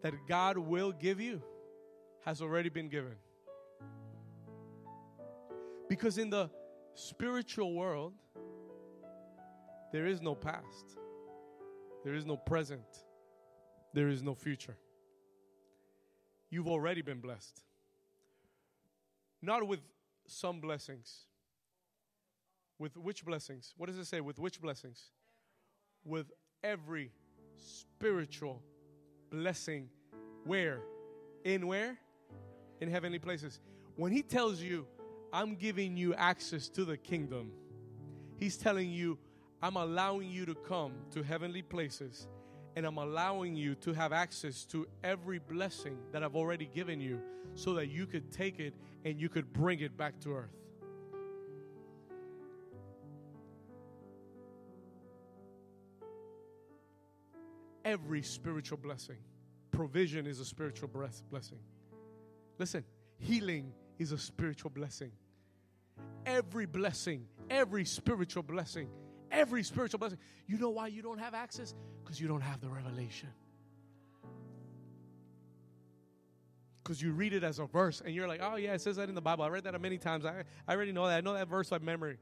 that 0.02 0.14
God 0.26 0.58
will 0.58 0.90
give 0.90 1.20
you 1.20 1.40
has 2.24 2.40
already 2.40 2.68
been 2.68 2.88
given. 2.88 3.16
Because 5.88 6.18
in 6.18 6.30
the 6.30 6.48
spiritual 6.94 7.74
world, 7.74 8.14
there 9.92 10.06
is 10.06 10.22
no 10.22 10.34
past, 10.34 10.96
there 12.04 12.14
is 12.14 12.24
no 12.24 12.36
present, 12.36 13.04
there 13.92 14.08
is 14.08 14.22
no 14.22 14.34
future. 14.34 14.76
You've 16.50 16.68
already 16.68 17.02
been 17.02 17.20
blessed. 17.20 17.62
Not 19.40 19.66
with 19.66 19.80
some 20.26 20.60
blessings. 20.60 21.24
With 22.78 22.96
which 22.96 23.24
blessings? 23.24 23.74
What 23.76 23.86
does 23.86 23.98
it 23.98 24.06
say? 24.06 24.20
With 24.20 24.38
which 24.38 24.60
blessings? 24.60 25.10
With 26.04 26.30
every 26.62 27.10
spiritual 27.56 28.62
blessing. 29.30 29.88
Where? 30.44 30.80
In 31.44 31.66
where? 31.66 31.98
In 32.82 32.90
heavenly 32.90 33.20
places. 33.20 33.60
When 33.94 34.10
he 34.10 34.22
tells 34.22 34.60
you, 34.60 34.88
I'm 35.32 35.54
giving 35.54 35.96
you 35.96 36.14
access 36.14 36.68
to 36.70 36.84
the 36.84 36.96
kingdom, 36.96 37.52
he's 38.38 38.56
telling 38.56 38.90
you, 38.90 39.18
I'm 39.62 39.76
allowing 39.76 40.28
you 40.28 40.44
to 40.46 40.56
come 40.56 40.94
to 41.12 41.22
heavenly 41.22 41.62
places 41.62 42.26
and 42.74 42.84
I'm 42.84 42.98
allowing 42.98 43.54
you 43.54 43.76
to 43.76 43.92
have 43.92 44.12
access 44.12 44.64
to 44.64 44.88
every 45.04 45.38
blessing 45.38 45.96
that 46.10 46.24
I've 46.24 46.34
already 46.34 46.68
given 46.74 47.00
you 47.00 47.20
so 47.54 47.74
that 47.74 47.88
you 47.88 48.04
could 48.04 48.32
take 48.32 48.58
it 48.58 48.74
and 49.04 49.20
you 49.20 49.28
could 49.28 49.52
bring 49.52 49.78
it 49.78 49.96
back 49.96 50.18
to 50.22 50.34
earth. 50.34 50.50
Every 57.84 58.22
spiritual 58.22 58.78
blessing, 58.78 59.18
provision 59.70 60.26
is 60.26 60.40
a 60.40 60.44
spiritual 60.44 60.88
blessing. 60.88 61.60
Listen, 62.62 62.84
healing 63.18 63.72
is 63.98 64.12
a 64.12 64.18
spiritual 64.18 64.70
blessing. 64.70 65.10
Every 66.24 66.64
blessing, 66.64 67.26
every 67.50 67.84
spiritual 67.84 68.44
blessing, 68.44 68.88
every 69.32 69.64
spiritual 69.64 69.98
blessing. 69.98 70.18
You 70.46 70.58
know 70.58 70.70
why 70.70 70.86
you 70.86 71.02
don't 71.02 71.18
have 71.18 71.34
access? 71.34 71.74
Because 72.04 72.20
you 72.20 72.28
don't 72.28 72.40
have 72.40 72.60
the 72.60 72.68
revelation. 72.68 73.30
Because 76.84 77.02
you 77.02 77.10
read 77.10 77.32
it 77.32 77.42
as 77.42 77.58
a 77.58 77.64
verse 77.64 78.00
and 78.00 78.14
you're 78.14 78.28
like, 78.28 78.38
oh, 78.40 78.54
yeah, 78.54 78.74
it 78.74 78.80
says 78.80 78.94
that 78.94 79.08
in 79.08 79.16
the 79.16 79.20
Bible. 79.20 79.42
I 79.42 79.48
read 79.48 79.64
that 79.64 79.80
many 79.80 79.98
times. 79.98 80.24
I, 80.24 80.44
I 80.68 80.74
already 80.76 80.92
know 80.92 81.08
that. 81.08 81.16
I 81.16 81.20
know 81.20 81.34
that 81.34 81.48
verse 81.48 81.68
by 81.68 81.80
memory. 81.80 82.18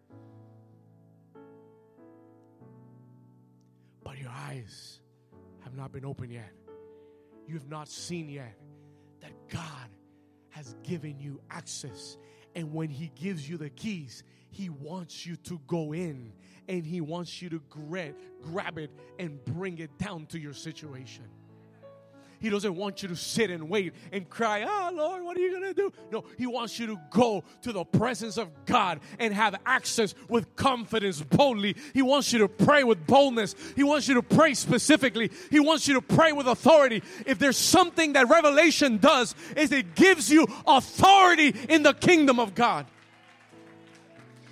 But 4.03 4.16
your 4.16 4.30
eyes 4.30 5.01
have 5.64 5.76
not 5.76 5.93
been 5.93 6.07
opened 6.07 6.32
yet. 6.32 6.51
You 7.47 7.57
have 7.57 7.68
not 7.68 7.91
seen 7.91 8.30
yet 8.30 8.57
that 9.20 9.32
God 9.51 9.91
has 10.51 10.74
given 10.82 11.18
you 11.18 11.40
access. 11.51 12.16
And 12.55 12.72
when 12.72 12.90
He 12.90 13.11
gives 13.14 13.48
you 13.48 13.57
the 13.57 13.70
keys, 13.70 14.22
He 14.51 14.68
wants 14.68 15.24
you 15.26 15.36
to 15.36 15.61
go 15.66 15.92
in 15.92 16.32
and 16.68 16.84
He 16.84 17.01
wants 17.01 17.40
you 17.40 17.48
to 17.51 17.61
grab, 17.68 18.78
it 18.78 18.90
and 19.18 19.44
bring 19.44 19.78
it 19.78 19.96
down 19.98 20.26
to 20.26 20.38
your 20.38 20.55
situation. 20.55 21.24
He 22.41 22.49
doesn't 22.49 22.74
want 22.74 23.03
you 23.03 23.09
to 23.09 23.16
sit 23.16 23.51
and 23.51 23.68
wait 23.68 23.93
and 24.12 24.28
cry, 24.28 24.64
Oh 24.66 24.91
Lord, 24.95 25.22
what 25.22 25.36
are 25.36 25.41
you 25.41 25.51
going 25.51 25.62
to 25.62 25.74
do? 25.74 25.93
No, 26.11 26.24
He 26.38 26.47
wants 26.47 26.78
you 26.78 26.86
to 26.88 27.01
go 27.11 27.45
to 27.62 27.72
the 27.72 27.84
presence 27.84 28.38
of 28.38 28.49
God 28.64 29.01
and 29.18 29.34
have 29.34 29.57
access 29.66 30.14
with 30.28 30.57
confidence 30.57 31.20
boldly. 31.20 31.76
He 31.93 32.03
wants 32.03 32.32
you 32.32 32.41
to 32.41 32.49
pray 32.49 32.82
with 32.82 33.07
boldness. 33.07 33.55
He 33.76 33.82
wants 33.82 34.09
you 34.09 34.14
to 34.14 34.22
pray 34.22 34.55
specifically. 34.55 35.30
He 35.51 35.61
wants 35.61 35.86
you 35.86 35.95
to 35.95 36.03
pray 36.03 36.32
with 36.32 36.47
authority. 36.47 37.03
If 37.26 37.38
there's 37.38 37.59
something 37.59 38.14
that 38.14 38.28
revelation 38.28 38.97
does, 38.99 39.34
is 39.57 39.70
it 39.70 39.95
gives 39.95 40.30
you 40.30 40.47
authority 40.66 41.55
in 41.68 41.82
the 41.82 41.93
kingdom 41.93 42.41
of 42.41 42.55
God. 42.55 42.86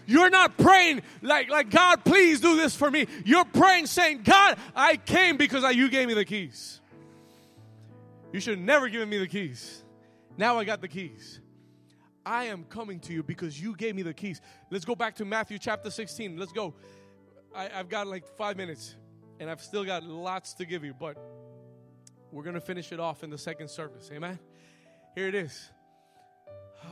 You're 0.06 0.30
not 0.30 0.56
praying 0.56 1.02
like, 1.20 1.50
like 1.50 1.68
God, 1.68 2.02
please 2.02 2.40
do 2.40 2.56
this 2.56 2.74
for 2.74 2.90
me. 2.90 3.06
You're 3.26 3.44
praying 3.44 3.86
saying, 3.86 4.22
God, 4.22 4.58
I 4.74 4.96
came 4.96 5.36
because 5.36 5.64
I, 5.64 5.70
you 5.70 5.90
gave 5.90 6.08
me 6.08 6.14
the 6.14 6.24
keys. 6.24 6.80
You 8.32 8.40
should 8.40 8.58
have 8.58 8.64
never 8.64 8.88
given 8.88 9.08
me 9.08 9.18
the 9.18 9.26
keys. 9.26 9.84
Now 10.36 10.58
I 10.58 10.64
got 10.64 10.80
the 10.80 10.88
keys. 10.88 11.40
I 12.26 12.44
am 12.44 12.64
coming 12.64 13.00
to 13.00 13.12
you 13.12 13.22
because 13.22 13.60
you 13.60 13.74
gave 13.74 13.94
me 13.94 14.02
the 14.02 14.12
keys. 14.12 14.40
Let's 14.70 14.84
go 14.84 14.94
back 14.94 15.14
to 15.16 15.24
Matthew 15.24 15.58
chapter 15.58 15.90
16. 15.90 16.36
Let's 16.36 16.52
go. 16.52 16.74
I, 17.54 17.68
have 17.68 17.88
got 17.88 18.06
like 18.06 18.26
five 18.36 18.58
minutes 18.58 18.96
and 19.40 19.48
I've 19.48 19.62
still 19.62 19.84
got 19.84 20.02
lots 20.04 20.52
to 20.54 20.66
give 20.66 20.84
you, 20.84 20.92
but 20.92 21.16
we're 22.30 22.42
going 22.42 22.54
to 22.54 22.60
finish 22.60 22.92
it 22.92 23.00
off 23.00 23.24
in 23.24 23.30
the 23.30 23.38
second 23.38 23.68
service. 23.68 24.10
Amen. 24.12 24.38
Here 25.14 25.26
it 25.26 25.34
is. 25.34 25.70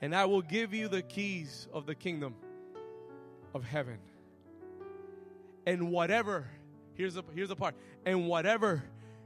and 0.00 0.12
I 0.12 0.24
will 0.24 0.42
give 0.42 0.74
you 0.74 0.88
the 0.88 1.02
keys 1.02 1.68
of 1.72 1.86
the 1.86 1.94
kingdom 1.94 2.34
of 3.54 3.62
heaven. 3.62 3.98
And 5.66 5.92
whatever 5.92 6.48
Here's 6.94 7.14
the, 7.14 7.22
here's 7.34 7.48
the 7.48 7.56
part. 7.56 7.74
And 8.04 8.28
whatever 8.28 8.82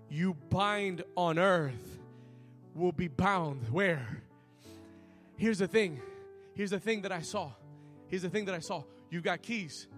you 0.09 0.35
bind 0.51 1.03
on 1.17 1.39
earth 1.39 1.99
will 2.75 2.93
be 2.93 3.09
bound 3.09 3.69
where? 3.71 4.23
Here's 5.37 5.59
the 5.59 5.69
thing. 5.69 6.01
Here's 6.55 6.71
the 6.71 6.81
thing 6.81 7.03
that 7.03 7.13
I 7.13 7.21
saw. 7.21 7.51
Here's 8.09 8.23
the 8.23 8.31
thing 8.31 8.45
that 8.47 8.55
I 8.55 8.61
saw. 8.61 8.85
You've 9.11 9.25
got 9.25 9.43
keys. 9.43 9.89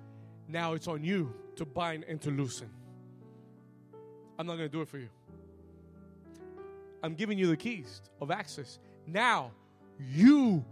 Now 0.49 0.73
it's 0.73 0.89
on 0.89 1.05
you 1.05 1.33
to 1.57 1.65
bind 1.65 2.05
and 2.09 2.21
to 2.23 2.31
loosen. 2.31 2.71
I'm 4.39 4.47
not 4.47 4.57
going 4.57 4.69
to 4.69 4.73
do 4.73 4.81
it 4.81 4.89
for 4.89 4.99
you. 4.99 5.09
I'm 7.03 7.15
giving 7.15 7.39
you 7.39 7.47
the 7.47 7.57
keys 7.57 8.01
of 8.21 8.31
access. 8.31 8.79
Now 9.07 9.53
you 9.99 10.65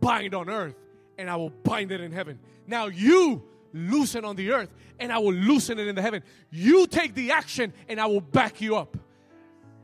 bind 0.00 0.34
on 0.34 0.48
earth 0.48 0.76
and 1.18 1.30
I 1.30 1.36
will 1.36 1.50
bind 1.50 1.92
it 1.92 2.00
in 2.00 2.12
heaven. 2.12 2.38
Now 2.66 2.86
you 2.86 3.42
loosen 3.74 4.24
on 4.24 4.36
the 4.36 4.52
earth 4.52 4.72
and 4.98 5.12
I 5.12 5.18
will 5.18 5.34
loosen 5.34 5.78
it 5.78 5.88
in 5.88 5.96
the 5.96 6.02
heaven. 6.02 6.22
You 6.50 6.86
take 6.86 7.14
the 7.14 7.32
action 7.32 7.74
and 7.88 8.00
I 8.00 8.06
will 8.06 8.20
back 8.20 8.60
you 8.60 8.76
up 8.76 8.96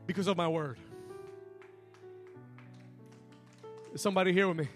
because 0.07 0.27
of 0.27 0.37
my 0.37 0.47
word. 0.47 0.77
Is 3.93 4.01
somebody 4.01 4.31
here 4.31 4.47
with 4.47 4.57
me? 4.57 4.69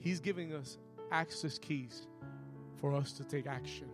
He's 0.00 0.20
giving 0.20 0.52
us 0.52 0.76
access 1.10 1.58
keys 1.58 2.06
for 2.80 2.94
us 2.94 3.12
to 3.12 3.24
take 3.24 3.46
action. 3.46 3.88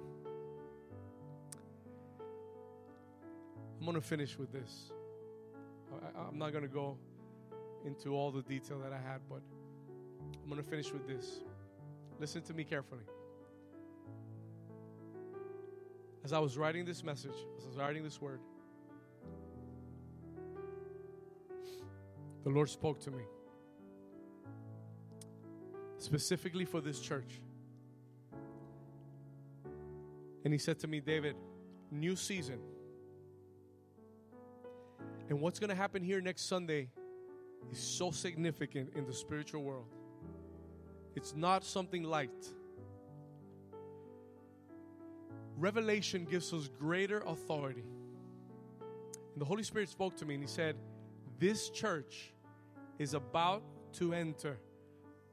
I'm 3.78 3.84
going 3.84 3.94
to 3.94 4.00
finish 4.00 4.36
with 4.36 4.52
this. 4.52 4.90
I, 5.92 6.28
am 6.28 6.38
not 6.38 6.52
going 6.52 6.62
to 6.62 6.68
go 6.68 6.96
into 7.84 8.14
all 8.14 8.30
the 8.30 8.42
detail 8.42 8.78
that 8.80 8.92
I 8.92 8.98
had, 8.98 9.20
but 9.28 9.40
I'm 10.42 10.48
going 10.50 10.62
to 10.62 10.68
finish 10.68 10.92
with 10.92 11.06
this. 11.06 11.40
Listen 12.18 12.42
to 12.42 12.54
me 12.54 12.64
carefully. 12.64 13.04
As 16.22 16.32
I 16.32 16.38
was 16.38 16.58
writing 16.58 16.84
this 16.84 17.02
message, 17.02 17.32
as 17.56 17.64
I 17.64 17.68
was 17.68 17.76
writing 17.76 18.04
this 18.04 18.20
word, 18.20 18.40
the 22.44 22.50
Lord 22.50 22.68
spoke 22.68 23.00
to 23.00 23.10
me. 23.10 23.24
specifically 25.98 26.64
for 26.64 26.80
this 26.80 26.98
church. 26.98 27.42
And 30.44 30.54
he 30.54 30.58
said 30.58 30.78
to 30.78 30.88
me, 30.88 31.00
David, 31.00 31.36
new 31.90 32.16
season. 32.16 32.58
And 35.30 35.40
what's 35.40 35.60
going 35.60 35.70
to 35.70 35.76
happen 35.76 36.02
here 36.02 36.20
next 36.20 36.48
Sunday 36.48 36.88
is 37.70 37.78
so 37.78 38.10
significant 38.10 38.90
in 38.96 39.06
the 39.06 39.12
spiritual 39.12 39.62
world. 39.62 39.86
It's 41.14 41.34
not 41.36 41.64
something 41.64 42.02
light. 42.02 42.48
Revelation 45.56 46.26
gives 46.28 46.52
us 46.52 46.68
greater 46.80 47.20
authority. 47.20 47.84
And 48.80 49.40
the 49.40 49.44
Holy 49.44 49.62
Spirit 49.62 49.88
spoke 49.88 50.16
to 50.16 50.24
me 50.24 50.34
and 50.34 50.42
He 50.42 50.48
said, 50.48 50.74
This 51.38 51.70
church 51.70 52.32
is 52.98 53.14
about 53.14 53.62
to 53.94 54.12
enter 54.12 54.58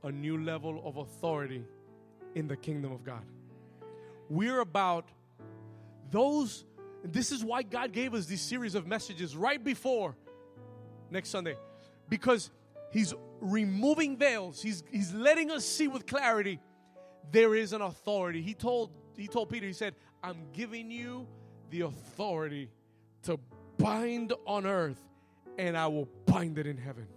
a 0.04 0.12
new 0.12 0.44
level 0.44 0.82
of 0.86 0.98
authority 0.98 1.64
in 2.36 2.48
the 2.48 2.56
kingdom 2.56 2.92
of 2.92 3.04
God. 3.04 3.26
We're 4.30 4.60
about 4.60 5.10
those, 6.12 6.66
this 7.14 7.32
is 7.32 7.44
why 7.44 7.64
God 7.64 7.92
gave 7.92 8.14
us 8.14 8.26
this 8.26 8.42
series 8.42 8.76
of 8.76 8.88
messages 8.88 9.36
right 9.36 9.64
before 9.64 10.16
next 11.10 11.30
Sunday. 11.30 11.56
Because 12.10 12.52
He's 12.92 13.14
removing 13.42 14.18
veils, 14.18 14.62
He's, 14.62 14.84
he's 14.92 15.14
letting 15.14 15.52
us 15.52 15.66
see 15.66 15.88
with 15.88 16.06
clarity 16.06 16.60
there 17.32 17.56
is 17.56 17.74
an 17.74 17.82
authority. 17.82 18.42
He 18.42 18.54
told, 18.54 18.92
he 19.18 19.28
told 19.28 19.50
Peter, 19.50 19.68
He 19.68 19.74
said, 19.74 19.96
I'm 20.24 20.48
giving 20.54 20.90
you 20.90 21.28
the 21.70 21.82
authority 21.82 22.70
to 23.24 23.40
bind 23.78 24.34
on 24.46 24.66
earth, 24.66 25.04
and 25.58 25.78
I 25.78 25.88
will 25.88 26.08
bind 26.26 26.58
it 26.58 26.68
in 26.68 26.78
heaven. 26.78 27.08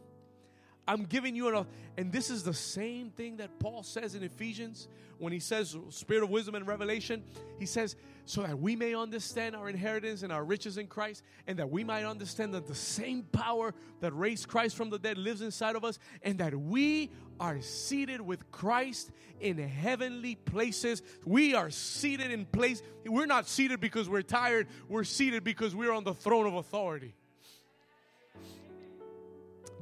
I'm 0.90 1.04
giving 1.04 1.36
you 1.36 1.48
enough. 1.48 1.68
And 1.96 2.10
this 2.10 2.30
is 2.30 2.42
the 2.42 2.52
same 2.52 3.10
thing 3.10 3.36
that 3.36 3.60
Paul 3.60 3.84
says 3.84 4.16
in 4.16 4.24
Ephesians 4.24 4.88
when 5.18 5.32
he 5.32 5.38
says, 5.38 5.76
Spirit 5.90 6.24
of 6.24 6.30
wisdom 6.30 6.56
and 6.56 6.66
revelation. 6.66 7.22
He 7.60 7.66
says, 7.66 7.94
so 8.26 8.42
that 8.42 8.58
we 8.58 8.74
may 8.74 8.96
understand 8.96 9.54
our 9.54 9.68
inheritance 9.68 10.24
and 10.24 10.32
our 10.32 10.44
riches 10.44 10.78
in 10.78 10.88
Christ, 10.88 11.22
and 11.46 11.60
that 11.60 11.70
we 11.70 11.84
might 11.84 12.04
understand 12.04 12.54
that 12.54 12.66
the 12.66 12.74
same 12.74 13.22
power 13.22 13.72
that 14.00 14.12
raised 14.12 14.48
Christ 14.48 14.74
from 14.74 14.90
the 14.90 14.98
dead 14.98 15.16
lives 15.16 15.42
inside 15.42 15.76
of 15.76 15.84
us, 15.84 16.00
and 16.22 16.38
that 16.38 16.56
we 16.56 17.10
are 17.38 17.60
seated 17.60 18.20
with 18.20 18.50
Christ 18.50 19.12
in 19.40 19.58
heavenly 19.58 20.34
places. 20.34 21.02
We 21.24 21.54
are 21.54 21.70
seated 21.70 22.32
in 22.32 22.46
place. 22.46 22.82
We're 23.06 23.26
not 23.26 23.46
seated 23.46 23.78
because 23.78 24.08
we're 24.08 24.22
tired, 24.22 24.66
we're 24.88 25.04
seated 25.04 25.44
because 25.44 25.72
we're 25.72 25.92
on 25.92 26.02
the 26.02 26.14
throne 26.14 26.46
of 26.46 26.54
authority. 26.54 27.14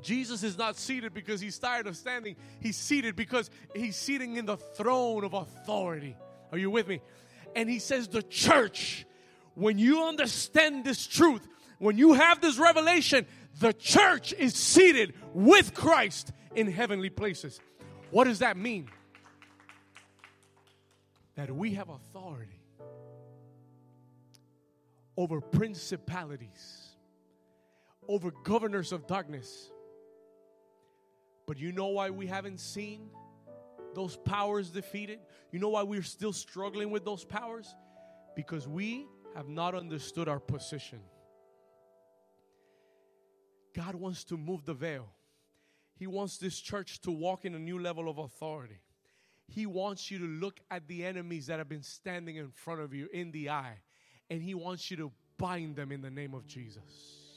Jesus 0.03 0.43
is 0.43 0.59
not 0.59 0.77
seated 0.77 1.15
because 1.15 1.41
he's 1.41 1.59
tired 1.59 1.87
of 1.87 1.97
standing. 1.97 2.37
He's 2.61 2.77
seated 2.77 3.17
because 3.17 3.51
he's 3.75 3.97
sitting 3.97 4.37
in 4.37 4.47
the 4.47 4.57
throne 4.57 5.25
of 5.25 5.35
authority. 5.35 6.17
Are 6.53 6.59
you 6.59 6.71
with 6.71 6.89
me? 6.89 7.01
And 7.55 7.69
he 7.69 7.79
says, 7.79 8.09
The 8.09 8.23
church, 8.23 9.07
when 9.55 9.79
you 9.79 10.05
understand 10.05 10.85
this 10.85 11.07
truth, 11.07 11.47
when 11.79 11.99
you 11.99 12.15
have 12.15 12.41
this 12.41 12.59
revelation, 12.59 13.27
the 13.61 13.73
church 13.73 14.33
is 14.33 14.55
seated 14.55 15.15
with 15.33 15.75
Christ 15.75 16.33
in 16.55 16.71
heavenly 16.71 17.11
places. 17.11 17.61
What 18.11 18.25
does 18.25 18.41
that 18.41 18.57
mean? 18.57 18.89
That 21.37 21.51
we 21.55 21.75
have 21.75 21.89
authority 21.89 22.61
over 25.17 25.41
principalities, 25.41 26.89
over 28.09 28.33
governors 28.45 28.93
of 28.93 29.07
darkness 29.07 29.71
but 31.49 31.59
you 31.59 31.73
know 31.73 31.87
why 31.87 32.11
we 32.11 32.27
haven't 32.27 32.61
seen 32.61 33.09
those 33.95 34.19
powers 34.19 34.69
defeated? 34.69 35.19
You 35.51 35.59
know 35.59 35.71
why 35.71 35.83
we're 35.83 36.03
still 36.03 36.35
struggling 36.35 36.91
with 36.91 37.07
those 37.07 37.25
powers? 37.25 37.75
Because 38.37 38.69
we 38.69 39.07
have 39.35 39.49
not 39.49 39.75
understood 39.75 40.29
our 40.29 40.41
position. 40.41 41.01
God 43.75 43.95
wants 43.95 44.25
to 44.25 44.37
move 44.37 44.67
the 44.67 44.75
veil. 44.75 45.09
He 45.97 46.07
wants 46.07 46.37
this 46.37 46.61
church 46.61 47.01
to 47.01 47.11
walk 47.11 47.47
in 47.47 47.55
a 47.55 47.59
new 47.59 47.79
level 47.79 48.11
of 48.11 48.19
authority. 48.19 48.81
He 49.47 49.65
wants 49.65 50.11
you 50.11 50.19
to 50.19 50.27
look 50.27 50.61
at 50.71 50.87
the 50.87 51.07
enemies 51.07 51.47
that 51.47 51.59
have 51.59 51.69
been 51.69 51.83
standing 51.83 52.37
in 52.37 52.51
front 52.51 52.83
of 52.83 52.93
you 52.93 53.09
in 53.11 53.31
the 53.33 53.49
eye, 53.49 53.79
and 54.29 54.43
He 54.43 54.55
wants 54.55 54.91
you 54.91 54.99
to 54.99 55.13
bind 55.39 55.77
them 55.77 55.93
in 55.93 56.03
the 56.03 56.11
name 56.11 56.35
of 56.35 56.47
Jesus. 56.47 57.28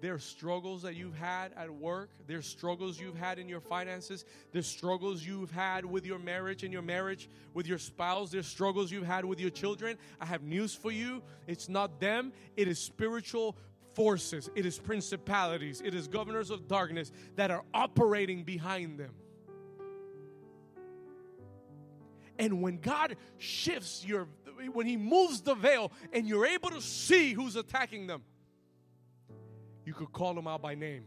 There's 0.00 0.24
struggles 0.24 0.82
that 0.82 0.94
you've 0.94 1.16
had 1.16 1.52
at 1.56 1.70
work. 1.70 2.10
There's 2.26 2.46
struggles 2.46 3.00
you've 3.00 3.16
had 3.16 3.38
in 3.38 3.48
your 3.48 3.60
finances. 3.60 4.24
There's 4.52 4.66
struggles 4.66 5.24
you've 5.24 5.50
had 5.50 5.84
with 5.84 6.04
your 6.04 6.18
marriage 6.18 6.64
and 6.64 6.72
your 6.72 6.82
marriage 6.82 7.28
with 7.54 7.66
your 7.66 7.78
spouse. 7.78 8.30
There's 8.30 8.46
struggles 8.46 8.92
you've 8.92 9.06
had 9.06 9.24
with 9.24 9.40
your 9.40 9.50
children. 9.50 9.96
I 10.20 10.26
have 10.26 10.42
news 10.42 10.74
for 10.74 10.90
you. 10.90 11.22
It's 11.46 11.68
not 11.68 11.98
them, 11.98 12.32
it 12.56 12.68
is 12.68 12.78
spiritual 12.78 13.56
forces, 13.94 14.50
it 14.54 14.66
is 14.66 14.78
principalities, 14.78 15.80
it 15.82 15.94
is 15.94 16.06
governors 16.06 16.50
of 16.50 16.68
darkness 16.68 17.10
that 17.36 17.50
are 17.50 17.64
operating 17.72 18.44
behind 18.44 18.98
them. 18.98 19.14
And 22.38 22.60
when 22.60 22.78
God 22.80 23.16
shifts 23.38 24.04
your, 24.06 24.28
when 24.72 24.86
He 24.86 24.98
moves 24.98 25.40
the 25.40 25.54
veil 25.54 25.90
and 26.12 26.28
you're 26.28 26.44
able 26.44 26.68
to 26.68 26.82
see 26.82 27.32
who's 27.32 27.56
attacking 27.56 28.06
them 28.06 28.22
you 29.86 29.94
could 29.94 30.12
call 30.12 30.34
them 30.34 30.46
out 30.46 30.60
by 30.60 30.74
name. 30.74 31.04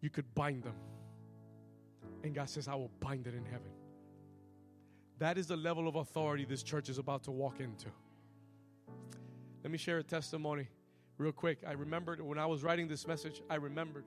You 0.00 0.10
could 0.10 0.34
bind 0.34 0.64
them. 0.64 0.74
And 2.24 2.34
God 2.34 2.48
says, 2.48 2.66
I 2.66 2.74
will 2.74 2.90
bind 3.00 3.26
it 3.26 3.34
in 3.34 3.44
heaven. 3.44 3.70
That 5.18 5.38
is 5.38 5.46
the 5.46 5.56
level 5.56 5.86
of 5.86 5.96
authority 5.96 6.46
this 6.46 6.62
church 6.62 6.88
is 6.88 6.98
about 6.98 7.22
to 7.24 7.30
walk 7.30 7.60
into. 7.60 7.88
Let 9.62 9.70
me 9.70 9.78
share 9.78 9.98
a 9.98 10.02
testimony 10.02 10.68
real 11.18 11.32
quick. 11.32 11.58
I 11.66 11.72
remembered 11.72 12.20
when 12.20 12.38
I 12.38 12.46
was 12.46 12.62
writing 12.62 12.88
this 12.88 13.06
message, 13.06 13.42
I 13.50 13.56
remembered 13.56 14.04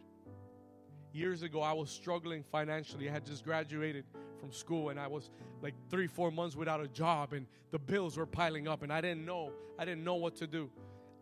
years 1.13 1.43
ago 1.43 1.61
I 1.61 1.73
was 1.73 1.89
struggling 1.91 2.43
financially. 2.43 3.07
I 3.07 3.11
had 3.11 3.25
just 3.25 3.43
graduated 3.43 4.05
from 4.39 4.51
school 4.51 4.89
and 4.89 4.99
I 4.99 5.07
was 5.07 5.29
like 5.61 5.75
three, 5.89 6.07
four 6.07 6.31
months 6.31 6.55
without 6.55 6.81
a 6.81 6.87
job 6.87 7.33
and 7.33 7.45
the 7.71 7.79
bills 7.79 8.17
were 8.17 8.25
piling 8.25 8.67
up 8.67 8.81
and 8.81 8.91
I 8.91 8.99
didn't 8.99 9.25
know. 9.25 9.51
I 9.77 9.85
didn't 9.85 10.03
know 10.03 10.15
what 10.15 10.35
to 10.37 10.47
do. 10.47 10.69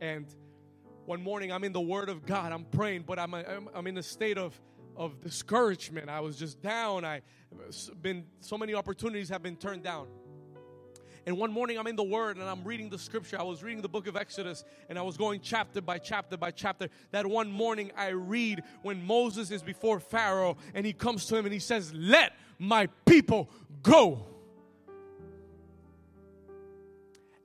And 0.01 0.25
one 1.05 1.21
morning 1.21 1.51
I'm 1.51 1.63
in 1.63 1.71
the 1.71 1.81
Word 1.81 2.09
of 2.09 2.25
God, 2.25 2.51
I'm 2.51 2.65
praying, 2.65 3.03
but 3.03 3.19
I'm, 3.19 3.33
I'm, 3.33 3.69
I'm 3.73 3.87
in 3.87 3.97
a 3.97 4.03
state 4.03 4.37
of, 4.37 4.59
of 4.95 5.21
discouragement. 5.21 6.09
I 6.09 6.19
was 6.19 6.37
just 6.37 6.61
down. 6.61 7.05
I 7.05 7.21
been 8.01 8.25
so 8.39 8.57
many 8.57 8.73
opportunities 8.73 9.29
have 9.29 9.43
been 9.43 9.55
turned 9.55 9.83
down. 9.83 10.07
And 11.27 11.37
one 11.37 11.51
morning 11.51 11.77
I'm 11.79 11.87
in 11.87 11.95
the 11.95 12.03
Word 12.03 12.37
and 12.37 12.47
I'm 12.47 12.63
reading 12.63 12.89
the 12.89 12.99
scripture. 12.99 13.39
I 13.39 13.43
was 13.43 13.63
reading 13.63 13.81
the 13.81 13.89
book 13.89 14.07
of 14.07 14.15
Exodus 14.15 14.63
and 14.89 14.97
I 14.97 15.01
was 15.01 15.17
going 15.17 15.41
chapter 15.41 15.81
by 15.81 15.97
chapter 15.97 16.37
by 16.37 16.51
chapter. 16.51 16.87
That 17.11 17.25
one 17.25 17.51
morning 17.51 17.91
I 17.97 18.09
read 18.09 18.63
when 18.81 19.05
Moses 19.05 19.51
is 19.51 19.61
before 19.61 19.99
Pharaoh 19.99 20.57
and 20.73 20.85
he 20.85 20.93
comes 20.93 21.25
to 21.27 21.35
him 21.35 21.45
and 21.45 21.53
he 21.53 21.59
says, 21.59 21.93
Let 21.93 22.33
my 22.59 22.87
people 23.05 23.49
go. 23.81 24.25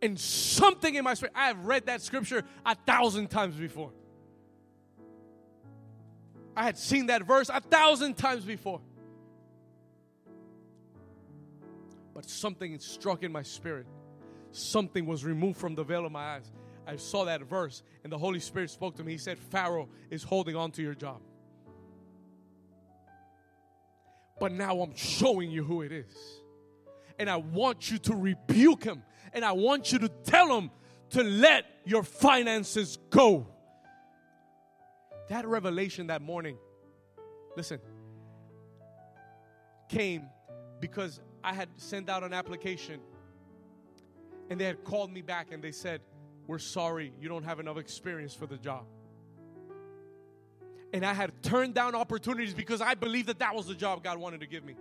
And 0.03 0.19
something 0.19 0.95
in 0.95 1.05
my 1.05 1.15
spirit. 1.15 1.33
I 1.35 1.49
have 1.49 1.67
read 1.67 1.87
that 1.87 2.03
scripture 2.03 2.45
a 2.65 2.75
thousand 2.75 3.29
times 3.29 3.57
before. 3.57 3.93
I 6.57 6.65
had 6.65 6.79
seen 6.79 7.07
that 7.07 7.23
verse 7.23 7.49
a 7.49 7.61
thousand 7.61 8.17
times 8.17 8.45
before. 8.45 8.81
But 12.15 12.29
something 12.29 12.79
struck 12.79 13.23
in 13.23 13.33
my 13.33 13.43
spirit. 13.43 13.87
Something 14.53 15.07
was 15.07 15.25
removed 15.25 15.59
from 15.59 15.75
the 15.75 15.85
veil 15.85 16.05
of 16.05 16.13
my 16.13 16.35
eyes. 16.35 16.51
I 16.87 16.97
saw 16.97 17.25
that 17.27 17.43
verse, 17.43 17.83
and 18.03 18.13
the 18.13 18.19
Holy 18.19 18.41
Spirit 18.41 18.71
spoke 18.71 18.97
to 18.97 19.05
me. 19.05 19.13
He 19.13 19.19
said, 19.19 19.39
Pharaoh 19.39 19.89
is 20.11 20.25
holding 20.25 20.57
on 20.57 20.73
to 20.73 20.83
your 20.83 20.95
job. 20.95 21.21
But 24.41 24.53
now 24.53 24.81
I'm 24.81 24.97
showing 24.97 25.51
you 25.51 25.63
who 25.63 25.83
it 25.83 25.93
is. 25.93 26.13
And 27.19 27.29
I 27.31 27.37
want 27.37 27.91
you 27.91 27.99
to 27.99 28.15
rebuke 28.15 28.83
him 28.83 29.03
and 29.33 29.45
I 29.45 29.53
want 29.53 29.93
you 29.93 29.99
to 30.01 30.09
tell 30.09 30.49
them 30.49 30.71
to 31.11 31.23
let 31.23 31.65
your 31.85 32.03
finances 32.03 32.99
go. 33.11 33.47
That 35.29 35.47
revelation 35.47 36.09
that 36.09 36.23
morning, 36.23 36.57
listen, 37.57 37.81
came 39.89 40.27
because 40.81 41.21
I 41.43 41.55
had 41.55 41.69
sent 41.77 42.09
out 42.09 42.23
an 42.23 42.33
application 42.33 43.01
and 44.49 44.61
they 44.61 44.65
had 44.65 44.85
called 44.85 45.13
me 45.13 45.23
back 45.23 45.53
and 45.53 45.63
they 45.63 45.73
said, 45.73 46.01
We're 46.47 46.59
sorry, 46.59 47.13
you 47.21 47.29
don't 47.29 47.45
have 47.45 47.61
enough 47.61 47.79
experience 47.79 48.35
for 48.35 48.47
the 48.47 48.57
job. 48.57 48.85
And 50.93 51.07
I 51.07 51.15
had 51.15 51.41
turned 51.43 51.75
down 51.75 51.95
opportunities 51.95 52.53
because 52.53 52.81
I 52.81 52.95
believed 52.95 53.29
that 53.29 53.39
that 53.39 53.55
was 53.55 53.67
the 53.67 53.75
job 53.75 54.03
God 54.03 54.19
wanted 54.19 54.41
to 54.41 54.47
give 54.47 54.65
me. 54.65 54.75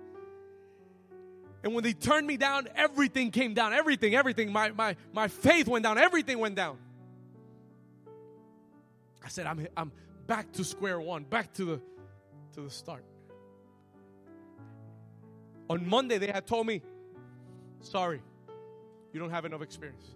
And 1.64 1.74
when 1.74 1.84
they 1.84 1.94
turned 1.94 2.26
me 2.26 2.38
down, 2.38 2.68
everything 2.76 3.32
came 3.32 3.54
down. 3.54 3.74
Everything, 3.74 4.16
everything. 4.16 4.52
My, 4.52 4.72
my, 4.72 4.96
my 5.14 5.28
faith 5.28 5.68
went 5.68 5.84
down. 5.84 5.98
Everything 5.98 6.40
went 6.40 6.56
down. 6.56 6.78
I 9.24 9.28
said, 9.28 9.46
I'm, 9.46 9.68
I'm 9.76 9.92
back 10.28 10.52
to 10.54 10.64
square 10.64 11.00
one, 11.00 11.24
back 11.24 11.54
to 11.56 11.66
the 11.66 11.82
to 12.54 12.62
the 12.62 12.70
start. 12.70 13.04
On 15.70 15.88
Monday, 15.88 16.18
they 16.18 16.28
had 16.28 16.48
told 16.48 16.66
me, 16.66 16.82
sorry, 17.82 18.22
you 19.14 19.20
don't 19.20 19.30
have 19.30 19.46
enough 19.46 19.62
experience. 19.62 20.16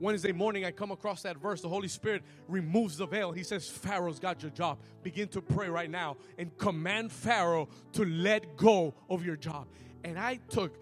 Wednesday 0.00 0.32
morning, 0.32 0.64
I 0.64 0.70
come 0.70 0.90
across 0.90 1.22
that 1.22 1.36
verse. 1.36 1.60
The 1.60 1.68
Holy 1.68 1.88
Spirit 1.88 2.22
removes 2.48 2.96
the 2.96 3.06
veil. 3.06 3.32
He 3.32 3.42
says, 3.42 3.68
Pharaoh's 3.68 4.18
got 4.18 4.42
your 4.42 4.50
job. 4.50 4.78
Begin 5.02 5.28
to 5.28 5.40
pray 5.40 5.68
right 5.68 5.90
now 5.90 6.16
and 6.36 6.56
command 6.58 7.12
Pharaoh 7.12 7.68
to 7.92 8.04
let 8.04 8.56
go 8.56 8.94
of 9.08 9.24
your 9.24 9.36
job. 9.36 9.66
And 10.04 10.18
I 10.18 10.38
took, 10.48 10.72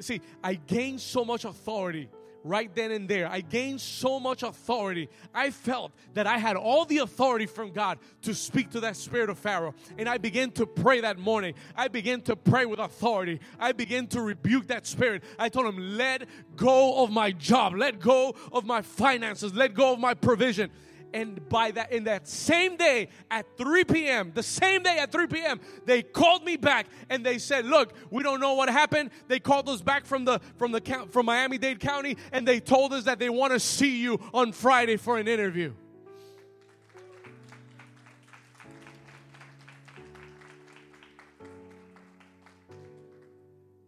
see, 0.00 0.20
I 0.42 0.54
gained 0.54 1.00
so 1.00 1.24
much 1.24 1.44
authority 1.44 2.08
right 2.44 2.74
then 2.74 2.90
and 2.90 3.08
there. 3.08 3.28
I 3.28 3.40
gained 3.40 3.80
so 3.80 4.18
much 4.18 4.42
authority. 4.42 5.08
I 5.34 5.50
felt 5.50 5.92
that 6.14 6.26
I 6.26 6.38
had 6.38 6.56
all 6.56 6.84
the 6.84 6.98
authority 6.98 7.46
from 7.46 7.72
God 7.72 7.98
to 8.22 8.34
speak 8.34 8.70
to 8.70 8.80
that 8.80 8.96
spirit 8.96 9.30
of 9.30 9.38
Pharaoh. 9.38 9.74
And 9.98 10.08
I 10.08 10.18
began 10.18 10.50
to 10.52 10.66
pray 10.66 11.00
that 11.02 11.18
morning. 11.18 11.54
I 11.76 11.88
began 11.88 12.22
to 12.22 12.36
pray 12.36 12.64
with 12.66 12.78
authority. 12.78 13.40
I 13.58 13.72
began 13.72 14.06
to 14.08 14.22
rebuke 14.22 14.68
that 14.68 14.86
spirit. 14.86 15.22
I 15.38 15.48
told 15.48 15.66
him, 15.66 15.96
let 15.96 16.26
go 16.56 17.02
of 17.02 17.10
my 17.10 17.32
job, 17.32 17.74
let 17.74 18.00
go 18.00 18.34
of 18.52 18.64
my 18.64 18.82
finances, 18.82 19.54
let 19.54 19.74
go 19.74 19.92
of 19.92 19.98
my 19.98 20.14
provision. 20.14 20.70
And 21.12 21.48
by 21.48 21.72
that, 21.72 21.92
in 21.92 22.04
that 22.04 22.28
same 22.28 22.76
day 22.76 23.08
at 23.30 23.46
3 23.56 23.84
p.m., 23.84 24.32
the 24.34 24.42
same 24.42 24.82
day 24.82 24.98
at 24.98 25.10
3 25.10 25.26
p.m., 25.26 25.60
they 25.84 26.02
called 26.02 26.44
me 26.44 26.56
back 26.56 26.86
and 27.08 27.24
they 27.26 27.38
said, 27.38 27.66
"Look, 27.66 27.94
we 28.10 28.22
don't 28.22 28.40
know 28.40 28.54
what 28.54 28.68
happened." 28.68 29.10
They 29.28 29.40
called 29.40 29.68
us 29.68 29.80
back 29.80 30.06
from 30.06 30.24
the 30.24 30.40
from 30.56 30.72
the 30.72 30.80
from 31.10 31.26
Miami-Dade 31.26 31.80
County, 31.80 32.16
and 32.32 32.46
they 32.46 32.60
told 32.60 32.92
us 32.92 33.04
that 33.04 33.18
they 33.18 33.30
want 33.30 33.52
to 33.52 33.60
see 33.60 34.00
you 34.00 34.20
on 34.32 34.52
Friday 34.52 34.96
for 34.96 35.18
an 35.18 35.26
interview. 35.26 35.72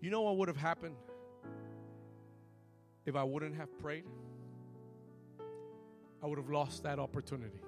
You 0.00 0.10
know 0.10 0.22
what 0.22 0.36
would 0.38 0.48
have 0.48 0.56
happened 0.56 0.96
if 3.06 3.14
I 3.14 3.22
wouldn't 3.22 3.54
have 3.54 3.78
prayed? 3.78 4.04
I 6.22 6.26
would 6.26 6.38
have 6.38 6.50
lost 6.50 6.84
that 6.84 6.98
opportunity. 6.98 7.60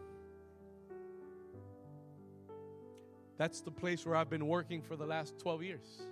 That's 3.36 3.60
the 3.60 3.70
place 3.70 4.06
where 4.06 4.14
I've 4.14 4.30
been 4.30 4.46
working 4.46 4.80
for 4.80 4.94
the 4.94 5.06
last 5.06 5.38
12 5.40 5.62
years. 5.64 6.02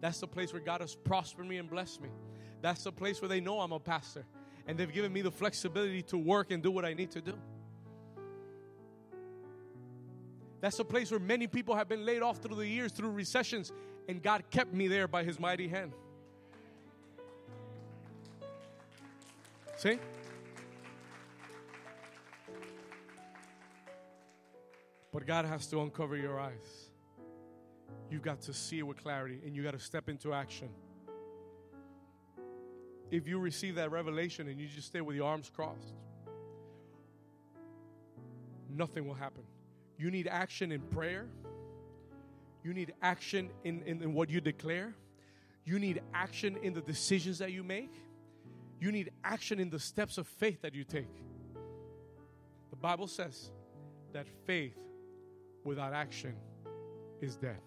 That's 0.00 0.20
the 0.20 0.26
place 0.26 0.52
where 0.52 0.62
God 0.62 0.80
has 0.80 0.94
prospered 0.94 1.46
me 1.46 1.58
and 1.58 1.68
blessed 1.68 2.00
me. 2.00 2.08
That's 2.62 2.84
the 2.84 2.92
place 2.92 3.20
where 3.20 3.28
they 3.28 3.40
know 3.40 3.60
I'm 3.60 3.72
a 3.72 3.80
pastor 3.80 4.24
and 4.66 4.78
they've 4.78 4.92
given 4.92 5.12
me 5.12 5.22
the 5.22 5.30
flexibility 5.30 6.02
to 6.02 6.18
work 6.18 6.50
and 6.50 6.62
do 6.62 6.70
what 6.70 6.84
I 6.84 6.94
need 6.94 7.10
to 7.12 7.20
do. 7.20 7.34
That's 10.60 10.78
the 10.78 10.84
place 10.84 11.10
where 11.10 11.20
many 11.20 11.46
people 11.46 11.74
have 11.76 11.88
been 11.88 12.04
laid 12.04 12.22
off 12.22 12.38
through 12.38 12.56
the 12.56 12.66
years, 12.66 12.92
through 12.92 13.10
recessions, 13.10 13.72
and 14.08 14.22
God 14.22 14.44
kept 14.50 14.72
me 14.72 14.88
there 14.88 15.06
by 15.06 15.22
His 15.22 15.38
mighty 15.38 15.68
hand. 15.68 15.92
See? 19.76 19.98
But 25.16 25.24
God 25.24 25.46
has 25.46 25.66
to 25.68 25.80
uncover 25.80 26.14
your 26.14 26.38
eyes. 26.38 26.90
You've 28.10 28.20
got 28.20 28.42
to 28.42 28.52
see 28.52 28.80
it 28.80 28.82
with 28.82 29.02
clarity 29.02 29.40
and 29.46 29.56
you 29.56 29.62
got 29.62 29.70
to 29.70 29.78
step 29.78 30.10
into 30.10 30.34
action. 30.34 30.68
If 33.10 33.26
you 33.26 33.38
receive 33.38 33.76
that 33.76 33.90
revelation 33.90 34.46
and 34.46 34.60
you 34.60 34.68
just 34.68 34.88
stay 34.88 35.00
with 35.00 35.16
your 35.16 35.26
arms 35.26 35.50
crossed, 35.50 35.94
nothing 38.68 39.06
will 39.06 39.14
happen. 39.14 39.44
You 39.96 40.10
need 40.10 40.28
action 40.28 40.70
in 40.70 40.82
prayer. 40.82 41.28
You 42.62 42.74
need 42.74 42.92
action 43.00 43.48
in, 43.64 43.80
in, 43.86 44.02
in, 44.02 44.12
what 44.12 44.28
you 44.28 44.42
declare. 44.42 44.94
You 45.64 45.78
need 45.78 46.02
action 46.12 46.58
in 46.62 46.74
the 46.74 46.82
decisions 46.82 47.38
that 47.38 47.52
you 47.52 47.64
make. 47.64 47.94
You 48.82 48.92
need 48.92 49.12
action 49.24 49.60
in 49.60 49.70
the 49.70 49.80
steps 49.80 50.18
of 50.18 50.26
faith 50.26 50.60
that 50.60 50.74
you 50.74 50.84
take. 50.84 51.16
The 52.68 52.76
Bible 52.76 53.06
says 53.06 53.50
that 54.12 54.26
faith 54.44 54.76
without 55.66 55.92
action 55.92 56.34
is 57.20 57.36
dead. 57.36 57.58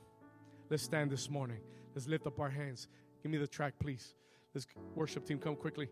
Let's 0.70 0.84
stand 0.84 1.12
this 1.12 1.30
morning. 1.30 1.60
Let's 1.94 2.08
lift 2.08 2.26
up 2.28 2.40
our 2.40 2.50
hands. 2.50 2.88
Give 3.22 3.32
me 3.32 3.38
the 3.38 3.48
track, 3.48 3.74
please. 3.80 4.16
Let's 4.54 4.68
worship 4.96 5.26
team 5.26 5.40
come 5.40 5.56
quickly. 5.56 5.90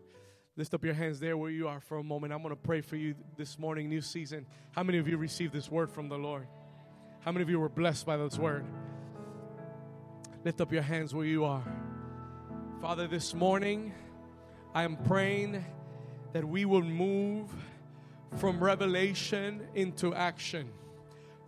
Lift 0.56 0.74
up 0.74 0.84
your 0.84 0.94
hands 0.94 1.20
there 1.20 1.36
where 1.36 1.50
you 1.50 1.68
are 1.68 1.80
for 1.80 1.98
a 1.98 2.02
moment. 2.02 2.32
I'm 2.32 2.42
going 2.42 2.54
to 2.54 2.60
pray 2.60 2.80
for 2.80 2.96
you 2.96 3.14
this 3.36 3.58
morning, 3.58 3.88
new 3.88 4.00
season. 4.00 4.46
How 4.72 4.82
many 4.82 4.98
of 4.98 5.06
you 5.06 5.16
received 5.16 5.52
this 5.52 5.70
word 5.70 5.90
from 5.90 6.08
the 6.08 6.18
Lord? 6.18 6.48
How 7.20 7.30
many 7.30 7.42
of 7.42 7.50
you 7.50 7.60
were 7.60 7.68
blessed 7.68 8.06
by 8.06 8.16
this 8.16 8.38
word? 8.38 8.64
Lift 10.44 10.60
up 10.60 10.72
your 10.72 10.82
hands 10.82 11.14
where 11.14 11.26
you 11.26 11.44
are. 11.44 11.64
Father, 12.80 13.06
this 13.06 13.34
morning 13.34 13.92
I 14.74 14.84
am 14.84 14.96
praying 14.96 15.64
that 16.32 16.44
we 16.44 16.64
will 16.64 16.82
move 16.82 17.50
from 18.36 18.62
revelation 18.62 19.66
into 19.74 20.14
action. 20.14 20.70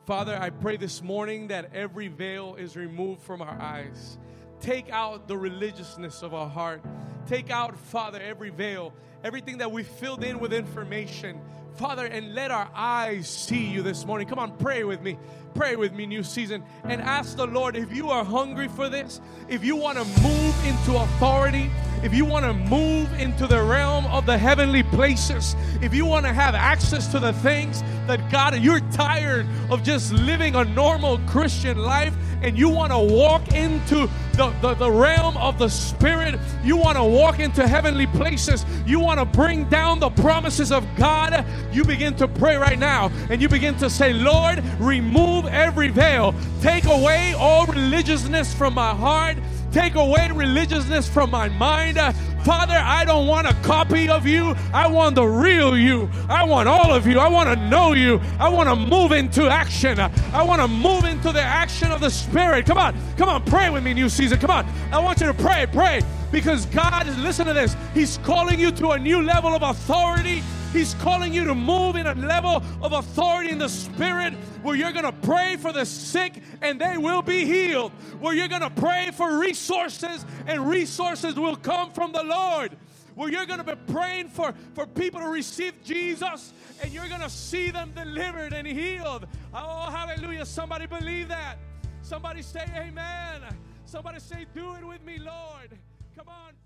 Father, 0.07 0.37
I 0.41 0.51
pray 0.51 0.77
this 0.77 1.03
morning 1.03 1.49
that 1.49 1.75
every 1.75 2.09
veil 2.09 2.55
is 2.57 2.75
removed 2.75 3.23
from 3.23 3.43
our 3.43 3.61
eyes. 3.61 4.19
Take 4.61 4.91
out 4.91 5.27
the 5.27 5.37
religiousness 5.37 6.23
of 6.23 6.35
our 6.35 6.49
heart. 6.49 6.83
Take 7.27 7.51
out, 7.51 7.79
Father, 7.79 8.21
every 8.21 8.51
veil, 8.51 8.93
everything 9.25 9.59
that 9.59 9.73
we 9.73 9.83
filled 9.83 10.23
in 10.23 10.39
with 10.39 10.53
information. 10.53 11.41
Father, 11.77 12.05
and 12.05 12.35
let 12.35 12.51
our 12.51 12.69
eyes 12.75 13.29
see 13.29 13.65
you 13.65 13.83
this 13.83 14.05
morning. 14.05 14.29
Come 14.29 14.39
on, 14.39 14.57
pray 14.59 14.85
with 14.85 15.01
me. 15.01 15.17
Pray 15.55 15.77
with 15.77 15.93
me, 15.93 16.07
new 16.07 16.23
season, 16.23 16.63
and 16.85 17.01
ask 17.01 17.37
the 17.37 17.47
Lord 17.47 17.75
if 17.75 17.93
you 17.93 18.11
are 18.11 18.25
hungry 18.25 18.69
for 18.69 18.89
this, 18.89 19.21
if 19.49 19.65
you 19.65 19.75
want 19.77 19.99
to 19.99 20.05
move 20.23 20.67
into 20.67 20.97
authority, 20.97 21.71
if 22.05 22.15
you 22.15 22.25
want 22.25 22.45
to 22.45 22.53
move 22.53 23.13
into 23.15 23.47
the 23.47 23.61
realm 23.61 24.07
of 24.07 24.27
the 24.27 24.39
heavenly 24.39 24.83
places, 24.83 25.57
if 25.83 25.93
you 25.93 26.05
want 26.05 26.25
to 26.27 26.33
have 26.33 26.55
access 26.55 27.09
to 27.09 27.19
the 27.19 27.33
things 27.33 27.83
that 28.07 28.31
God, 28.31 28.57
you're 28.59 28.81
tired 28.93 29.47
of 29.71 29.83
just 29.83 30.13
living 30.13 30.55
a 30.55 30.65
normal 30.65 31.19
Christian 31.21 31.79
life 31.79 32.15
and 32.43 32.59
you 32.59 32.69
want 32.69 32.93
to 32.93 32.99
walk 32.99 33.55
into 33.55 34.09
the, 34.35 34.51
the, 34.63 34.75
the, 34.75 34.91
realm 34.91 35.37
of 35.37 35.59
the 35.59 35.69
Spirit, 35.69 36.39
you 36.65 36.77
want 36.77 36.97
to 36.97 37.05
walk 37.05 37.39
into 37.39 37.67
heavenly 37.67 38.07
places, 38.07 38.65
you 38.87 38.99
want 39.01 39.19
to 39.19 39.25
bring 39.25 39.69
down 39.69 40.01
the 40.01 40.11
promises 40.11 40.73
of 40.73 40.87
God, 40.97 41.45
you 41.73 41.85
begin 41.85 42.15
to 42.17 42.27
pray 42.27 42.57
right 42.57 42.79
now 42.79 43.11
and 43.29 43.43
you 43.43 43.49
begin 43.49 43.77
to 43.77 43.91
say, 43.91 44.13
Lord, 44.13 44.63
remove 44.79 45.47
every 45.47 45.89
veil, 45.89 46.35
take 46.61 46.85
away 46.85 47.35
all 47.35 47.67
religiousness 47.67 48.55
from 48.55 48.75
my 48.75 48.95
heart 48.95 49.37
Take 49.73 49.95
away 49.95 50.29
religiousness 50.33 51.09
from 51.09 51.31
my 51.31 51.49
mind. 51.49 51.99
Uh, 51.99 52.13
Father, 52.45 52.75
I 52.75 53.05
don't 53.05 53.27
want 53.27 53.47
a 53.47 53.55
copy 53.63 54.09
of 54.09 54.27
you. 54.27 54.57
I 54.73 54.89
want 54.89 55.15
the 55.15 55.25
real 55.25 55.77
you. 55.77 56.11
I 56.29 56.45
want 56.45 56.69
all 56.69 56.93
of 56.93 57.07
you. 57.07 57.19
I 57.21 57.29
want 57.29 57.49
to 57.51 57.69
know 57.69 57.93
you. 57.93 58.21
I 58.39 58.49
want 58.49 58.69
to 58.69 58.77
move 58.77 59.13
into 59.13 59.49
action. 59.49 60.01
I 60.01 60.43
want 60.43 60.61
to 60.63 60.69
move 60.69 61.05
into 61.05 61.33
the 61.33 61.43
action 61.43 61.93
of 61.93 62.01
the 62.01 62.11
Spirit. 62.11 62.67
Come 62.67 62.79
on. 62.79 62.97
Come 63.17 63.29
on. 63.29 63.45
Pray 63.45 63.71
with 63.71 63.85
me, 63.85 63.95
new 63.95 64.09
season. 64.09 64.39
Come 64.39 64.51
on. 64.51 64.67
I 64.91 64.99
want 64.99 65.21
you 65.21 65.27
to 65.27 65.35
pray. 65.35 65.67
Pray. 65.71 66.01
Because 66.31 66.67
God 66.67 67.07
is, 67.07 67.19
listen 67.19 67.47
to 67.47 67.53
this. 67.53 67.77
He's 67.93 68.19
calling 68.19 68.61
you 68.61 68.71
to 68.73 68.91
a 68.91 68.99
new 68.99 69.23
level 69.23 69.55
of 69.55 69.63
authority 69.63 70.43
He's 70.73 70.95
calling 70.95 71.33
you 71.33 71.45
to 71.45 71.55
move 71.55 71.97
in 71.97 72.07
a 72.07 72.15
level 72.15 72.63
of 72.81 72.93
authority 72.93 73.51
in 73.51 73.59
the 73.59 73.69
Spirit 73.69 74.35
where 74.63 74.77
you're 74.77 74.93
going 74.93 75.05
to 75.05 75.13
pray 75.13 75.57
for 75.57 75.73
the 75.73 75.85
sick 75.85 76.41
and 76.63 76.81
they 76.81 76.97
will 76.97 77.23
be 77.23 77.45
healed. 77.45 77.91
Where 78.21 78.35
you're 78.35 78.49
going 78.49 78.61
to 78.61 78.71
pray 78.71 79.11
for 79.13 79.39
resources 79.39 80.25
and 80.47 80.69
resources 80.69 81.35
will 81.35 81.57
come 81.57 81.91
from 81.91 82.13
the 82.13 82.23
Lord. 82.23 82.77
Where 83.17 83.29
you're 83.29 83.47
going 83.47 83.59
to 83.59 83.65
be 83.65 83.93
praying 83.93 84.29
for, 84.29 84.55
for 84.75 84.87
people 84.87 85.21
to 85.21 85.29
receive 85.29 85.75
Jesus 85.83 86.53
and 86.81 86.93
you're 86.93 87.09
going 87.09 87.21
to 87.21 87.31
see 87.31 87.71
them 87.71 87.93
delivered 87.93 88.53
and 88.53 88.67
healed. 88.67 89.27
Oh, 89.53 89.91
hallelujah. 89.91 90.47
Somebody 90.47 90.87
believe 90.87 91.27
that. 91.29 91.59
Somebody 92.03 92.43
say 92.43 92.65
amen. 92.77 93.43
Somebody 93.87 94.21
say, 94.21 94.47
Do 94.55 94.75
it 94.77 94.87
with 94.87 95.05
me, 95.05 95.19
Lord. 95.19 95.77
Come 96.21 96.29
on, 96.29 96.60